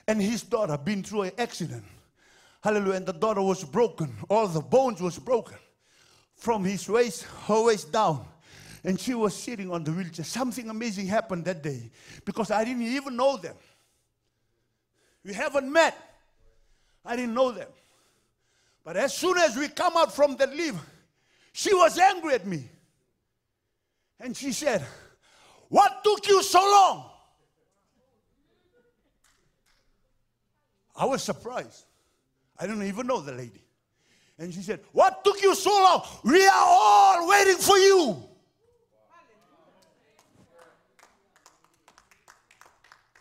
and 0.08 0.20
his 0.20 0.42
daughter 0.42 0.76
been 0.76 1.02
through 1.02 1.22
an 1.22 1.32
accident. 1.38 1.84
Hallelujah. 2.62 2.96
And 2.96 3.06
the 3.06 3.12
daughter 3.12 3.42
was 3.42 3.62
broken. 3.62 4.12
All 4.28 4.48
the 4.48 4.60
bones 4.60 5.00
was 5.00 5.18
broken 5.18 5.56
from 6.46 6.62
his 6.62 6.88
waist, 6.88 7.24
her 7.48 7.60
waist 7.64 7.90
down. 7.90 8.24
And 8.84 9.00
she 9.00 9.14
was 9.14 9.34
sitting 9.34 9.68
on 9.72 9.82
the 9.82 9.90
wheelchair. 9.90 10.24
Something 10.24 10.70
amazing 10.70 11.08
happened 11.08 11.44
that 11.46 11.60
day 11.60 11.90
because 12.24 12.52
I 12.52 12.64
didn't 12.64 12.82
even 12.82 13.16
know 13.16 13.36
them. 13.36 13.56
We 15.24 15.34
haven't 15.34 15.72
met. 15.72 15.98
I 17.04 17.16
didn't 17.16 17.34
know 17.34 17.50
them. 17.50 17.66
But 18.84 18.96
as 18.96 19.12
soon 19.12 19.36
as 19.38 19.56
we 19.56 19.66
come 19.66 19.96
out 19.96 20.14
from 20.14 20.36
the 20.36 20.46
lift, 20.46 20.78
she 21.52 21.74
was 21.74 21.98
angry 21.98 22.34
at 22.34 22.46
me. 22.46 22.62
And 24.20 24.36
she 24.36 24.52
said, 24.52 24.86
What 25.68 26.04
took 26.04 26.28
you 26.28 26.44
so 26.44 26.60
long? 26.60 27.10
I 30.94 31.06
was 31.06 31.24
surprised. 31.24 31.86
I 32.56 32.68
didn't 32.68 32.84
even 32.84 33.08
know 33.08 33.20
the 33.20 33.32
lady. 33.32 33.65
And 34.38 34.52
she 34.52 34.62
said, 34.62 34.80
What 34.92 35.24
took 35.24 35.40
you 35.42 35.54
so 35.54 35.70
long? 35.70 36.02
We 36.24 36.46
are 36.46 36.52
all 36.54 37.28
waiting 37.28 37.56
for 37.56 37.78
you. 37.78 38.22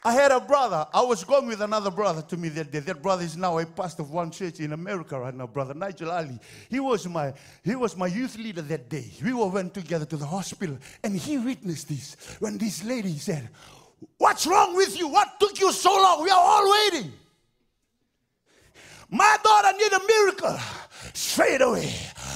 I 0.06 0.12
had 0.12 0.32
a 0.32 0.40
brother. 0.40 0.86
I 0.94 1.02
was 1.02 1.24
going 1.24 1.48
with 1.48 1.62
another 1.62 1.90
brother 1.90 2.22
to 2.22 2.38
me 2.38 2.50
that 2.50 2.72
day. 2.72 2.78
That 2.78 3.02
brother 3.02 3.24
is 3.24 3.36
now 3.36 3.58
a 3.58 3.66
pastor 3.66 4.04
of 4.04 4.12
one 4.12 4.30
church 4.30 4.60
in 4.60 4.72
America 4.72 5.20
right 5.20 5.34
now, 5.34 5.48
brother 5.48 5.74
Nigel 5.74 6.12
Ali. 6.12 6.40
He 6.70 6.80
was 6.80 7.08
my 7.08 7.34
he 7.64 7.76
was 7.76 7.98
my 7.98 8.06
youth 8.06 8.38
leader 8.38 8.62
that 8.62 8.88
day. 8.88 9.12
We 9.24 9.34
all 9.34 9.50
went 9.50 9.74
together 9.74 10.06
to 10.06 10.18
the 10.18 10.28
hospital, 10.28 10.78
and 11.04 11.18
he 11.18 11.40
witnessed 11.40 11.90
this 11.90 12.16
when 12.38 12.60
this 12.60 12.84
lady 12.84 13.18
said, 13.18 13.50
"What's 14.20 14.46
wrong 14.46 14.76
with 14.76 14.96
you? 14.96 15.08
What 15.08 15.40
took 15.40 15.60
you 15.60 15.72
so 15.72 15.92
long? 15.92 16.24
We 16.24 16.30
are 16.30 16.40
all 16.40 16.72
waiting." 16.72 17.12
My 19.10 19.38
daughter 19.44 19.78
need 19.78 19.94
a 19.94 20.00
miracle. 20.08 20.60
Straight 21.14 21.62
away, 21.62 21.94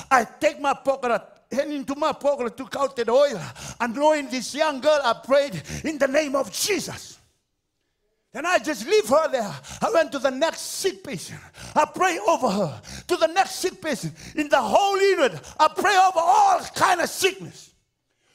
I 0.09 0.25
take 0.39 0.59
my 0.59 0.73
pocket 0.73 1.21
hand 1.51 1.73
into 1.73 1.95
my 1.95 2.13
pocket, 2.13 2.55
took 2.55 2.75
out 2.75 2.95
the 2.95 3.09
oil, 3.09 3.41
and 3.79 3.95
knowing 3.95 4.29
this 4.29 4.53
young 4.53 4.79
girl, 4.79 4.99
I 5.03 5.13
prayed 5.25 5.61
in 5.83 5.97
the 5.97 6.07
name 6.07 6.35
of 6.35 6.51
Jesus. 6.51 7.19
And 8.31 8.45
I 8.45 8.59
just 8.59 8.85
leave 8.85 9.09
her 9.09 9.27
there. 9.31 9.55
I 9.81 9.89
went 9.91 10.11
to 10.11 10.19
the 10.19 10.29
next 10.29 10.61
sick 10.61 11.03
patient. 11.03 11.39
I 11.75 11.85
pray 11.85 12.19
over 12.27 12.47
her. 12.47 12.81
To 13.07 13.15
the 13.17 13.25
next 13.25 13.55
sick 13.55 13.81
patient. 13.81 14.13
In 14.35 14.49
the 14.49 14.61
whole 14.61 15.01
unit, 15.01 15.33
I 15.59 15.67
pray 15.67 15.97
over 15.97 16.19
all 16.19 16.59
kind 16.75 17.01
of 17.01 17.09
sickness. 17.09 17.73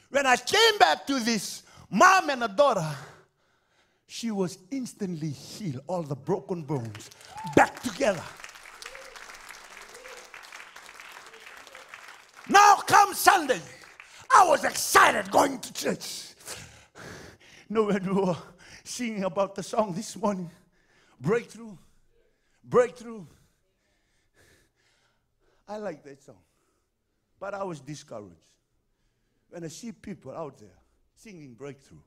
When 0.09 0.25
I 0.25 0.35
came 0.35 0.77
back 0.79 1.07
to 1.07 1.19
this 1.19 1.63
mom 1.89 2.29
and 2.29 2.43
a 2.43 2.49
daughter, 2.49 2.85
she 4.07 4.31
was 4.31 4.57
instantly 4.71 5.29
healed. 5.29 5.81
All 5.87 6.03
the 6.03 6.15
broken 6.15 6.63
bones 6.63 7.09
back 7.55 7.81
together. 7.81 8.23
Now 12.47 12.75
come 12.87 13.13
Sunday. 13.13 13.61
I 14.31 14.47
was 14.47 14.63
excited 14.63 15.31
going 15.31 15.59
to 15.59 15.73
church. 15.73 16.33
No, 17.69 17.85
when 17.85 18.03
we 18.05 18.21
were 18.21 18.37
singing 18.83 19.23
about 19.23 19.55
the 19.55 19.63
song 19.63 19.93
this 19.93 20.15
morning 20.15 20.51
Breakthrough. 21.19 21.75
Breakthrough. 22.63 23.25
I 25.67 25.77
like 25.77 26.03
that 26.03 26.21
song. 26.21 26.37
But 27.39 27.53
I 27.53 27.63
was 27.63 27.79
discouraged 27.79 28.35
when 29.49 29.63
I 29.63 29.67
see 29.67 29.91
people 29.91 30.31
out 30.31 30.57
there 30.59 30.77
singing 31.15 31.53
breakthrough. 31.53 31.99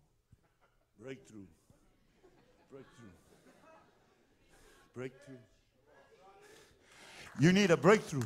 Breakthrough. 1.00 1.46
Breakthrough. 2.70 3.08
Breakthrough. 4.94 5.36
You 7.40 7.52
need 7.52 7.70
a 7.70 7.76
breakthrough. 7.76 8.22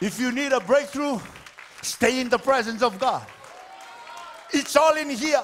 If 0.00 0.20
you 0.20 0.30
need 0.30 0.52
a 0.52 0.60
breakthrough, 0.60 1.18
stay 1.82 2.20
in 2.20 2.28
the 2.28 2.38
presence 2.38 2.82
of 2.82 2.98
God. 2.98 3.26
It's 4.52 4.76
all 4.76 4.96
in 4.96 5.10
here. 5.10 5.42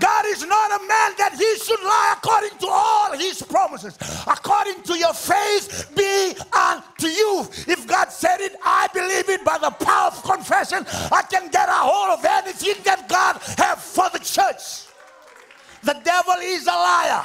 God 0.00 0.24
is 0.26 0.44
not 0.44 0.70
a 0.72 0.86
man 0.86 1.12
that 1.18 1.34
he 1.38 1.56
should 1.58 1.80
lie 1.80 2.14
according 2.16 2.58
to 2.58 2.66
all 2.68 3.16
his 3.16 3.42
promises. 3.42 3.96
According 4.26 4.82
to 4.82 4.98
your 4.98 5.14
faith 5.14 5.92
be 5.96 6.34
unto 6.52 7.06
you. 7.06 7.46
If 7.68 7.86
God 7.86 8.10
said 8.10 8.40
it, 8.40 8.56
I 8.64 8.88
believe 8.92 9.28
it 9.28 9.44
by 9.44 9.58
the 9.58 9.70
power 9.70 10.08
of 10.08 10.22
confession. 10.24 10.84
I 11.12 11.22
can 11.30 11.48
get 11.48 11.68
a 11.68 11.72
hold 11.72 12.18
of 12.18 12.24
anything 12.24 12.82
that 12.84 13.08
God 13.08 13.40
have 13.58 13.78
for 13.78 14.08
the 14.12 14.18
church. 14.18 14.88
The 15.84 16.00
devil 16.02 16.34
is 16.40 16.66
a 16.66 16.70
liar. 16.70 17.24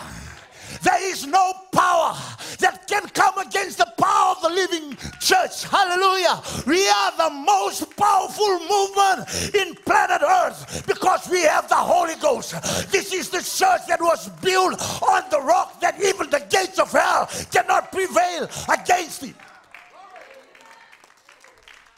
There 0.81 1.11
is 1.11 1.25
no 1.25 1.53
power 1.71 2.15
that 2.59 2.87
can 2.87 3.07
come 3.09 3.37
against 3.37 3.77
the 3.77 3.91
power 3.97 4.35
of 4.35 4.41
the 4.41 4.49
living 4.49 4.97
church. 5.19 5.63
Hallelujah. 5.63 6.41
We 6.67 6.87
are 6.87 7.11
the 7.17 7.29
most 7.29 7.95
powerful 7.95 8.59
movement 8.59 9.55
in 9.55 9.75
planet 9.83 10.21
Earth 10.21 10.83
because 10.85 11.29
we 11.29 11.41
have 11.41 11.69
the 11.69 11.75
Holy 11.75 12.15
Ghost. 12.15 12.51
This 12.91 13.13
is 13.13 13.29
the 13.29 13.39
church 13.39 13.87
that 13.87 13.99
was 14.01 14.29
built 14.41 14.81
on 15.01 15.23
the 15.31 15.41
rock 15.41 15.79
that 15.81 16.01
even 16.01 16.29
the 16.29 16.45
gates 16.49 16.79
of 16.79 16.91
hell 16.91 17.29
cannot 17.51 17.91
prevail 17.91 18.49
against 18.71 19.23
it. 19.23 19.35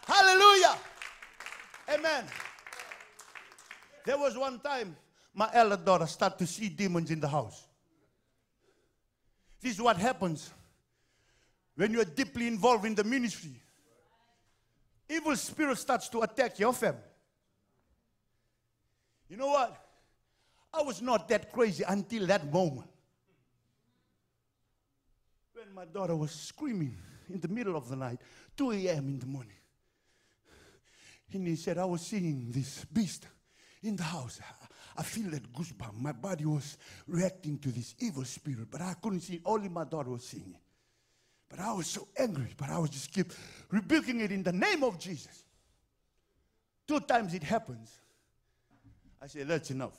Hallelujah. 0.05 0.77
Amen. 1.89 2.25
There 4.05 4.17
was 4.17 4.37
one 4.37 4.59
time 4.59 4.95
my 5.33 5.49
elder 5.53 5.77
daughter 5.77 6.05
started 6.07 6.37
to 6.39 6.47
see 6.47 6.69
demons 6.69 7.11
in 7.11 7.19
the 7.19 7.27
house. 7.27 7.67
This 9.61 9.73
is 9.73 9.81
what 9.81 9.97
happens 9.97 10.49
when 11.75 11.91
you 11.93 12.01
are 12.01 12.05
deeply 12.05 12.47
involved 12.47 12.85
in 12.85 12.95
the 12.95 13.03
ministry. 13.03 13.61
Evil 15.09 15.35
spirit 15.35 15.77
starts 15.77 16.09
to 16.09 16.21
attack 16.21 16.57
your 16.59 16.73
family. 16.73 16.99
You 19.29 19.37
know 19.37 19.47
what? 19.47 19.77
I 20.73 20.81
was 20.81 21.01
not 21.01 21.27
that 21.29 21.51
crazy 21.51 21.83
until 21.87 22.25
that 22.27 22.51
moment. 22.51 22.89
When 25.53 25.73
my 25.73 25.85
daughter 25.85 26.15
was 26.15 26.31
screaming 26.31 26.97
in 27.29 27.39
the 27.39 27.47
middle 27.47 27.75
of 27.75 27.87
the 27.89 27.95
night, 27.95 28.19
2 28.57 28.71
a.m. 28.71 29.07
in 29.07 29.19
the 29.19 29.25
morning. 29.25 29.53
And 31.33 31.47
he 31.47 31.55
said, 31.55 31.77
I 31.77 31.85
was 31.85 32.01
seeing 32.01 32.51
this 32.51 32.85
beast 32.85 33.27
in 33.81 33.95
the 33.95 34.03
house. 34.03 34.39
I 34.97 35.03
feel 35.03 35.29
that 35.31 35.53
goosebump. 35.53 35.99
My 35.99 36.11
body 36.11 36.45
was 36.45 36.77
reacting 37.07 37.57
to 37.59 37.69
this 37.69 37.95
evil 37.99 38.25
spirit, 38.25 38.67
but 38.69 38.81
I 38.81 38.93
couldn't 39.01 39.21
see 39.21 39.35
it. 39.35 39.41
Only 39.45 39.69
my 39.69 39.83
daughter 39.83 40.09
was 40.09 40.25
seeing 40.25 40.49
it. 40.49 40.61
But 41.49 41.59
I 41.59 41.73
was 41.73 41.87
so 41.87 42.07
angry, 42.17 42.53
but 42.57 42.69
I 42.69 42.77
was 42.77 42.89
just 42.89 43.11
keep 43.11 43.31
rebuking 43.69 44.21
it 44.21 44.31
in 44.31 44.43
the 44.43 44.53
name 44.53 44.83
of 44.83 44.99
Jesus. 44.99 45.45
Two 46.87 46.99
times 47.01 47.33
it 47.33 47.43
happens. 47.43 47.91
I 49.21 49.27
said, 49.27 49.47
that's 49.47 49.69
enough. 49.71 49.97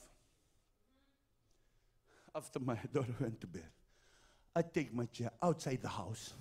After 2.34 2.58
my 2.58 2.76
daughter 2.92 3.14
went 3.20 3.40
to 3.42 3.46
bed, 3.46 3.68
I 4.54 4.62
take 4.62 4.92
my 4.92 5.06
chair 5.06 5.30
outside 5.42 5.80
the 5.82 5.88
house, 5.88 6.32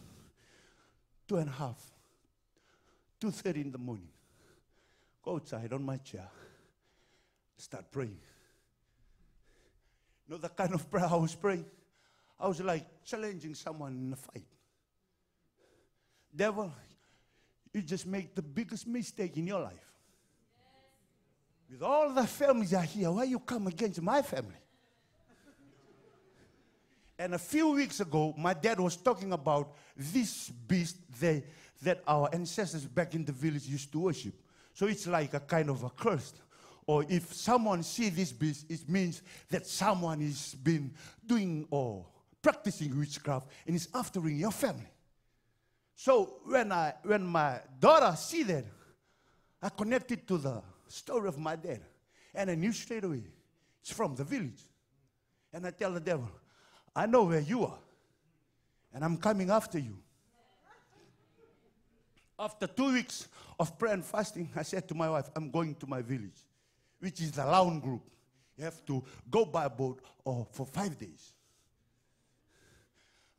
two 1.28 1.38
and 1.38 1.50
a 1.50 1.54
half, 1.54 1.82
two 3.20 3.32
thirty 3.32 3.62
in 3.62 3.72
the 3.72 3.78
morning. 3.78 4.10
Go 5.24 5.36
outside 5.36 5.72
on 5.72 5.84
my 5.84 5.98
chair, 5.98 6.28
start 7.58 7.92
praying 7.92 8.18
know 10.32 10.38
the 10.38 10.50
kind 10.50 10.74
of 10.74 10.90
prayer 10.90 11.06
I 11.06 11.16
was 11.16 11.36
praying? 11.36 11.66
I 12.40 12.48
was 12.48 12.62
like 12.62 12.86
challenging 13.04 13.54
someone 13.54 13.92
in 13.94 14.14
a 14.14 14.16
fight. 14.16 14.46
Devil, 16.34 16.74
you 17.74 17.82
just 17.82 18.08
make 18.08 18.34
the 18.34 18.42
biggest 18.42 18.88
mistake 18.88 19.36
in 19.36 19.46
your 19.46 19.60
life. 19.60 19.92
With 21.70 21.84
all 21.84 22.14
the 22.14 22.26
families 22.26 22.74
are 22.74 22.82
here, 22.82 23.12
why 23.12 23.26
you 23.26 23.40
come 23.40 23.68
against 23.68 24.02
my 24.02 24.22
family? 24.22 24.56
And 27.20 27.36
a 27.36 27.40
few 27.40 27.70
weeks 27.72 28.00
ago, 28.00 28.34
my 28.38 28.54
dad 28.54 28.80
was 28.80 28.96
talking 28.96 29.32
about 29.34 29.76
this 29.96 30.50
beast 30.50 30.98
they, 31.20 31.44
that 31.84 32.02
our 32.08 32.30
ancestors 32.34 32.86
back 32.86 33.14
in 33.14 33.26
the 33.26 33.32
village 33.32 33.68
used 33.68 33.92
to 33.92 34.00
worship. 34.00 34.34
So 34.74 34.88
it's 34.88 35.06
like 35.06 35.34
a 35.34 35.42
kind 35.42 35.70
of 35.70 35.84
a 35.84 35.90
curse 35.90 36.34
or 36.92 37.06
if 37.08 37.34
someone 37.34 37.84
see 37.84 38.10
this 38.10 38.34
beast, 38.34 38.66
it 38.70 38.90
means 38.90 39.22
that 39.50 39.66
someone 39.66 40.20
has 40.20 40.56
been 40.56 40.92
doing 41.26 41.66
or 41.72 42.06
practicing 42.42 43.00
witchcraft 43.00 43.48
and 43.66 43.78
is 43.78 43.88
aftering 43.94 44.38
your 44.38 44.52
family. 44.52 44.92
So 45.96 46.42
when 46.44 46.70
I 46.74 46.94
when 47.04 47.26
my 47.26 47.62
daughter 47.80 48.14
see 48.18 48.44
that, 48.44 48.66
I 49.62 49.70
connected 49.70 50.28
to 50.28 50.38
the 50.38 50.62
story 50.90 51.30
of 51.30 51.40
my 51.40 51.56
dad. 51.56 51.80
And 52.36 52.52
I 52.52 52.56
knew 52.56 52.74
straight 52.74 53.06
away 53.06 53.24
it's 53.80 53.94
from 53.94 54.18
the 54.18 54.26
village. 54.26 54.62
And 55.54 55.66
I 55.66 55.72
tell 55.72 55.94
the 55.94 56.02
devil, 56.02 56.30
I 56.94 57.06
know 57.06 57.24
where 57.24 57.40
you 57.40 57.64
are. 57.68 57.80
And 58.94 59.06
I'm 59.06 59.16
coming 59.16 59.50
after 59.50 59.80
you. 59.80 59.98
After 62.38 62.68
two 62.68 62.92
weeks 62.92 63.30
of 63.58 63.80
prayer 63.80 63.94
and 63.94 64.04
fasting, 64.04 64.50
I 64.58 64.64
said 64.64 64.90
to 64.90 64.94
my 64.94 65.10
wife, 65.10 65.30
I'm 65.38 65.50
going 65.50 65.76
to 65.76 65.88
my 65.88 66.02
village 66.02 66.51
which 67.02 67.20
is 67.20 67.32
the 67.32 67.46
Lau 67.46 67.70
group. 67.80 68.04
You 68.58 68.64
have 68.66 68.86
to 68.86 69.04
go 69.30 69.46
by 69.46 69.68
boat 69.68 70.02
or 70.24 70.48
for 70.52 70.66
five 70.66 70.98
days. 70.98 71.34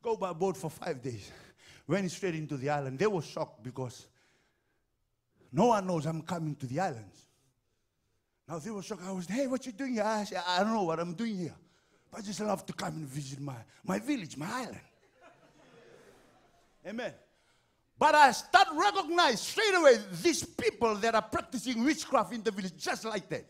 Go 0.03 0.17
by 0.17 0.33
boat 0.33 0.57
for 0.57 0.69
five 0.69 1.01
days. 1.01 1.31
Went 1.87 2.11
straight 2.11 2.35
into 2.35 2.57
the 2.57 2.69
island. 2.69 2.99
They 2.99 3.07
were 3.07 3.23
shocked 3.23 3.63
because 3.63 4.07
no 5.53 5.67
one 5.67 5.87
knows 5.87 6.07
I'm 6.07 6.23
coming 6.23 6.57
to 6.57 6.67
the 6.67 6.81
islands. 6.81 7.27
Now 8.49 8.59
they 8.59 8.71
were 8.71 8.83
shocked. 8.83 9.03
I 9.07 9.13
was, 9.13 9.27
hey, 9.27 9.47
what 9.47 9.65
you 9.65 9.73
doing 9.73 9.95
here? 9.95 10.03
I 10.03 10.25
said, 10.25 10.43
I 10.47 10.65
don't 10.65 10.73
know 10.73 10.83
what 10.83 10.99
I'm 10.99 11.15
doing 11.15 11.37
here. 11.37 11.55
But 12.11 12.21
I 12.21 12.23
just 12.23 12.41
love 12.41 12.67
to 12.67 12.73
come 12.73 12.95
and 12.95 13.07
visit 13.07 13.41
my, 13.41 13.57
my 13.85 13.99
village, 14.01 14.37
my 14.37 14.51
island. 14.51 14.81
Amen. 16.87 17.13
But 17.97 18.17
I 18.17 18.33
start 18.33 18.67
recognize 18.75 19.41
straight 19.41 19.75
away 19.75 19.99
these 20.21 20.43
people 20.43 20.97
that 20.97 21.15
are 21.15 21.23
practicing 21.23 21.85
witchcraft 21.85 22.33
in 22.33 22.43
the 22.43 22.51
village, 22.51 22.77
just 22.77 23.05
like 23.05 23.29
that. 23.29 23.45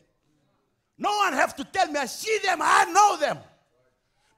No 0.99 1.11
one 1.17 1.33
have 1.33 1.57
to 1.57 1.65
tell 1.65 1.87
me. 1.89 2.01
I 2.01 2.07
see 2.07 2.39
them. 2.43 2.59
I 2.61 2.85
know 2.85 3.17
them. 3.19 3.39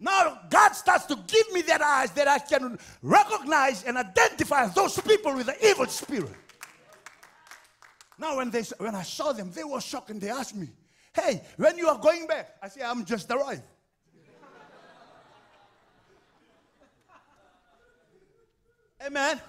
Now 0.01 0.41
God 0.51 0.73
starts 0.73 1.07
to 1.07 1.17
give 1.27 1.53
me 1.53 1.63
that 1.63 1.81
eyes 1.81 2.11
that 2.13 2.29
I 2.29 2.39
can 2.39 2.79
recognize 3.03 3.85
and 3.85 3.97
identify 3.97 4.67
those 4.67 5.01
people 5.01 5.35
with 5.35 5.47
the 5.47 5.67
evil 5.67 5.87
spirit. 5.87 6.35
Now 8.19 8.37
when 8.37 8.51
they 8.51 8.63
when 8.79 8.95
I 8.95 9.03
saw 9.03 9.33
them, 9.33 9.51
they 9.53 9.65
were 9.65 9.81
shocked 9.81 10.11
and 10.11 10.21
they 10.21 10.31
asked 10.31 10.55
me, 10.55 10.69
Hey, 11.13 11.43
when 11.57 11.79
you 11.79 11.89
are 11.89 11.99
going 11.99 12.27
back, 12.27 12.57
I 12.63 12.69
say, 12.69 12.83
I'm 12.83 13.05
just 13.05 13.31
arrived. 13.31 13.63
Amen. 19.07 19.41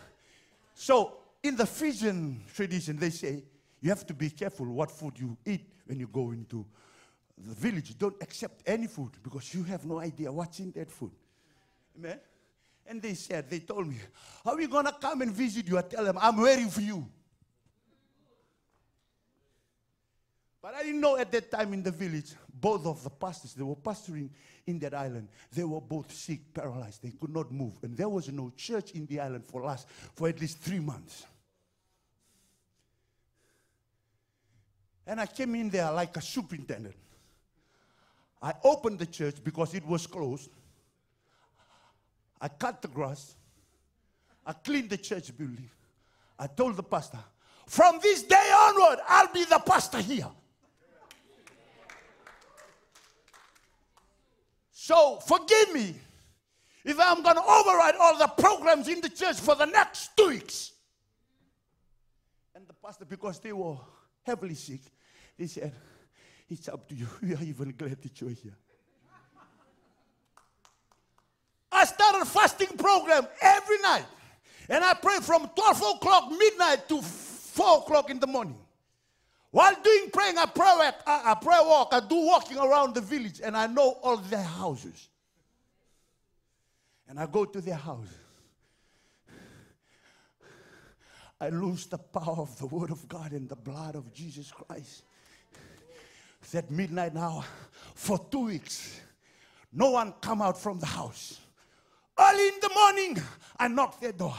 So, 0.74 1.18
in 1.42 1.56
the 1.56 1.66
Fijian 1.66 2.44
tradition, 2.54 2.98
they 2.98 3.10
say 3.10 3.44
you 3.82 3.90
have 3.90 4.06
to 4.08 4.14
be 4.14 4.30
careful 4.30 4.66
what 4.66 4.92
food 4.92 5.18
you 5.18 5.38
eat 5.46 5.66
when 5.86 6.00
you 6.00 6.08
go 6.08 6.32
into 6.32 6.66
the 7.38 7.54
village. 7.54 7.98
Don't 7.98 8.22
accept 8.22 8.62
any 8.66 8.88
food 8.88 9.12
because 9.24 9.54
you 9.54 9.64
have 9.64 9.86
no 9.86 10.00
idea 10.00 10.32
what's 10.32 10.60
in 10.60 10.72
that 10.72 10.92
food. 10.92 11.12
Amen. 11.98 12.20
And 12.88 13.02
they 13.02 13.14
said, 13.16 13.50
they 13.50 13.60
told 13.60 13.88
me, 13.88 13.96
Are 14.46 14.56
we 14.56 14.68
going 14.68 14.86
to 14.86 14.96
come 15.00 15.22
and 15.22 15.32
visit 15.32 15.68
you? 15.68 15.78
I 15.78 15.82
tell 15.82 16.04
them, 16.04 16.18
I'm 16.22 16.40
waiting 16.40 16.70
for 16.70 16.82
you. 16.82 17.06
But 20.62 20.76
I 20.76 20.84
didn't 20.84 21.02
know 21.02 21.16
at 21.18 21.32
that 21.32 21.52
time 21.52 21.74
in 21.74 21.84
the 21.84 21.92
village, 21.92 22.34
both 22.52 22.86
of 22.88 23.04
the 23.04 23.10
pastors, 23.10 23.54
they 23.54 23.64
were 23.64 23.76
pastoring 23.76 24.30
in 24.66 24.80
that 24.80 24.96
island. 24.96 25.28
They 25.54 25.64
were 25.64 25.82
both 25.82 26.12
sick, 26.12 26.54
paralyzed. 26.54 27.04
They 27.04 27.12
could 27.12 27.30
not 27.30 27.52
move. 27.52 27.74
And 27.84 27.96
there 27.96 28.10
was 28.10 28.32
no 28.32 28.52
church 28.56 28.92
in 28.92 29.06
the 29.06 29.20
island 29.20 29.46
for 29.46 29.62
last 29.62 29.88
for 30.16 30.28
at 30.28 30.42
least 30.42 30.60
three 30.60 30.80
months. 30.80 31.26
And 35.06 35.22
I 35.22 35.28
came 35.28 35.54
in 35.54 35.70
there 35.70 35.92
like 35.92 36.18
a 36.18 36.22
superintendent. 36.22 36.96
I 38.46 38.54
opened 38.64 39.00
the 39.00 39.08
church 39.08 39.44
because 39.44 39.74
it 39.74 39.84
was 39.88 40.06
closed. 40.06 40.52
I 42.40 42.48
cut 42.48 42.80
the 42.80 42.88
grass. 42.88 43.34
I 44.46 44.54
cleaned 44.54 44.92
the 44.92 44.98
church 44.98 45.36
building. 45.36 45.68
I 46.38 46.46
told 46.46 46.76
the 46.76 46.84
pastor, 46.84 47.18
from 47.66 47.98
this 48.04 48.22
day 48.22 48.52
onward, 48.56 49.00
I'll 49.08 49.34
be 49.34 49.46
the 49.46 49.58
pastor 49.66 50.00
here. 50.00 50.28
So 54.72 55.18
forgive 55.26 55.74
me 55.74 55.96
if 56.84 57.00
I'm 57.00 57.24
going 57.24 57.38
to 57.38 57.44
override 57.44 57.96
all 58.00 58.16
the 58.20 58.28
programs 58.28 58.88
in 58.88 59.02
the 59.02 59.10
church 59.10 59.40
for 59.40 59.56
the 59.56 59.66
next 59.66 60.16
two 60.16 60.28
weeks. 60.28 60.74
And 62.54 62.68
the 62.68 62.74
pastor, 62.74 63.06
because 63.06 63.40
they 63.40 63.54
were 63.54 63.78
heavily 64.22 64.54
sick, 64.54 64.82
they 65.36 65.48
said, 65.48 65.74
It's 66.50 66.68
up 66.70 66.88
to 66.90 66.96
you. 66.96 67.08
We 67.22 67.36
are 67.36 67.44
even 67.44 67.74
glad 67.78 68.02
that 68.02 68.22
you're 68.22 68.30
here. 68.30 68.56
I 71.72 71.86
started 71.86 72.22
a 72.22 72.26
fasting 72.26 72.78
program 72.78 73.28
every 73.42 73.80
night. 73.80 74.06
And 74.70 74.84
I 74.84 74.94
pray 74.94 75.20
from 75.20 75.50
12 75.56 75.82
o'clock 75.96 76.32
midnight 76.32 76.88
to 76.90 77.02
4 77.02 77.80
o'clock 77.80 78.10
in 78.10 78.20
the 78.20 78.28
morning. 78.28 78.58
While 79.52 79.76
doing 79.82 80.10
praying, 80.12 80.38
I 80.38 80.46
pray, 80.48 80.66
I, 80.66 80.94
I 81.08 81.38
pray 81.42 81.58
walk, 81.62 81.90
I 81.92 82.02
do 82.02 82.26
walking 82.26 82.58
around 82.58 82.94
the 82.94 83.02
village, 83.02 83.40
and 83.42 83.56
I 83.56 83.68
know 83.68 83.98
all 84.04 84.18
their 84.18 84.44
houses. 84.44 85.08
And 87.08 87.20
I 87.20 87.26
go 87.26 87.46
to 87.46 87.62
their 87.62 87.76
house. 87.76 88.10
I 91.40 91.50
lose 91.50 91.86
the 91.86 91.98
power 91.98 92.40
of 92.40 92.58
the 92.58 92.66
word 92.66 92.92
of 92.92 93.08
God 93.08 93.32
and 93.32 93.48
the 93.48 93.56
blood 93.56 93.96
of 93.96 94.14
Jesus 94.14 94.52
Christ. 94.52 95.04
That 96.52 96.72
midnight 96.72 97.16
hour, 97.18 97.44
for 97.96 98.20
two 98.32 98.46
weeks, 98.46 99.02
no 99.74 99.92
one 99.92 100.14
come 100.22 100.42
out 100.42 100.60
from 100.62 100.80
the 100.80 100.86
house. 100.86 101.40
Early 102.18 102.48
in 102.48 102.60
the 102.62 102.72
morning, 102.74 103.22
I 103.58 103.68
knock 103.68 104.00
their 104.00 104.14
door. 104.14 104.36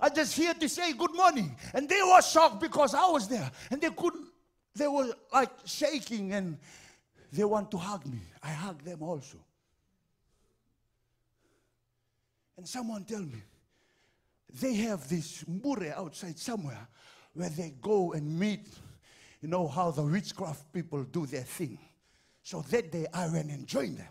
I 0.00 0.08
just 0.08 0.36
here 0.36 0.54
to 0.54 0.68
say 0.68 0.92
good 0.92 1.14
morning. 1.14 1.56
And 1.74 1.88
they 1.88 2.00
were 2.02 2.22
shocked 2.22 2.60
because 2.60 2.94
I 2.94 3.06
was 3.08 3.28
there. 3.28 3.50
And 3.70 3.80
they 3.80 3.90
couldn't 3.90 4.30
they 4.74 4.86
were 4.86 5.12
like 5.32 5.50
shaking 5.64 6.32
and 6.32 6.58
they 7.32 7.44
want 7.44 7.70
to 7.70 7.76
hug 7.76 8.06
me. 8.06 8.20
I 8.42 8.50
hug 8.50 8.82
them 8.82 9.02
also. 9.02 9.38
And 12.56 12.68
someone 12.68 13.04
tell 13.04 13.20
me, 13.20 13.42
they 14.60 14.74
have 14.74 15.08
this 15.08 15.44
bure 15.44 15.92
outside 15.96 16.38
somewhere 16.38 16.88
where 17.32 17.48
they 17.48 17.74
go 17.80 18.12
and 18.12 18.38
meet, 18.38 18.66
you 19.40 19.48
know, 19.48 19.66
how 19.66 19.90
the 19.90 20.02
witchcraft 20.02 20.72
people 20.72 21.02
do 21.04 21.26
their 21.26 21.42
thing. 21.42 21.78
So 22.42 22.62
that 22.70 22.92
day 22.92 23.06
I 23.12 23.28
went 23.28 23.50
and 23.50 23.66
joined 23.66 23.98
them. 23.98 24.08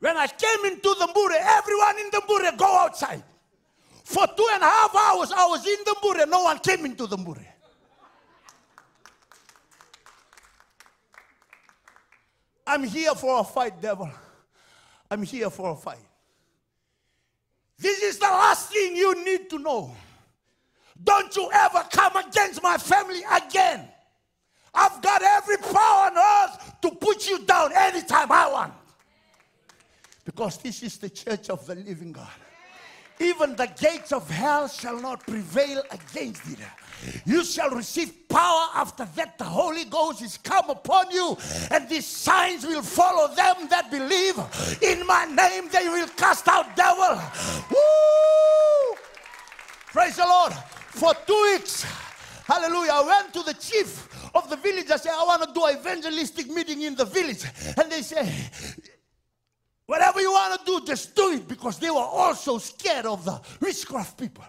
When 0.00 0.16
I 0.16 0.26
came 0.26 0.72
into 0.72 0.94
the 0.98 1.10
bure, 1.12 1.32
everyone 1.40 1.98
in 1.98 2.10
the 2.12 2.22
bure 2.26 2.52
go 2.56 2.78
outside. 2.78 3.24
For 4.04 4.26
two 4.26 4.48
and 4.52 4.62
a 4.62 4.66
half 4.66 4.94
hours, 4.94 5.32
I 5.32 5.46
was 5.46 5.66
in 5.66 5.78
the 5.84 5.96
bure, 6.00 6.26
no 6.26 6.42
one 6.42 6.58
came 6.60 6.84
into 6.84 7.06
the 7.06 7.16
bure. 7.16 7.44
I'm 12.66 12.84
here 12.84 13.14
for 13.14 13.40
a 13.40 13.44
fight, 13.44 13.80
devil. 13.80 14.10
I'm 15.10 15.22
here 15.22 15.48
for 15.48 15.70
a 15.70 15.76
fight. 15.76 15.98
This 17.78 18.02
is 18.02 18.18
the 18.18 18.26
last 18.26 18.70
thing 18.70 18.94
you 18.94 19.24
need 19.24 19.48
to 19.50 19.58
know. 19.58 19.96
Don't 21.02 21.34
you 21.36 21.48
ever 21.52 21.84
come 21.92 22.16
against 22.16 22.62
my 22.62 22.76
family 22.76 23.22
again. 23.30 23.88
I've 24.74 25.00
got 25.02 25.22
every 25.22 25.56
power 25.58 26.10
on 26.10 26.18
earth 26.18 26.74
to 26.82 26.90
put 26.90 27.28
you 27.28 27.44
down 27.44 27.72
anytime 27.74 28.30
I 28.30 28.50
want. 28.50 28.74
Because 30.24 30.58
this 30.58 30.82
is 30.82 30.98
the 30.98 31.08
church 31.08 31.50
of 31.50 31.66
the 31.66 31.74
living 31.74 32.12
God. 32.12 32.28
Even 33.20 33.56
the 33.56 33.66
gates 33.80 34.12
of 34.12 34.28
hell 34.30 34.68
shall 34.68 35.00
not 35.00 35.26
prevail 35.26 35.82
against 35.90 36.42
it. 36.52 36.58
You 37.24 37.44
shall 37.44 37.70
receive 37.70 38.28
power 38.28 38.68
after 38.74 39.04
that 39.16 39.38
the 39.38 39.44
Holy 39.44 39.84
Ghost 39.84 40.22
is 40.22 40.36
come 40.38 40.70
upon 40.70 41.10
you, 41.10 41.36
and 41.70 41.88
these 41.88 42.06
signs 42.06 42.64
will 42.64 42.82
follow 42.82 43.34
them 43.34 43.68
that 43.70 43.90
believe. 43.90 44.38
In 44.82 45.06
my 45.06 45.24
name 45.24 45.68
they 45.70 45.88
will 45.88 46.08
cast 46.08 46.46
out 46.46 46.76
devil. 46.76 47.20
Woo! 47.70 48.96
Praise 49.92 50.16
the 50.16 50.24
Lord. 50.24 50.52
For 50.90 51.14
two 51.26 51.50
weeks, 51.52 51.84
hallelujah, 52.44 52.92
I 52.92 53.02
went 53.02 53.34
to 53.34 53.42
the 53.42 53.54
chief 53.54 54.08
of 54.34 54.48
the 54.50 54.56
village. 54.56 54.90
I 54.90 54.96
said, 54.96 55.12
I 55.12 55.24
want 55.24 55.42
to 55.42 55.52
do 55.52 55.68
evangelistic 55.68 56.48
meeting 56.48 56.82
in 56.82 56.94
the 56.94 57.04
village. 57.04 57.44
And 57.76 57.90
they 57.90 58.02
say, 58.02 58.28
whatever 59.86 60.20
you 60.20 60.32
want 60.32 60.58
to 60.58 60.66
do, 60.66 60.86
just 60.86 61.14
do 61.14 61.32
it 61.32 61.46
because 61.46 61.78
they 61.78 61.90
were 61.90 61.96
also 61.96 62.58
scared 62.58 63.06
of 63.06 63.24
the 63.24 63.40
witchcraft 63.60 64.18
people. 64.18 64.44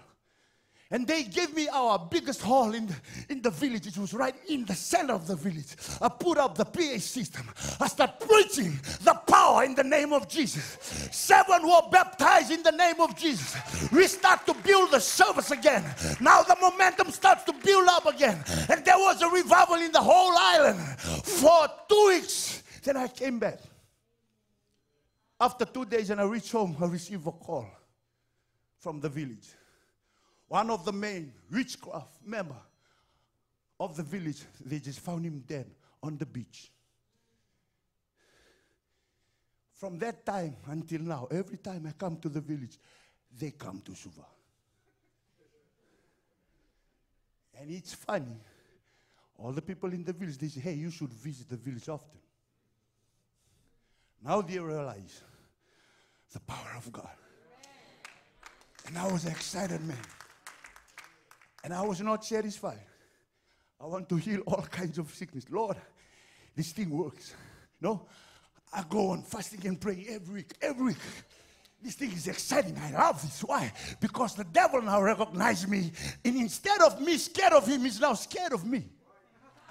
And 0.91 1.05
they 1.05 1.21
gave 1.21 1.53
me 1.53 1.67
our 1.67 1.99
biggest 1.99 2.41
hall 2.41 2.73
in 2.73 2.87
the, 2.87 2.95
in 3.29 3.41
the 3.43 3.51
village. 3.51 3.85
It 3.85 3.95
was 3.95 4.11
right 4.11 4.33
in 4.47 4.65
the 4.65 4.73
center 4.73 5.13
of 5.13 5.27
the 5.27 5.35
village. 5.35 5.75
I 6.01 6.09
put 6.09 6.39
up 6.39 6.55
the 6.55 6.65
PA 6.65 6.97
system. 6.97 7.47
I 7.79 7.87
start 7.87 8.19
preaching 8.19 8.79
the 9.03 9.13
power 9.27 9.65
in 9.65 9.75
the 9.75 9.83
name 9.83 10.13
of 10.13 10.27
Jesus. 10.27 10.79
Seven 11.11 11.61
were 11.61 11.89
baptized 11.91 12.49
in 12.49 12.63
the 12.63 12.71
name 12.71 12.99
of 13.01 13.15
Jesus. 13.15 13.55
We 13.91 14.07
start 14.07 14.47
to 14.47 14.55
build 14.55 14.89
the 14.89 14.99
service 14.99 15.51
again. 15.51 15.83
Now 16.19 16.41
the 16.41 16.57
momentum 16.59 17.11
starts 17.11 17.43
to 17.43 17.53
build 17.53 17.87
up 17.87 18.07
again. 18.07 18.43
And 18.67 18.83
there 18.83 18.97
was 18.97 19.21
a 19.21 19.29
revival 19.29 19.75
in 19.75 19.91
the 19.91 20.01
whole 20.01 20.35
island 20.35 20.79
for 20.99 21.67
two 21.87 22.07
weeks. 22.07 22.63
Then 22.81 22.97
I 22.97 23.09
came 23.09 23.37
back. 23.37 23.59
After 25.39 25.65
two 25.65 25.85
days 25.85 26.09
and 26.09 26.19
I 26.19 26.23
reached 26.23 26.51
home, 26.51 26.75
I 26.81 26.85
received 26.85 27.27
a 27.27 27.31
call 27.31 27.67
from 28.79 28.99
the 28.99 29.09
village 29.09 29.49
one 30.49 30.71
of 30.71 30.83
the 30.83 30.91
main 30.91 31.31
witchcraft 31.51 31.95
uh, 31.95 32.29
member 32.29 32.55
of 33.79 33.95
the 33.95 34.03
village, 34.03 34.41
they 34.65 34.79
just 34.79 34.99
found 34.99 35.23
him 35.23 35.43
dead 35.47 35.67
on 36.03 36.17
the 36.17 36.25
beach. 36.25 36.71
From 39.75 39.97
that 39.99 40.25
time 40.25 40.55
until 40.67 41.01
now, 41.01 41.27
every 41.31 41.57
time 41.57 41.85
I 41.87 41.91
come 41.91 42.17
to 42.17 42.29
the 42.29 42.41
village, 42.41 42.77
they 43.39 43.51
come 43.51 43.81
to 43.85 43.95
Suva. 43.95 44.25
And 47.61 47.71
it's 47.71 47.93
funny. 47.93 48.37
All 49.37 49.51
the 49.51 49.61
people 49.61 49.93
in 49.93 50.03
the 50.03 50.13
village, 50.13 50.37
they 50.37 50.47
say, 50.47 50.61
hey, 50.61 50.73
you 50.73 50.91
should 50.91 51.13
visit 51.13 51.47
the 51.47 51.55
village 51.55 51.87
often. 51.87 52.19
Now 54.25 54.41
they 54.41 54.59
realize 54.59 55.21
the 56.33 56.39
power 56.41 56.73
of 56.75 56.91
God. 56.91 57.07
And 58.87 58.97
I 58.97 59.09
was 59.09 59.25
excited, 59.25 59.81
man. 59.85 59.97
And 61.63 61.73
I 61.73 61.81
was 61.81 62.01
not 62.01 62.23
satisfied. 62.23 62.79
I 63.81 63.85
want 63.85 64.09
to 64.09 64.15
heal 64.15 64.41
all 64.47 64.61
kinds 64.61 64.97
of 64.97 65.13
sickness. 65.13 65.45
Lord, 65.49 65.77
this 66.55 66.71
thing 66.71 66.89
works. 66.89 67.33
No? 67.81 68.07
I 68.73 68.83
go 68.89 69.11
on 69.11 69.23
fasting 69.23 69.65
and 69.65 69.79
praying 69.79 70.05
every 70.09 70.35
week, 70.35 70.53
every 70.61 70.85
week. 70.87 70.97
This 71.81 71.95
thing 71.95 72.11
is 72.11 72.27
exciting. 72.27 72.77
I 72.77 72.91
love 72.91 73.21
this. 73.21 73.43
Why? 73.43 73.71
Because 74.01 74.35
the 74.35 74.43
devil 74.43 74.81
now 74.81 75.01
recognizes 75.01 75.67
me. 75.67 75.91
And 76.25 76.35
instead 76.35 76.81
of 76.81 77.01
me 77.01 77.17
scared 77.17 77.53
of 77.53 77.65
him, 77.65 77.81
he's 77.81 78.01
now 78.01 78.13
scared 78.13 78.51
of 78.51 78.65
me. 78.65 78.85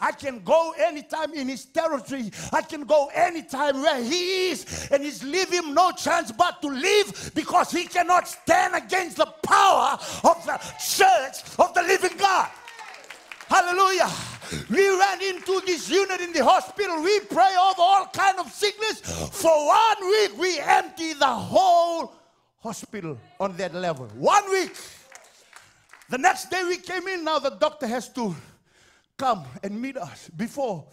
I 0.01 0.13
can 0.13 0.41
go 0.45 0.75
anytime 0.79 1.33
in 1.35 1.49
his 1.49 1.65
territory. 1.67 2.31
I 2.53 2.63
can 2.63 2.85
go 2.85 3.11
anytime 3.15 3.81
where 3.83 4.03
he 4.03 4.51
is. 4.51 4.89
And 4.91 5.03
he's 5.03 5.25
leaving 5.25 5.75
no 5.75 5.93
chance 5.93 6.33
but 6.33 6.63
to 6.63 6.69
live 6.69 7.33
because 7.35 7.71
he 7.71 7.85
cannot 7.87 8.29
stand 8.29 8.75
against 8.75 9.17
the 9.17 9.27
power 9.43 9.99
of 10.25 10.47
the 10.47 10.59
church 10.79 11.59
of 11.59 11.75
the 11.75 11.83
living 11.83 12.17
God. 12.17 12.49
Hallelujah. 13.49 14.11
We 14.71 14.89
ran 14.89 15.23
into 15.23 15.61
this 15.65 15.89
unit 15.89 16.21
in 16.21 16.33
the 16.33 16.45
hospital. 16.45 17.03
We 17.03 17.21
pray 17.21 17.55
over 17.57 17.81
all 17.81 18.07
kind 18.13 18.39
of 18.39 18.51
sickness. 18.53 19.01
For 19.33 19.67
one 19.67 20.11
week, 20.11 20.39
we 20.39 20.59
empty 20.61 21.15
the 21.15 21.27
whole 21.27 22.13
hospital 22.61 23.19
on 23.41 23.57
that 23.57 23.75
level. 23.75 24.07
One 24.17 24.51
week. 24.51 24.77
The 26.11 26.19
next 26.19 26.51
day 26.51 26.65
we 26.65 26.79
came 26.79 27.07
in, 27.09 27.25
now 27.25 27.39
the 27.39 27.51
doctor 27.51 27.87
has 27.87 28.09
to 28.11 28.35
come 29.19 29.45
and 29.63 29.81
meet 29.81 29.97
us. 29.99 30.31
Before, 30.35 30.87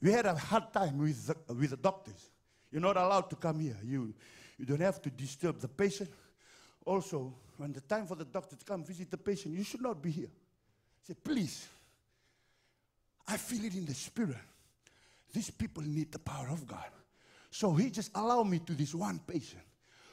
we 0.00 0.12
had 0.12 0.24
a 0.24 0.34
hard 0.34 0.72
time 0.72 0.98
with 0.98 1.26
the, 1.26 1.54
with 1.54 1.70
the 1.70 1.76
doctors. 1.76 2.30
You're 2.70 2.80
not 2.80 2.96
allowed 2.96 3.28
to 3.30 3.36
come 3.36 3.60
here. 3.60 3.76
You, 3.82 4.14
you 4.58 4.64
don't 4.64 4.80
have 4.80 5.02
to 5.02 5.10
disturb 5.10 5.60
the 5.60 5.68
patient. 5.68 6.10
Also, 6.86 7.34
when 7.56 7.72
the 7.72 7.80
time 7.80 8.06
for 8.06 8.14
the 8.14 8.24
doctor 8.24 8.56
to 8.56 8.64
come 8.64 8.84
visit 8.84 9.10
the 9.10 9.18
patient, 9.18 9.54
you 9.54 9.64
should 9.64 9.82
not 9.82 10.00
be 10.00 10.10
here. 10.10 10.30
Say, 11.06 11.14
please, 11.22 11.68
I 13.28 13.36
feel 13.36 13.64
it 13.64 13.74
in 13.74 13.84
the 13.84 13.94
spirit. 13.94 14.36
These 15.32 15.50
people 15.50 15.82
need 15.82 16.12
the 16.12 16.18
power 16.18 16.48
of 16.50 16.66
God. 16.66 16.90
So 17.50 17.72
he 17.72 17.90
just 17.90 18.10
allowed 18.14 18.44
me 18.44 18.60
to 18.60 18.72
this 18.72 18.94
one 18.94 19.20
patient. 19.26 19.62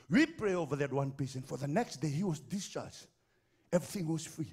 We 0.09 0.25
pray 0.25 0.55
over 0.55 0.75
that 0.75 0.91
one 0.91 1.11
patient. 1.11 1.47
For 1.47 1.57
the 1.57 1.67
next 1.67 1.97
day, 1.97 2.09
he 2.09 2.23
was 2.23 2.39
discharged. 2.39 3.07
Everything 3.71 4.07
was 4.07 4.25
free. 4.25 4.51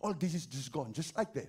All 0.00 0.14
this 0.14 0.34
is 0.34 0.46
just 0.46 0.72
gone, 0.72 0.92
just 0.92 1.16
like 1.16 1.32
that. 1.34 1.48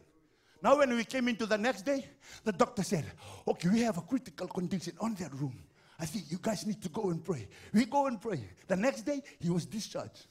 Now, 0.62 0.78
when 0.78 0.96
we 0.96 1.04
came 1.04 1.28
into 1.28 1.46
the 1.46 1.58
next 1.58 1.84
day, 1.84 2.06
the 2.44 2.52
doctor 2.52 2.84
said, 2.84 3.06
Okay, 3.48 3.70
we 3.70 3.82
have 3.82 3.98
a 3.98 4.02
critical 4.02 4.48
condition 4.48 4.94
on 5.00 5.16
that 5.16 5.34
room. 5.34 5.58
I 6.00 6.06
think 6.06 6.26
you 6.30 6.40
guys 6.42 6.66
need 6.66 6.82
to 6.82 6.90
go 6.90 7.10
and 7.10 7.24
pray. 7.24 7.48
We 7.74 7.86
go 7.86 8.08
and 8.08 8.20
pray. 8.20 8.42
The 8.68 8.76
next 8.76 9.02
day, 9.02 9.22
he 9.40 9.50
was 9.50 9.66
discharged. 9.66 10.28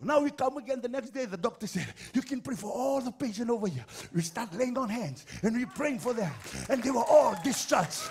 Now 0.00 0.20
we 0.20 0.30
come 0.30 0.56
again 0.58 0.80
the 0.80 0.88
next 0.88 1.10
day. 1.10 1.24
The 1.24 1.36
doctor 1.36 1.66
said, 1.66 1.86
You 2.12 2.22
can 2.22 2.40
pray 2.40 2.56
for 2.56 2.70
all 2.70 3.00
the 3.00 3.12
patients 3.12 3.50
over 3.50 3.66
here. 3.66 3.84
We 4.14 4.22
start 4.22 4.52
laying 4.54 4.76
on 4.76 4.88
hands 4.88 5.24
and 5.42 5.56
we 5.56 5.64
praying 5.66 6.00
for 6.00 6.12
them. 6.12 6.32
And 6.68 6.82
they 6.82 6.90
were 6.90 7.04
all 7.04 7.34
discharged. 7.42 8.02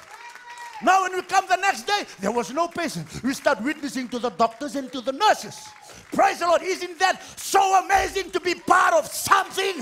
Now, 0.81 1.03
when 1.03 1.13
we 1.13 1.21
come 1.21 1.45
the 1.47 1.55
next 1.57 1.83
day, 1.83 2.03
there 2.19 2.31
was 2.31 2.51
no 2.51 2.67
patient. 2.67 3.07
We 3.23 3.33
start 3.33 3.61
witnessing 3.61 4.09
to 4.09 4.19
the 4.19 4.31
doctors 4.31 4.75
and 4.75 4.91
to 4.91 5.01
the 5.01 5.13
nurses. 5.13 5.65
Praise 6.11 6.39
the 6.39 6.47
Lord. 6.47 6.61
Isn't 6.61 6.99
that 6.99 7.21
so 7.37 7.83
amazing 7.85 8.31
to 8.31 8.39
be 8.39 8.55
part 8.55 8.93
of 8.93 9.07
something 9.07 9.75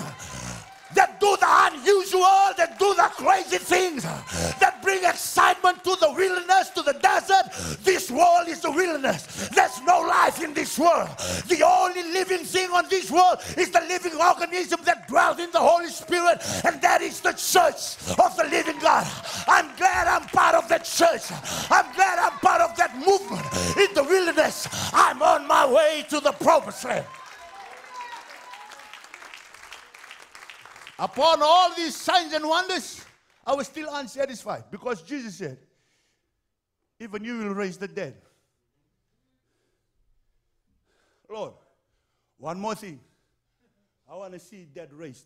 the 3.02 3.24
crazy 3.24 3.58
things, 3.58 4.04
that 4.04 4.80
bring 4.84 5.04
excitement 5.04 5.84
to 5.84 5.96
the 6.00 6.12
wilderness, 6.12 6.70
to 6.70 6.82
the 6.82 6.94
desert. 6.94 7.46
This 7.84 8.12
world 8.12 8.48
is 8.48 8.62
the 8.62 8.72
wilderness. 8.72 9.50
There's 9.50 9.82
no 9.82 10.02
life 10.02 10.44
in 10.44 10.54
this 10.54 10.78
world. 10.78 11.10
The 11.48 11.64
only 11.66 12.04
living 12.14 12.46
thing 12.46 12.70
on 12.70 12.88
this 12.90 13.10
world 13.10 13.40
is 13.58 13.72
the 13.72 13.82
living 13.88 14.14
organism 14.20 14.82
that 14.86 15.08
dwells 15.08 15.40
in 15.40 15.52
the 15.52 15.60
Holy 15.60 15.90
Spirit, 15.90 16.42
and 16.66 16.82
that 16.82 17.02
is 17.02 17.20
the 17.22 17.34
church 17.34 17.98
of 18.20 18.38
the 18.38 18.48
living 18.50 18.80
God. 18.80 19.08
I'm 19.48 19.76
glad 19.78 20.08
I'm 20.08 20.28
part 20.30 20.56
of 20.56 20.68
that 20.70 20.86
church. 20.86 21.32
I'm 21.70 21.92
glad 21.96 22.20
I'm 22.20 22.38
part 22.40 22.62
of 22.62 22.76
that 22.78 22.96
movement 22.98 23.46
in 23.78 23.94
the 23.96 24.04
wilderness. 24.04 24.68
I'm 24.94 25.22
on 25.22 25.48
my 25.48 25.66
way 25.66 26.06
to 26.10 26.20
the 26.20 26.34
promised 26.34 26.86
land. 26.86 27.06
Upon 31.02 31.42
all 31.42 31.74
these 31.74 31.96
signs 31.96 32.32
and 32.32 32.48
wonders, 32.48 33.04
I 33.44 33.56
was 33.56 33.66
still 33.66 33.90
unsatisfied 33.92 34.66
because 34.70 35.02
Jesus 35.02 35.34
said, 35.34 35.58
Even 37.00 37.24
you 37.24 37.40
will 37.40 37.56
raise 37.56 37.76
the 37.76 37.88
dead. 37.88 38.22
Lord, 41.28 41.54
one 42.38 42.60
more 42.60 42.76
thing. 42.76 43.00
I 44.08 44.16
want 44.16 44.34
to 44.34 44.40
see 44.40 44.68
dead 44.72 44.94
raised. 44.94 45.26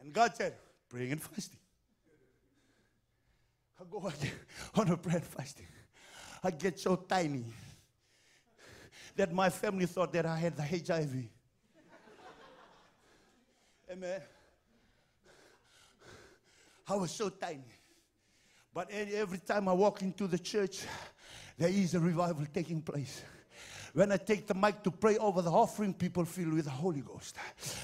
And 0.00 0.12
God 0.12 0.34
said, 0.34 0.54
Praying 0.88 1.12
and 1.12 1.22
fasting. 1.22 1.60
I 3.80 3.84
go 3.88 4.04
out 4.08 4.16
on 4.74 4.90
a 4.90 4.96
prayer 4.96 5.18
and 5.18 5.24
fasting. 5.24 5.68
I 6.42 6.50
get 6.50 6.80
so 6.80 6.96
tiny 6.96 7.44
that 9.14 9.32
my 9.32 9.50
family 9.50 9.86
thought 9.86 10.12
that 10.14 10.26
I 10.26 10.36
had 10.36 10.56
the 10.56 10.64
HIV. 10.64 11.37
Amen. 13.90 14.20
I 16.86 16.94
was 16.96 17.10
so 17.10 17.30
tiny. 17.30 17.62
But 18.74 18.90
every 18.90 19.38
time 19.38 19.68
I 19.68 19.72
walk 19.72 20.02
into 20.02 20.26
the 20.26 20.38
church, 20.38 20.84
there 21.56 21.70
is 21.70 21.94
a 21.94 22.00
revival 22.00 22.46
taking 22.52 22.82
place. 22.82 23.22
When 23.98 24.12
I 24.12 24.16
take 24.16 24.46
the 24.46 24.54
mic 24.54 24.84
to 24.84 24.92
pray 24.92 25.16
over 25.16 25.42
the 25.42 25.50
offering, 25.50 25.92
people 25.92 26.24
fill 26.24 26.54
with 26.54 26.66
the 26.66 26.70
Holy 26.70 27.00
Ghost. 27.00 27.34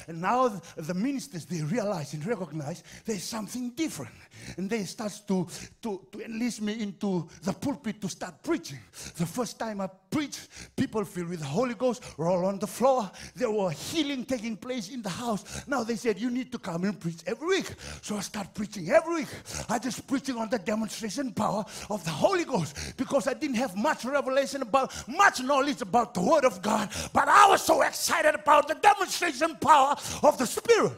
And 0.06 0.20
now 0.20 0.62
the 0.76 0.94
ministers, 0.94 1.44
they 1.44 1.60
realize 1.62 2.14
and 2.14 2.24
recognize 2.24 2.84
there's 3.04 3.24
something 3.24 3.70
different. 3.70 4.14
And 4.56 4.70
they 4.70 4.84
start 4.84 5.20
to, 5.26 5.48
to, 5.82 6.06
to 6.12 6.24
enlist 6.24 6.62
me 6.62 6.80
into 6.80 7.28
the 7.42 7.52
pulpit 7.52 8.00
to 8.00 8.08
start 8.08 8.44
preaching. 8.44 8.78
The 9.16 9.26
first 9.26 9.58
time 9.58 9.80
I 9.80 9.88
preached, 10.08 10.48
people 10.76 11.04
filled 11.04 11.30
with 11.30 11.40
the 11.40 11.46
Holy 11.46 11.74
Ghost 11.74 12.04
roll 12.16 12.46
on 12.46 12.60
the 12.60 12.68
floor. 12.68 13.10
There 13.34 13.50
were 13.50 13.72
healing 13.72 14.24
taking 14.24 14.56
place 14.56 14.90
in 14.90 15.02
the 15.02 15.08
house. 15.08 15.66
Now 15.66 15.82
they 15.82 15.96
said, 15.96 16.20
you 16.20 16.30
need 16.30 16.52
to 16.52 16.58
come 16.60 16.84
and 16.84 17.00
preach 17.00 17.22
every 17.26 17.48
week. 17.48 17.74
So 18.02 18.16
I 18.16 18.20
start 18.20 18.54
preaching 18.54 18.88
every 18.88 19.22
week. 19.22 19.28
I 19.68 19.80
just 19.80 20.06
preaching 20.06 20.36
on 20.36 20.48
the 20.48 20.60
demonstration 20.60 21.32
power 21.32 21.64
of 21.90 22.04
the 22.04 22.10
Holy 22.10 22.44
Ghost 22.44 22.96
because 22.96 23.26
I 23.26 23.34
didn't 23.34 23.56
have 23.56 23.74
much 23.74 24.04
revelation 24.04 24.62
about, 24.62 24.92
much 25.08 25.40
knowledge 25.40 25.82
about 25.82 26.03
about 26.04 26.14
the 26.14 26.20
Word 26.20 26.44
of 26.44 26.60
God, 26.60 26.90
but 27.12 27.28
I 27.28 27.48
was 27.48 27.62
so 27.62 27.82
excited 27.82 28.34
about 28.34 28.68
the 28.68 28.74
demonstration 28.74 29.56
power 29.56 29.96
of 30.22 30.36
the 30.36 30.46
Spirit. 30.46 30.92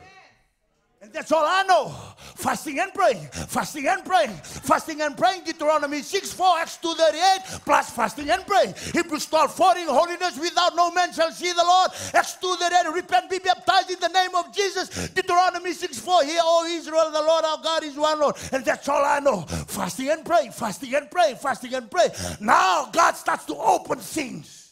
And 1.00 1.12
that's 1.12 1.30
all 1.30 1.44
I 1.46 1.62
know. 1.62 1.94
Fasting 2.34 2.80
and 2.80 2.92
praying. 2.92 3.28
Fasting 3.46 3.86
and 3.86 4.04
praying. 4.04 4.30
Fasting 4.30 5.02
and 5.02 5.16
praying. 5.16 5.44
Deuteronomy 5.44 6.02
6 6.02 6.32
4, 6.32 6.59
Acts 6.59 6.78
2 6.78 6.94
38, 6.94 7.61
plus 7.64 7.90
fasting 7.90 8.30
and 8.30 8.44
praying. 8.44 8.74
Hebrews 8.92 9.26
12 9.26 9.54
40, 9.54 9.84
holiness 9.84 10.36
without 10.40 10.74
no 10.74 10.90
man 10.90 11.12
shall 11.12 11.30
see 11.30 11.52
the 11.52 11.62
Lord. 11.62 11.90
Acts 12.12 12.34
2 12.40 12.57
38, 12.59 12.92
repent, 12.92 13.30
be 13.30 13.38
baptized 13.38 13.90
in 13.90 14.00
the 14.00 14.09
name 14.09 14.34
of 14.34 14.52
Jesus. 14.52 15.09
Deuteronomy 15.11 15.74
6 15.74 15.98
4, 15.98 16.24
hear, 16.24 16.40
O 16.42 16.66
Israel, 16.66 17.11
the 17.12 17.22
Lord 17.22 17.44
our 17.44 17.62
God 17.62 17.84
is 17.84 17.96
one 17.96 18.18
Lord. 18.18 18.34
And 18.50 18.64
that's 18.64 18.88
all 18.88 19.04
I 19.04 19.20
know. 19.20 19.42
Fasting 19.42 20.09
and 20.09 20.24
praying, 20.24 20.52
fasting 20.52 20.92
and 20.94 21.09
praying, 21.09 21.36
fasting 21.36 21.74
and 21.74 21.88
praying. 21.88 22.11
Now 22.40 22.88
God 22.90 23.14
starts 23.14 23.44
to 23.44 23.54
open 23.54 23.98
things. 23.98 24.65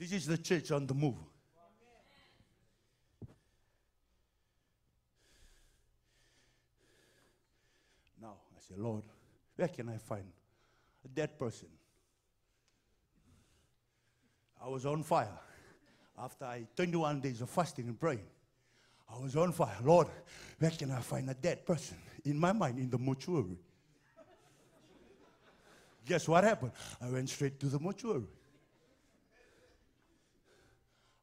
This 0.00 0.12
is 0.12 0.26
the 0.26 0.38
church 0.38 0.70
on 0.70 0.86
the 0.86 0.94
move. 0.94 1.14
Now 8.18 8.36
I 8.56 8.60
say, 8.66 8.76
Lord, 8.78 9.02
where 9.56 9.68
can 9.68 9.90
I 9.90 9.98
find 9.98 10.24
a 11.04 11.08
dead 11.08 11.38
person? 11.38 11.68
I 14.64 14.68
was 14.68 14.86
on 14.86 15.02
fire 15.02 15.38
after 16.18 16.46
I 16.46 16.66
21 16.74 17.20
days 17.20 17.42
of 17.42 17.50
fasting 17.50 17.88
and 17.88 18.00
praying. 18.00 18.24
I 19.14 19.22
was 19.22 19.36
on 19.36 19.52
fire. 19.52 19.76
Lord, 19.84 20.06
where 20.58 20.70
can 20.70 20.92
I 20.92 21.00
find 21.00 21.28
a 21.28 21.34
dead 21.34 21.66
person? 21.66 21.98
In 22.24 22.38
my 22.38 22.52
mind, 22.52 22.78
in 22.78 22.88
the 22.88 22.98
mortuary. 22.98 23.58
Guess 26.06 26.26
what 26.26 26.42
happened? 26.42 26.72
I 27.02 27.10
went 27.10 27.28
straight 27.28 27.60
to 27.60 27.66
the 27.66 27.78
mortuary. 27.78 28.24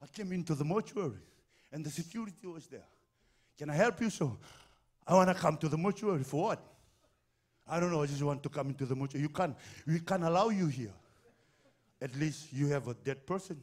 I 0.07 0.17
came 0.17 0.31
into 0.31 0.55
the 0.55 0.63
mortuary 0.63 1.19
and 1.71 1.85
the 1.85 1.89
security 1.89 2.47
was 2.47 2.67
there. 2.67 2.85
Can 3.57 3.69
I 3.69 3.75
help 3.75 3.99
you? 4.01 4.09
So 4.09 4.37
I 5.05 5.13
want 5.13 5.29
to 5.29 5.35
come 5.35 5.57
to 5.57 5.67
the 5.67 5.77
mortuary 5.77 6.23
for 6.23 6.43
what? 6.43 6.63
I 7.67 7.79
don't 7.79 7.91
know. 7.91 8.03
I 8.03 8.05
just 8.05 8.23
want 8.23 8.41
to 8.43 8.49
come 8.49 8.69
into 8.69 8.85
the 8.85 8.95
mortuary. 8.95 9.23
You 9.23 9.29
can't. 9.29 9.55
We 9.85 9.99
can't 9.99 10.23
allow 10.23 10.49
you 10.49 10.67
here. 10.67 10.93
At 12.01 12.15
least 12.15 12.53
you 12.53 12.67
have 12.67 12.87
a 12.87 12.93
dead 12.93 13.25
person, 13.25 13.61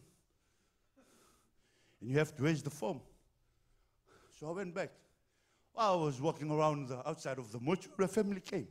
and 2.01 2.11
you 2.11 2.18
have 2.18 2.34
to 2.36 2.42
raise 2.42 2.62
the 2.62 2.70
form. 2.70 3.01
So 4.38 4.49
I 4.49 4.53
went 4.53 4.74
back. 4.74 4.90
While 5.72 5.92
I 5.92 5.97
was 5.97 6.20
walking 6.20 6.51
around 6.51 6.88
the 6.88 7.09
outside 7.09 7.38
of 7.38 7.51
the 7.51 7.61
mortuary, 7.61 8.05
a 8.05 8.09
family 8.09 8.40
came. 8.40 8.68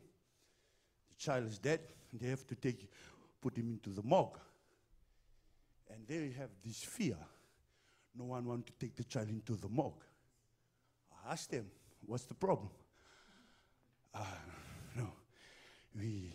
The 1.10 1.16
child 1.18 1.48
is 1.48 1.58
dead, 1.58 1.80
and 2.12 2.20
they 2.20 2.28
have 2.28 2.46
to 2.48 2.56
take, 2.56 2.90
put 3.42 3.58
him 3.58 3.70
into 3.70 3.90
the 3.90 4.04
morgue. 4.04 4.38
And 5.90 6.06
they 6.08 6.34
have 6.38 6.50
this 6.64 6.84
fear 6.84 7.18
no 8.18 8.26
one 8.26 8.46
wanted 8.46 8.68
to 8.68 8.74
take 8.74 8.96
the 8.96 9.04
child 9.04 9.30
into 9.30 9.56
the 9.56 9.68
morgue. 9.68 10.04
I 11.26 11.34
asked 11.34 11.52
them, 11.52 11.66
what's 12.06 12.26
the 12.26 12.34
problem? 12.34 12.70
Uh, 14.14 14.20
no, 14.96 15.08
we, 15.96 16.34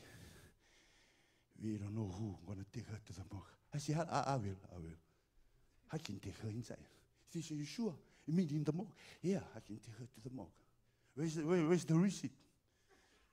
we 1.63 1.77
don't 1.77 1.95
know 1.95 2.13
who 2.19 2.37
going 2.47 2.59
to 2.59 2.67
take 2.73 2.89
her 2.89 2.99
to 3.07 3.13
the 3.13 3.23
morgue. 3.33 3.45
I 3.75 3.79
said, 3.79 4.07
I, 4.11 4.25
I, 4.27 4.37
will, 4.37 4.57
I 4.75 4.79
will. 4.79 4.99
I 5.93 5.99
can 5.99 6.19
take 6.19 6.39
her 6.43 6.49
inside. 6.49 6.79
She 7.33 7.43
said, 7.43 7.57
you 7.57 7.65
sure? 7.65 7.95
You 8.27 8.35
mean 8.35 8.49
in 8.51 8.65
the 8.65 8.73
morgue? 8.73 8.93
Yeah, 9.23 9.41
I 9.57 9.61
can 9.61 9.77
take 9.77 9.95
her 9.99 10.07
to 10.07 10.29
the 10.29 10.35
morgue. 10.35 10.49
Where's 11.15 11.35
the, 11.35 11.43
where, 11.43 11.61
where's 11.61 11.85
the 11.85 11.95
receipt? 11.95 12.33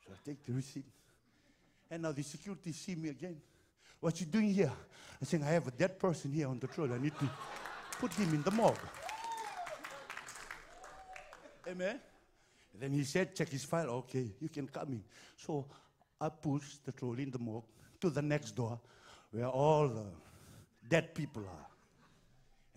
So 0.05 0.13
I 0.13 0.17
take 0.23 0.45
the 0.45 0.53
receipt. 0.53 0.85
And 1.89 2.03
now 2.03 2.11
the 2.11 2.23
security 2.23 2.71
see 2.71 2.95
me 2.95 3.09
again. 3.09 3.37
What 3.99 4.19
you 4.19 4.25
doing 4.25 4.53
here? 4.53 4.71
I 5.21 5.25
saying, 5.25 5.43
I 5.43 5.51
have 5.51 5.67
a 5.67 5.71
dead 5.71 5.97
person 5.97 6.31
here 6.31 6.47
on 6.47 6.59
the 6.59 6.67
road. 6.77 6.91
I 6.91 7.01
need 7.01 7.17
to 7.19 7.29
put 7.99 8.13
him 8.13 8.33
in 8.33 8.43
the 8.43 8.51
morgue. 8.51 8.77
Amen. 11.67 11.99
then 12.79 12.91
he 12.91 13.03
said, 13.03 13.35
check 13.35 13.49
his 13.49 13.63
file. 13.63 13.89
Okay, 13.89 14.31
you 14.39 14.49
can 14.49 14.67
come 14.67 14.93
in. 14.93 15.03
So 15.35 15.65
I 16.19 16.29
pushed 16.29 16.85
the 16.85 16.91
trolley 16.91 17.23
in 17.23 17.31
the 17.31 17.39
morgue 17.39 17.63
to 18.01 18.09
the 18.09 18.21
next 18.21 18.51
door 18.51 18.79
where 19.31 19.47
all 19.47 19.87
the 19.87 20.05
dead 20.87 21.15
people 21.15 21.43
are. 21.43 21.67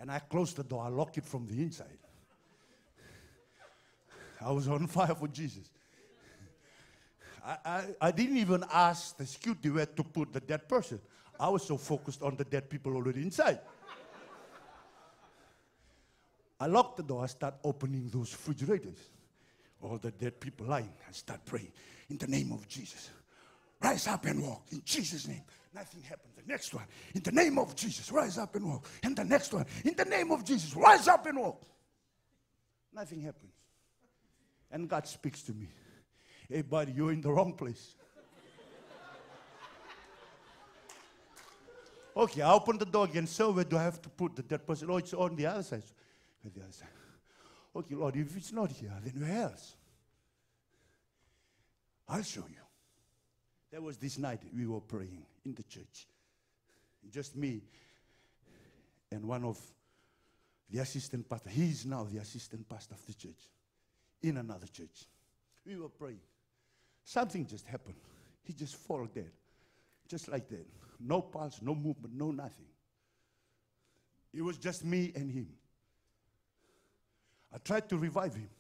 And 0.01 0.11
I 0.11 0.21
closed 0.21 0.57
the 0.57 0.65
door. 0.65 0.85
I 0.85 0.89
locked 0.89 1.19
it 1.19 1.25
from 1.25 1.47
the 1.47 1.61
inside. 1.61 1.99
I 4.41 4.51
was 4.51 4.69
on 4.69 4.87
fire 4.99 5.15
for 5.15 5.29
Jesus. 5.29 5.71
I, 7.45 7.57
I, 7.65 7.85
I 8.01 8.11
didn't 8.11 8.37
even 8.37 8.65
ask 8.73 9.17
the 9.17 9.27
security 9.27 9.71
where 9.71 9.87
to 9.87 10.05
put 10.05 10.33
the 10.33 10.41
dead 10.41 10.69
person. 10.69 11.01
I 11.39 11.49
was 11.49 11.65
so 11.65 11.77
focused 11.77 12.23
on 12.23 12.37
the 12.37 12.45
dead 12.45 12.69
people 12.69 12.95
already 12.95 13.23
inside. 13.23 13.61
I 16.61 16.67
locked 16.67 16.97
the 16.97 17.03
door, 17.03 17.23
I 17.23 17.27
start 17.27 17.55
opening 17.65 18.09
those 18.13 18.33
refrigerators. 18.33 18.99
All 19.81 19.99
the 19.99 20.11
dead 20.11 20.41
people 20.41 20.67
lying. 20.67 20.93
I 21.09 21.13
start 21.13 21.45
praying 21.45 21.73
in 22.11 22.19
the 22.19 22.27
name 22.27 22.53
of 22.53 22.67
Jesus. 22.67 23.11
Rise 23.81 24.09
up 24.09 24.25
and 24.27 24.43
walk 24.43 24.63
in 24.73 24.83
Jesus' 24.85 25.29
name. 25.29 25.43
Nothing 25.73 26.03
happened. 26.03 26.33
The 26.37 26.43
next 26.51 26.75
one, 26.75 26.85
in 27.15 27.23
the 27.23 27.31
name 27.31 27.59
of 27.59 27.77
Jesus, 27.77 28.11
rise 28.11 28.39
up 28.39 28.57
and 28.57 28.67
walk. 28.67 28.89
And 29.05 29.15
the 29.15 29.25
next 29.25 29.53
one, 29.53 29.67
in 29.85 29.95
the 29.95 30.05
name 30.05 30.33
of 30.33 30.45
Jesus, 30.45 30.75
rise 30.75 31.07
up 31.07 31.27
and 31.27 31.39
walk. 31.39 31.63
Nothing 32.93 33.21
happens. 33.21 33.53
And 34.71 34.89
God 34.89 35.07
speaks 35.07 35.43
to 35.43 35.53
me. 35.53 35.69
Hey, 36.49 36.63
buddy, 36.63 36.93
you're 36.93 37.13
in 37.13 37.21
the 37.21 37.31
wrong 37.31 37.53
place. 37.53 37.95
okay, 42.17 42.43
I 42.43 42.53
open 42.53 42.79
the 42.79 42.87
door 42.87 43.05
again. 43.05 43.27
So 43.27 43.53
where 43.53 43.65
do 43.65 43.77
I 43.77 43.83
have 43.83 44.03
to 44.03 44.09
put 44.09 44.35
the 44.35 44.43
dead 44.43 44.67
person? 44.67 44.89
Oh, 44.91 44.97
it's 44.97 45.15
on 45.15 45.37
the 45.37 45.47
other 45.47 45.63
side. 45.63 45.85
Okay, 46.45 47.95
Lord, 47.95 48.17
if 48.17 48.37
it's 48.37 48.53
not 48.53 48.71
here, 48.71 48.93
then 49.05 49.21
where 49.21 49.43
else? 49.43 49.77
I'll 52.09 52.23
show 52.23 52.45
you. 52.49 52.63
There 53.71 53.83
was 53.83 53.99
this 53.99 54.19
night 54.19 54.41
we 54.57 54.67
were 54.67 54.81
praying 54.81 55.25
in 55.45 55.55
the 55.55 55.63
church. 55.63 56.07
Just 57.11 57.37
me 57.37 57.61
and 59.13 59.25
one 59.25 59.45
of 59.45 59.59
the 60.71 60.81
assistant 60.81 61.29
pastor. 61.29 61.51
He 61.51 61.71
is 61.71 61.87
now 61.87 62.05
the 62.05 62.19
assistant 62.19 62.69
pastor 62.69 62.95
of 62.95 63.07
the 63.07 63.15
church 63.15 63.49
in 64.23 64.37
another 64.37 64.67
church. 64.67 65.07
We 65.67 65.77
were 65.77 65.89
praying. 65.89 66.21
Something 67.05 67.47
just 67.47 67.67
happened. 67.67 67.97
He 68.45 68.53
just 68.53 68.77
fell 68.77 69.07
dead. 69.07 69.31
Just 70.09 70.29
like 70.29 70.49
that. 70.49 70.67
No 71.01 71.21
pulse, 71.21 71.61
no 71.63 71.75
movement, 71.75 72.15
no 72.15 72.31
nothing. 72.31 72.67
It 74.33 74.43
was 74.43 74.57
just 74.57 74.85
me 74.85 75.13
and 75.15 75.31
him. 75.31 75.49
I 77.53 77.59
tried 77.59 77.89
to 77.89 77.97
revive 77.97 78.35
him. 78.35 78.51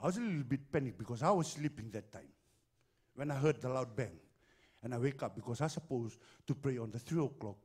I 0.00 0.06
was 0.06 0.16
a 0.16 0.20
little 0.20 0.42
bit 0.44 0.70
panicked 0.72 0.98
because 0.98 1.22
I 1.22 1.30
was 1.30 1.48
sleeping 1.48 1.90
that 1.90 2.10
time 2.10 2.32
when 3.14 3.30
I 3.30 3.34
heard 3.34 3.60
the 3.60 3.68
loud 3.68 3.94
bang. 3.94 4.18
And 4.82 4.94
I 4.94 4.98
wake 4.98 5.22
up 5.22 5.34
because 5.34 5.60
I 5.60 5.66
supposed 5.66 6.18
to 6.46 6.54
pray 6.54 6.78
on 6.78 6.90
the 6.90 6.98
three 6.98 7.22
o'clock 7.22 7.56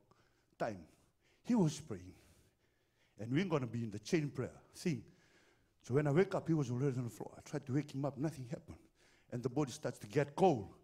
time. 0.58 0.80
He 1.44 1.54
was 1.54 1.80
praying. 1.80 2.12
And 3.18 3.32
we're 3.32 3.46
going 3.46 3.62
to 3.62 3.66
be 3.66 3.82
in 3.84 3.90
the 3.90 3.98
chain 3.98 4.28
prayer 4.28 4.50
thing. 4.74 5.02
So 5.82 5.94
when 5.94 6.06
I 6.06 6.12
wake 6.12 6.34
up, 6.34 6.46
he 6.46 6.52
was 6.52 6.70
already 6.70 6.98
on 6.98 7.04
the 7.04 7.10
floor. 7.10 7.32
I 7.38 7.40
tried 7.48 7.64
to 7.66 7.72
wake 7.72 7.94
him 7.94 8.04
up, 8.04 8.18
nothing 8.18 8.46
happened. 8.50 8.76
And 9.32 9.42
the 9.42 9.48
body 9.48 9.72
starts 9.72 9.98
to 10.00 10.06
get 10.06 10.36
cold. 10.36 10.74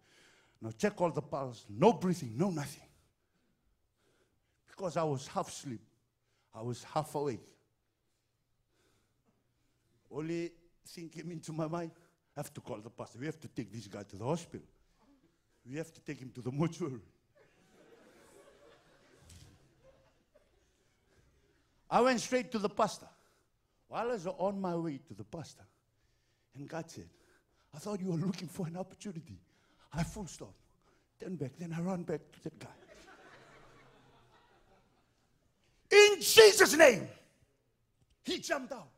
Now 0.61 0.71
check 0.71 0.99
all 1.01 1.11
the 1.11 1.21
pulse, 1.21 1.65
no 1.69 1.93
breathing, 1.93 2.33
no 2.35 2.49
nothing. 2.49 2.87
Because 4.65 4.97
I 4.97 5.03
was 5.03 5.27
half 5.27 5.49
asleep, 5.49 5.81
I 6.55 6.61
was 6.61 6.83
half 6.83 7.13
awake. 7.15 7.45
Only 10.15 10.51
thing 10.87 11.09
came 11.09 11.31
into 11.31 11.51
my 11.51 11.67
mind, 11.67 11.91
I 12.35 12.39
have 12.39 12.53
to 12.53 12.61
call 12.61 12.77
the 12.77 12.89
pastor. 12.89 13.19
We 13.19 13.25
have 13.25 13.39
to 13.39 13.47
take 13.47 13.71
this 13.71 13.87
guy 13.87 14.03
to 14.03 14.15
the 14.15 14.25
hospital. 14.25 14.67
We 15.69 15.77
have 15.77 15.91
to 15.93 16.01
take 16.01 16.19
him 16.19 16.31
to 16.35 16.41
the 16.41 16.51
mortuary. 16.51 17.01
I 21.89 22.01
went 22.01 22.19
straight 22.21 22.51
to 22.51 22.59
the 22.59 22.69
pastor. 22.69 23.07
While 23.87 24.09
I 24.09 24.13
was 24.13 24.27
on 24.27 24.59
my 24.59 24.75
way 24.75 24.99
to 25.07 25.13
the 25.13 25.23
pastor, 25.23 25.63
and 26.55 26.67
God 26.67 26.89
said, 26.89 27.09
I 27.73 27.77
thought 27.79 27.99
you 27.99 28.07
were 28.07 28.17
looking 28.17 28.47
for 28.47 28.67
an 28.67 28.77
opportunity. 28.77 29.39
I 29.93 30.03
full 30.03 30.27
stop. 30.27 30.53
Turn 31.19 31.35
back. 31.35 31.51
Then 31.57 31.73
I 31.73 31.81
run 31.81 32.03
back 32.03 32.21
to 32.33 32.43
that 32.43 32.59
guy. 32.59 32.67
In 35.91 36.21
Jesus' 36.21 36.75
name, 36.75 37.07
he 38.23 38.39
jumped 38.39 38.73
out 38.73 38.89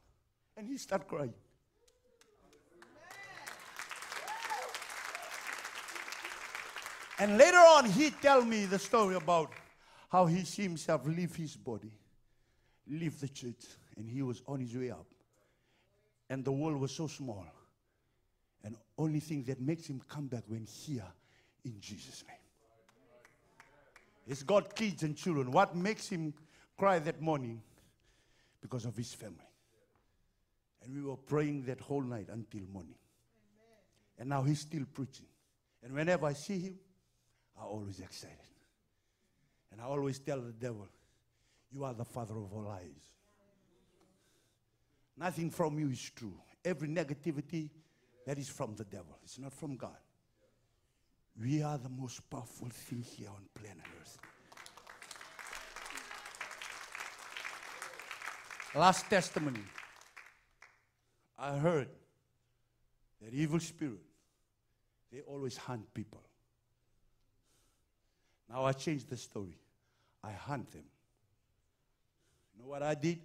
and 0.57 0.67
he 0.67 0.77
started 0.77 1.07
crying. 1.07 1.33
And 7.17 7.37
later 7.37 7.57
on, 7.57 7.89
he 7.89 8.09
tell 8.09 8.43
me 8.43 8.65
the 8.65 8.79
story 8.79 9.15
about 9.15 9.51
how 10.09 10.25
he 10.25 10.43
see 10.43 10.63
himself 10.63 11.05
leave 11.05 11.35
his 11.35 11.55
body, 11.55 11.91
leave 12.87 13.19
the 13.19 13.29
church, 13.29 13.63
and 13.95 14.09
he 14.09 14.21
was 14.21 14.41
on 14.47 14.59
his 14.59 14.75
way 14.75 14.91
up. 14.91 15.05
And 16.29 16.43
the 16.43 16.51
world 16.51 16.79
was 16.79 16.91
so 16.91 17.07
small. 17.07 17.45
And 18.63 18.75
only 18.97 19.19
thing 19.19 19.43
that 19.43 19.61
makes 19.61 19.87
him 19.87 20.01
come 20.09 20.27
back 20.27 20.43
when 20.47 20.65
here 20.65 21.05
in 21.63 21.79
Jesus' 21.79 22.23
name. 22.27 22.37
He's 24.27 24.43
got 24.43 24.75
kids 24.75 25.03
and 25.03 25.15
children. 25.15 25.51
What 25.51 25.75
makes 25.75 26.09
him 26.09 26.33
cry 26.77 26.99
that 26.99 27.21
morning? 27.21 27.61
Because 28.61 28.85
of 28.85 28.97
his 28.97 29.13
family. 29.13 29.37
And 30.85 30.95
we 30.95 31.01
were 31.01 31.17
praying 31.17 31.63
that 31.65 31.81
whole 31.81 32.01
night 32.01 32.27
until 32.31 32.61
morning. 32.71 32.95
Amen. 32.95 34.19
And 34.19 34.29
now 34.29 34.43
he's 34.43 34.59
still 34.59 34.85
preaching. 34.93 35.25
And 35.83 35.93
whenever 35.93 36.27
I 36.27 36.33
see 36.33 36.59
him, 36.59 36.75
I'm 37.59 37.67
always 37.67 37.99
excited. 37.99 38.37
And 39.71 39.81
I 39.81 39.85
always 39.85 40.19
tell 40.19 40.39
the 40.39 40.51
devil, 40.51 40.87
You 41.71 41.83
are 41.83 41.93
the 41.93 42.05
father 42.05 42.35
of 42.35 42.53
all 42.53 42.63
lies. 42.63 43.09
Nothing 45.17 45.49
from 45.49 45.79
you 45.79 45.89
is 45.89 46.11
true. 46.15 46.35
Every 46.63 46.87
negativity 46.87 47.69
that 48.25 48.37
is 48.37 48.49
from 48.49 48.75
the 48.75 48.83
devil, 48.83 49.17
it's 49.23 49.39
not 49.39 49.53
from 49.53 49.75
God. 49.75 49.97
We 51.41 51.61
are 51.61 51.77
the 51.77 51.89
most 51.89 52.29
powerful 52.29 52.69
thing 52.69 53.01
here 53.01 53.29
on 53.29 53.43
planet 53.53 53.83
Earth. 54.01 54.17
Last 58.75 59.09
testimony. 59.09 59.61
I 61.37 61.57
heard 61.57 61.89
that 63.21 63.33
evil 63.33 63.59
spirit, 63.59 64.01
they 65.11 65.21
always 65.21 65.57
hunt 65.57 65.93
people. 65.93 66.21
Now 68.49 68.65
I 68.65 68.73
changed 68.73 69.09
the 69.09 69.17
story. 69.17 69.57
I 70.23 70.31
hunt 70.31 70.71
them. 70.71 70.85
You 72.53 72.63
know 72.63 72.69
what 72.69 72.83
I 72.83 72.95
did? 72.95 73.19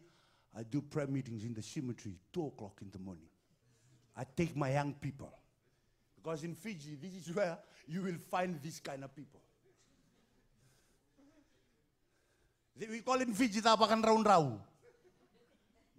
I 0.56 0.62
do 0.64 0.80
prayer 0.80 1.06
meetings 1.06 1.44
in 1.44 1.54
the 1.54 1.62
cemetery, 1.62 2.16
2 2.32 2.46
o'clock 2.46 2.78
in 2.82 2.90
the 2.90 2.98
morning. 2.98 3.28
I 4.16 4.24
take 4.36 4.56
my 4.56 4.72
young 4.72 4.94
people. 4.94 5.32
Because 6.16 6.44
in 6.44 6.54
Fiji, 6.54 6.96
this 7.00 7.14
is 7.14 7.34
where 7.34 7.56
you 7.86 8.02
will 8.02 8.18
find 8.30 8.60
this 8.62 8.80
kind 8.80 9.04
of 9.04 9.14
people. 9.14 9.40
We 12.76 13.00
call 13.00 13.20
in 13.20 13.34
Fiji 13.34 13.60
tapakan 13.60 14.02
raun 14.04 14.24
rau. 14.24 14.60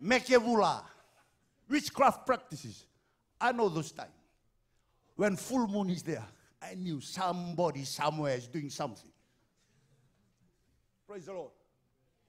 Mekevula. 0.04 0.84
Witchcraft 1.72 2.26
practices. 2.26 2.86
I 3.40 3.54
know 3.54 3.70
those 3.70 3.92
times. 3.92 4.12
When 5.16 5.38
full 5.38 5.68
moon 5.68 5.90
is 5.90 6.04
there, 6.04 6.26
I 6.62 6.76
knew 6.76 7.00
somebody 7.00 7.86
somewhere 7.86 8.36
is 8.36 8.48
doing 8.48 8.70
something. 8.70 9.10
Praise 11.08 11.26
the 11.26 11.34
Lord. 11.34 11.52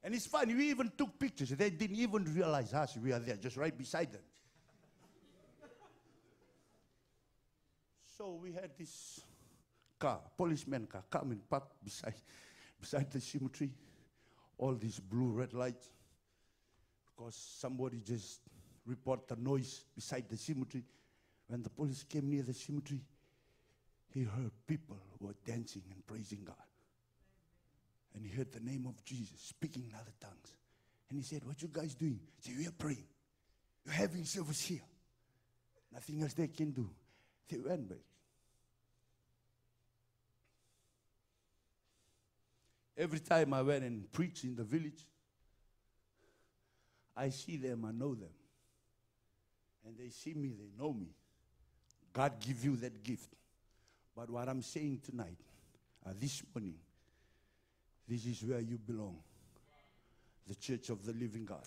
And 0.05 0.15
it's 0.15 0.27
funny, 0.27 0.55
we 0.55 0.71
even 0.71 0.91
took 0.97 1.19
pictures. 1.19 1.51
They 1.51 1.71
didn't 1.71 1.97
even 1.97 2.25
realize 2.35 2.73
us. 2.73 2.97
We 2.97 3.13
are 3.13 3.19
there, 3.19 3.37
just 3.37 3.57
right 3.57 3.77
beside 3.77 4.13
them. 4.13 4.23
so 8.17 8.39
we 8.43 8.53
had 8.53 8.71
this 8.79 9.21
car, 9.99 10.21
policeman 10.37 10.87
car, 10.87 11.05
coming 11.11 11.41
park 11.49 11.65
beside, 11.85 12.15
beside 12.81 13.11
the 13.11 13.21
cemetery. 13.21 13.71
All 14.59 14.75
these 14.75 14.99
blue 14.99 15.31
red 15.31 15.53
lights. 15.53 15.91
Because 17.07 17.37
somebody 17.37 18.01
just 18.05 18.41
report 18.87 19.29
the 19.29 19.37
noise 19.37 19.85
beside 19.95 20.29
the 20.29 20.37
cemetery. 20.37 20.85
When 21.49 21.63
the 21.63 21.71
police 21.71 22.05
came 22.05 22.31
near 22.31 22.43
the 22.43 22.55
cemetery, 22.55 23.01
he 24.13 24.23
heard 24.23 24.51
people 24.67 24.99
were 25.21 25.35
dancing 25.45 25.83
and 25.91 26.07
praising 26.07 26.45
God 26.45 26.57
and 28.15 28.25
he 28.25 28.31
heard 28.37 28.53
the 28.53 28.61
name 28.61 28.87
of 28.87 29.03
Jesus 29.05 29.41
speaking 29.41 29.85
in 29.85 29.95
other 29.95 30.13
tongues. 30.21 30.55
And 31.09 31.19
he 31.19 31.25
said, 31.25 31.45
What 31.45 31.61
you 31.63 31.69
guys 31.73 31.95
doing? 31.95 32.21
He 32.37 32.51
said, 32.51 32.59
We 32.59 32.67
are 32.67 32.73
praying. 32.73 33.05
You're 33.85 33.95
having 33.95 34.25
service 34.25 34.61
here. 34.63 34.83
Nothing 35.93 36.23
else 36.23 36.35
they 36.35 36.49
can 36.49 36.71
do. 36.71 36.89
They 37.49 37.59
went 37.59 37.89
back. 37.89 37.99
Every 42.97 43.21
time 43.21 43.55
I 43.55 43.63
went 43.63 43.85
and 43.85 44.11
preached 44.13 44.45
in 44.45 44.55
the 44.55 44.65
village, 44.65 45.07
I 47.17 47.31
see 47.31 47.57
them, 47.57 47.85
I 47.87 47.93
know 47.93 48.15
them. 48.15 48.29
And 49.87 49.97
they 49.99 50.11
see 50.11 50.35
me, 50.35 50.49
they 50.49 50.71
know 50.83 50.93
me. 50.93 51.09
God 52.13 52.33
give 52.41 52.65
you 52.65 52.77
that 52.77 53.03
gift. 53.03 53.35
But 54.15 54.31
what 54.31 54.49
I'm 54.49 54.63
saying 54.63 55.01
tonight, 55.05 55.39
uh, 56.07 56.11
this 56.19 56.43
morning, 56.55 56.75
this 58.09 58.27
is 58.27 58.43
where 58.45 58.61
you 58.61 58.79
belong. 58.79 59.17
The 60.47 60.55
church 60.55 60.91
of 60.91 61.05
the 61.05 61.13
living 61.13 61.45
God. 61.45 61.63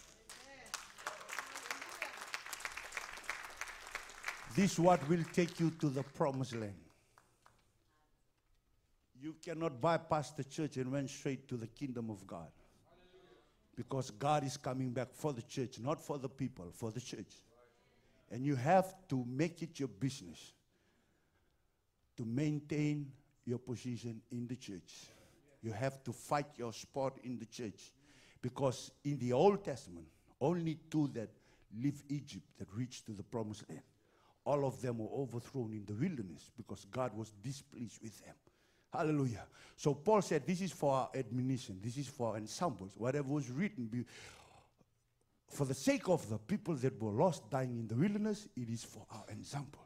This 4.55 4.79
what 4.79 5.07
will 5.09 5.23
take 5.33 5.59
you 5.59 5.71
to 5.81 5.89
the 5.89 6.03
promised 6.03 6.55
land. 6.55 6.75
You 9.21 9.35
cannot 9.43 9.81
bypass 9.81 10.31
the 10.31 10.43
church 10.43 10.77
and 10.77 10.91
went 10.91 11.09
straight 11.09 11.47
to 11.49 11.57
the 11.57 11.67
kingdom 11.67 12.09
of 12.09 12.25
God. 12.27 12.49
Because 13.75 14.11
God 14.11 14.45
is 14.45 14.55
coming 14.55 14.91
back 14.91 15.09
for 15.13 15.33
the 15.33 15.41
church, 15.41 15.79
not 15.79 15.99
for 15.99 16.17
the 16.17 16.29
people, 16.29 16.67
for 16.73 16.91
the 16.91 17.01
church. 17.01 17.41
And 18.31 18.45
you 18.45 18.55
have 18.55 18.95
to 19.09 19.25
make 19.27 19.61
it 19.61 19.79
your 19.79 19.87
business 19.87 20.53
to 22.17 22.25
maintain 22.25 23.11
your 23.45 23.59
position 23.59 24.21
in 24.31 24.47
the 24.47 24.55
church. 24.55 25.07
You 25.61 25.71
have 25.71 26.03
to 26.03 26.11
fight 26.11 26.47
your 26.57 26.73
spot 26.73 27.17
in 27.23 27.37
the 27.37 27.45
church. 27.45 27.91
Because 28.41 28.91
in 29.03 29.17
the 29.17 29.33
Old 29.33 29.63
Testament, 29.63 30.07
only 30.41 30.79
two 30.89 31.09
that 31.13 31.29
leave 31.77 32.03
Egypt 32.09 32.45
that 32.57 32.67
reached 32.73 33.05
to 33.07 33.11
the 33.11 33.23
promised 33.23 33.67
land 33.69 33.81
all 34.45 34.65
of 34.65 34.79
them 34.81 34.99
were 34.99 35.09
overthrown 35.11 35.73
in 35.73 35.83
the 35.85 35.93
wilderness 35.93 36.51
because 36.55 36.85
God 36.85 37.17
was 37.17 37.31
displeased 37.43 37.99
with 38.01 38.23
them. 38.23 38.35
Hallelujah. 38.93 39.43
So 39.75 39.93
Paul 39.93 40.21
said, 40.21 40.45
This 40.45 40.61
is 40.61 40.71
for 40.71 40.93
our 40.93 41.09
admonition, 41.15 41.79
this 41.83 41.97
is 41.97 42.07
for 42.07 42.37
ensamples. 42.37 42.93
Whatever 42.95 43.33
was 43.33 43.49
written, 43.49 43.89
for 45.49 45.65
the 45.65 45.73
sake 45.73 46.09
of 46.09 46.27
the 46.29 46.37
people 46.37 46.75
that 46.75 47.01
were 47.01 47.11
lost, 47.11 47.49
dying 47.49 47.77
in 47.77 47.87
the 47.87 47.95
wilderness, 47.95 48.47
it 48.55 48.69
is 48.69 48.83
for 48.83 49.05
our 49.11 49.23
examples. 49.29 49.85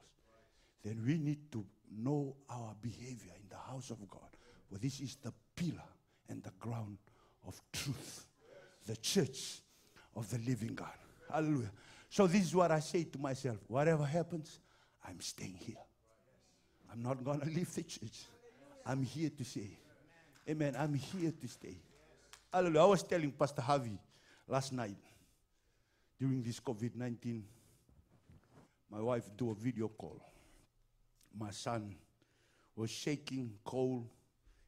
Then 0.83 1.03
we 1.05 1.17
need 1.17 1.51
to 1.51 1.65
know 1.97 2.35
our 2.49 2.75
behavior 2.81 3.33
in 3.35 3.49
the 3.49 3.57
house 3.57 3.89
of 3.89 3.97
God. 4.09 4.29
For 4.71 4.77
this 4.77 4.99
is 4.99 5.17
the 5.17 5.33
pillar 5.55 5.83
and 6.29 6.41
the 6.43 6.51
ground 6.59 6.97
of 7.47 7.59
truth, 7.73 8.25
the 8.85 8.95
church 8.97 9.61
of 10.15 10.29
the 10.29 10.37
living 10.39 10.75
God. 10.75 10.87
Hallelujah. 11.31 11.71
So 12.09 12.27
this 12.27 12.43
is 12.43 12.55
what 12.55 12.71
I 12.71 12.79
say 12.79 13.03
to 13.03 13.19
myself 13.19 13.57
whatever 13.67 14.05
happens, 14.05 14.59
I'm 15.07 15.19
staying 15.21 15.57
here. 15.59 15.75
I'm 16.91 17.03
not 17.03 17.23
going 17.23 17.39
to 17.41 17.45
leave 17.47 17.73
the 17.73 17.83
church. 17.83 18.23
I'm 18.85 19.03
here 19.03 19.29
to 19.29 19.43
stay. 19.43 19.77
Amen. 20.49 20.75
I'm 20.77 20.93
here 20.93 21.31
to 21.31 21.47
stay. 21.47 21.77
Hallelujah. 22.51 22.81
I 22.81 22.85
was 22.85 23.03
telling 23.03 23.31
Pastor 23.31 23.61
Harvey 23.61 23.99
last 24.47 24.73
night 24.73 24.95
during 26.19 26.43
this 26.43 26.59
COVID 26.59 26.95
19, 26.95 27.43
my 28.91 29.01
wife 29.01 29.29
do 29.37 29.51
a 29.51 29.55
video 29.55 29.87
call. 29.87 30.21
My 31.37 31.51
son 31.51 31.95
was 32.75 32.89
shaking, 32.89 33.53
cold, 33.63 34.07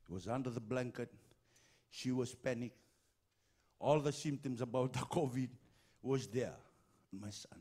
he 0.08 0.14
was 0.14 0.28
under 0.28 0.50
the 0.50 0.60
blanket. 0.60 1.12
She 1.90 2.12
was 2.12 2.34
panicked. 2.34 2.78
All 3.80 4.00
the 4.00 4.12
symptoms 4.12 4.62
about 4.62 4.94
the 4.94 5.00
COVID 5.00 5.50
was 6.02 6.28
there 6.28 6.54
my 7.20 7.30
son. 7.30 7.60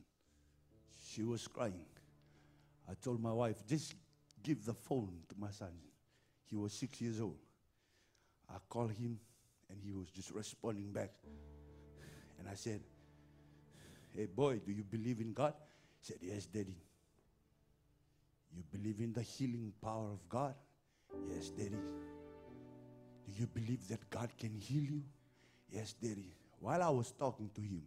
She 1.08 1.22
was 1.22 1.46
crying. 1.48 1.84
I 2.88 2.94
told 2.94 3.22
my 3.22 3.32
wife, 3.32 3.66
just 3.66 3.94
give 4.42 4.64
the 4.64 4.74
phone 4.74 5.12
to 5.28 5.34
my 5.38 5.50
son. 5.50 5.72
He 6.46 6.56
was 6.56 6.72
six 6.72 7.00
years 7.00 7.20
old. 7.20 7.38
I 8.48 8.54
called 8.68 8.92
him 8.92 9.18
and 9.68 9.78
he 9.82 9.92
was 9.92 10.08
just 10.10 10.30
responding 10.30 10.92
back. 10.92 11.10
And 12.38 12.48
I 12.48 12.54
said, 12.54 12.80
Hey 14.16 14.26
boy, 14.26 14.60
do 14.64 14.72
you 14.72 14.82
believe 14.82 15.20
in 15.20 15.32
God? 15.32 15.54
He 16.00 16.12
said, 16.12 16.18
Yes, 16.20 16.46
daddy. 16.46 16.76
You 18.54 18.62
believe 18.72 19.00
in 19.00 19.12
the 19.12 19.22
healing 19.22 19.72
power 19.80 20.10
of 20.12 20.28
God? 20.28 20.54
Yes, 21.32 21.50
daddy. 21.50 21.78
Do 23.26 23.32
you 23.38 23.46
believe 23.46 23.86
that 23.88 24.10
God 24.10 24.30
can 24.38 24.54
heal 24.56 24.82
you? 24.82 25.02
Yes, 25.70 25.94
daddy. 26.02 26.34
While 26.58 26.82
I 26.82 26.88
was 26.88 27.12
talking 27.12 27.48
to 27.54 27.60
him, 27.60 27.82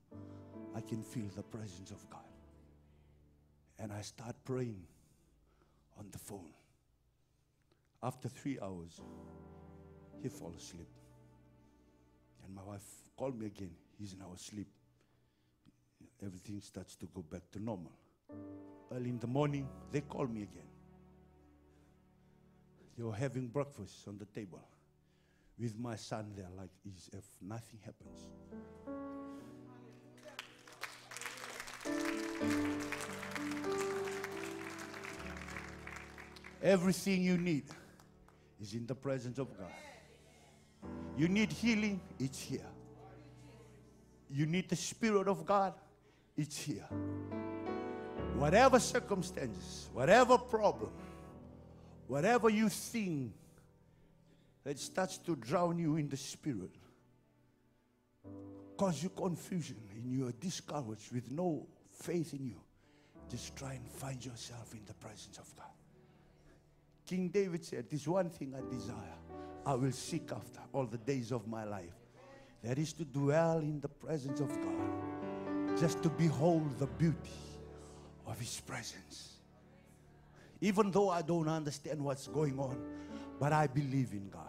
I 0.76 0.82
can 0.82 1.03
feel 1.03 1.28
the 1.36 1.43
presence 1.43 1.91
of 1.91 2.09
God. 2.09 2.21
And 3.78 3.91
I 3.91 4.01
start 4.01 4.36
praying 4.45 4.82
on 5.99 6.07
the 6.11 6.17
phone. 6.17 6.49
After 8.01 8.30
three 8.30 8.57
hours, 8.61 9.01
he 10.21 10.30
fall 10.30 10.53
asleep. 10.57 10.88
And 12.45 12.55
my 12.55 12.63
wife 12.63 12.84
called 13.17 13.38
me 13.38 13.47
again. 13.47 13.71
He's 13.99 14.15
now 14.17 14.32
asleep. 14.36 14.67
Everything 16.22 16.61
starts 16.61 16.95
to 16.95 17.05
go 17.07 17.22
back 17.22 17.41
to 17.51 17.64
normal. 17.64 17.91
Early 18.91 19.09
in 19.09 19.20
the 19.20 19.28
morning, 19.28 19.68
they 19.91 20.01
call 20.01 20.28
me 20.28 20.43
again. 20.43 20.68
They 22.97 23.03
were 23.03 23.16
having 23.16 23.47
breakfast 23.47 24.07
on 24.07 24.18
the 24.18 24.26
table 24.26 24.61
with 25.59 25.78
my 25.80 25.95
son 25.95 26.32
there, 26.36 26.49
like 26.57 26.70
if 26.86 27.26
nothing 27.41 27.80
happens. 27.84 28.30
Everything 36.61 37.24
you 37.24 37.38
need 37.38 37.66
is 38.61 38.74
in 38.74 38.86
the 38.86 38.95
presence 38.95 39.38
of 39.38 39.57
God. 39.57 39.68
You 41.18 41.28
need 41.28 41.51
healing, 41.51 41.99
it's 42.20 42.39
here. 42.39 42.66
You 44.30 44.45
need 44.45 44.70
the 44.70 44.76
Spirit 44.76 45.28
of 45.28 45.45
God, 45.45 45.74
it's 46.38 46.57
here. 46.57 46.88
Whatever 48.36 48.79
circumstances, 48.79 49.89
whatever 49.93 50.38
problem, 50.38 50.91
whatever 52.07 52.49
you 52.49 52.69
think 52.69 53.34
that 54.63 54.79
starts 54.79 55.17
to 55.19 55.36
drown 55.36 55.77
you 55.77 55.97
in 55.97 56.09
the 56.09 56.17
Spirit, 56.17 56.71
cause 58.77 59.03
you 59.03 59.09
confusion 59.09 59.77
and 59.95 60.11
you 60.11 60.27
are 60.27 60.34
discouraged 60.34 61.11
with 61.11 61.31
no 61.31 61.67
faith 61.89 62.34
in 62.34 62.45
you, 62.45 62.59
just 63.29 63.55
try 63.55 63.73
and 63.73 63.88
find 63.88 64.23
yourself 64.25 64.73
in 64.73 64.81
the 64.86 64.93
presence 64.95 65.38
of 65.38 65.55
God. 65.55 65.67
King 67.05 67.29
David 67.29 67.63
said, 67.63 67.89
This 67.89 68.07
one 68.07 68.29
thing 68.29 68.53
I 68.55 68.73
desire, 68.73 69.17
I 69.65 69.75
will 69.75 69.91
seek 69.91 70.31
after 70.31 70.61
all 70.71 70.86
the 70.86 70.97
days 70.97 71.31
of 71.31 71.47
my 71.47 71.63
life. 71.63 71.93
That 72.63 72.77
is 72.77 72.93
to 72.93 73.03
dwell 73.03 73.59
in 73.59 73.81
the 73.81 73.89
presence 73.89 74.39
of 74.39 74.49
God, 74.61 74.82
just 75.80 76.01
to 76.03 76.09
behold 76.09 76.78
the 76.80 76.88
beauty 76.88 77.32
of 78.26 78.39
His 78.39 78.59
presence. 78.61 79.34
Even 80.61 80.91
though 80.91 81.09
I 81.09 81.21
don't 81.21 81.47
understand 81.47 82.03
what's 82.03 82.28
going 82.28 82.57
on, 82.59 82.78
but 83.39 83.51
I 83.51 83.67
believe 83.67 84.13
in 84.13 84.30
God. 84.30 84.41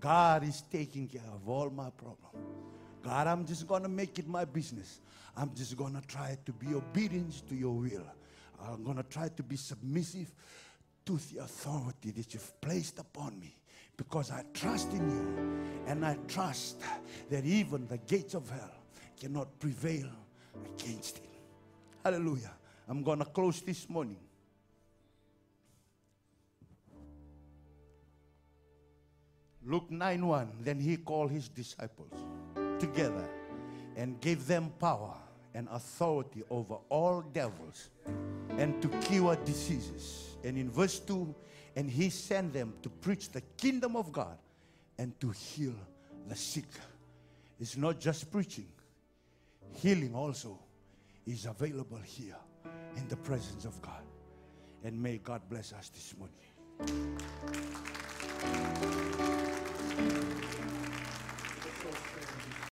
God 0.00 0.44
is 0.44 0.62
taking 0.70 1.08
care 1.08 1.22
of 1.32 1.48
all 1.48 1.70
my 1.70 1.90
problems. 1.90 2.36
God, 3.02 3.26
I'm 3.26 3.46
just 3.46 3.66
going 3.66 3.82
to 3.82 3.88
make 3.88 4.18
it 4.18 4.26
my 4.26 4.44
business. 4.44 5.00
I'm 5.36 5.54
just 5.54 5.76
going 5.76 5.94
to 5.94 6.06
try 6.06 6.36
to 6.44 6.52
be 6.52 6.74
obedient 6.74 7.46
to 7.48 7.54
your 7.54 7.74
will. 7.74 8.06
I'm 8.66 8.82
going 8.82 8.96
to 8.96 9.02
try 9.02 9.28
to 9.28 9.42
be 9.42 9.56
submissive 9.56 10.32
to 11.06 11.18
the 11.32 11.42
authority 11.42 12.10
that 12.12 12.32
you've 12.32 12.60
placed 12.60 12.98
upon 12.98 13.38
me 13.38 13.56
because 13.96 14.30
I 14.30 14.42
trust 14.54 14.90
in 14.92 15.10
you 15.10 15.84
and 15.86 16.04
I 16.04 16.16
trust 16.28 16.80
that 17.30 17.44
even 17.44 17.86
the 17.86 17.98
gates 17.98 18.34
of 18.34 18.48
hell 18.48 18.83
cannot 19.18 19.58
prevail 19.58 20.08
against 20.76 21.18
him. 21.18 21.30
Hallelujah. 22.04 22.52
I'm 22.88 23.02
going 23.02 23.18
to 23.20 23.24
close 23.24 23.60
this 23.62 23.88
morning. 23.88 24.18
Luke 29.66 29.90
9 29.90 30.26
1. 30.26 30.52
Then 30.60 30.78
he 30.78 30.96
called 30.96 31.30
his 31.30 31.48
disciples 31.48 32.12
together 32.78 33.28
and 33.96 34.20
gave 34.20 34.46
them 34.46 34.72
power 34.78 35.14
and 35.54 35.68
authority 35.70 36.42
over 36.50 36.76
all 36.88 37.22
devils 37.32 37.90
and 38.58 38.80
to 38.82 38.88
cure 38.88 39.36
diseases. 39.36 40.36
And 40.44 40.58
in 40.58 40.70
verse 40.70 40.98
2, 40.98 41.34
and 41.76 41.90
he 41.90 42.10
sent 42.10 42.52
them 42.52 42.74
to 42.82 42.88
preach 42.88 43.30
the 43.30 43.40
kingdom 43.56 43.96
of 43.96 44.12
God 44.12 44.36
and 44.98 45.18
to 45.20 45.30
heal 45.30 45.74
the 46.28 46.36
sick. 46.36 46.68
It's 47.58 47.76
not 47.76 48.00
just 48.00 48.30
preaching, 48.30 48.66
healing 49.74 50.14
also 50.14 50.58
is 51.26 51.46
available 51.46 52.00
here 52.04 52.36
in 52.96 53.08
the 53.08 53.16
presence 53.16 53.64
of 53.64 53.80
God. 53.82 54.02
And 54.82 55.02
may 55.02 55.18
God 55.18 55.42
bless 55.48 55.72
us 55.72 55.88
this 55.88 56.14
morning. 56.18 56.34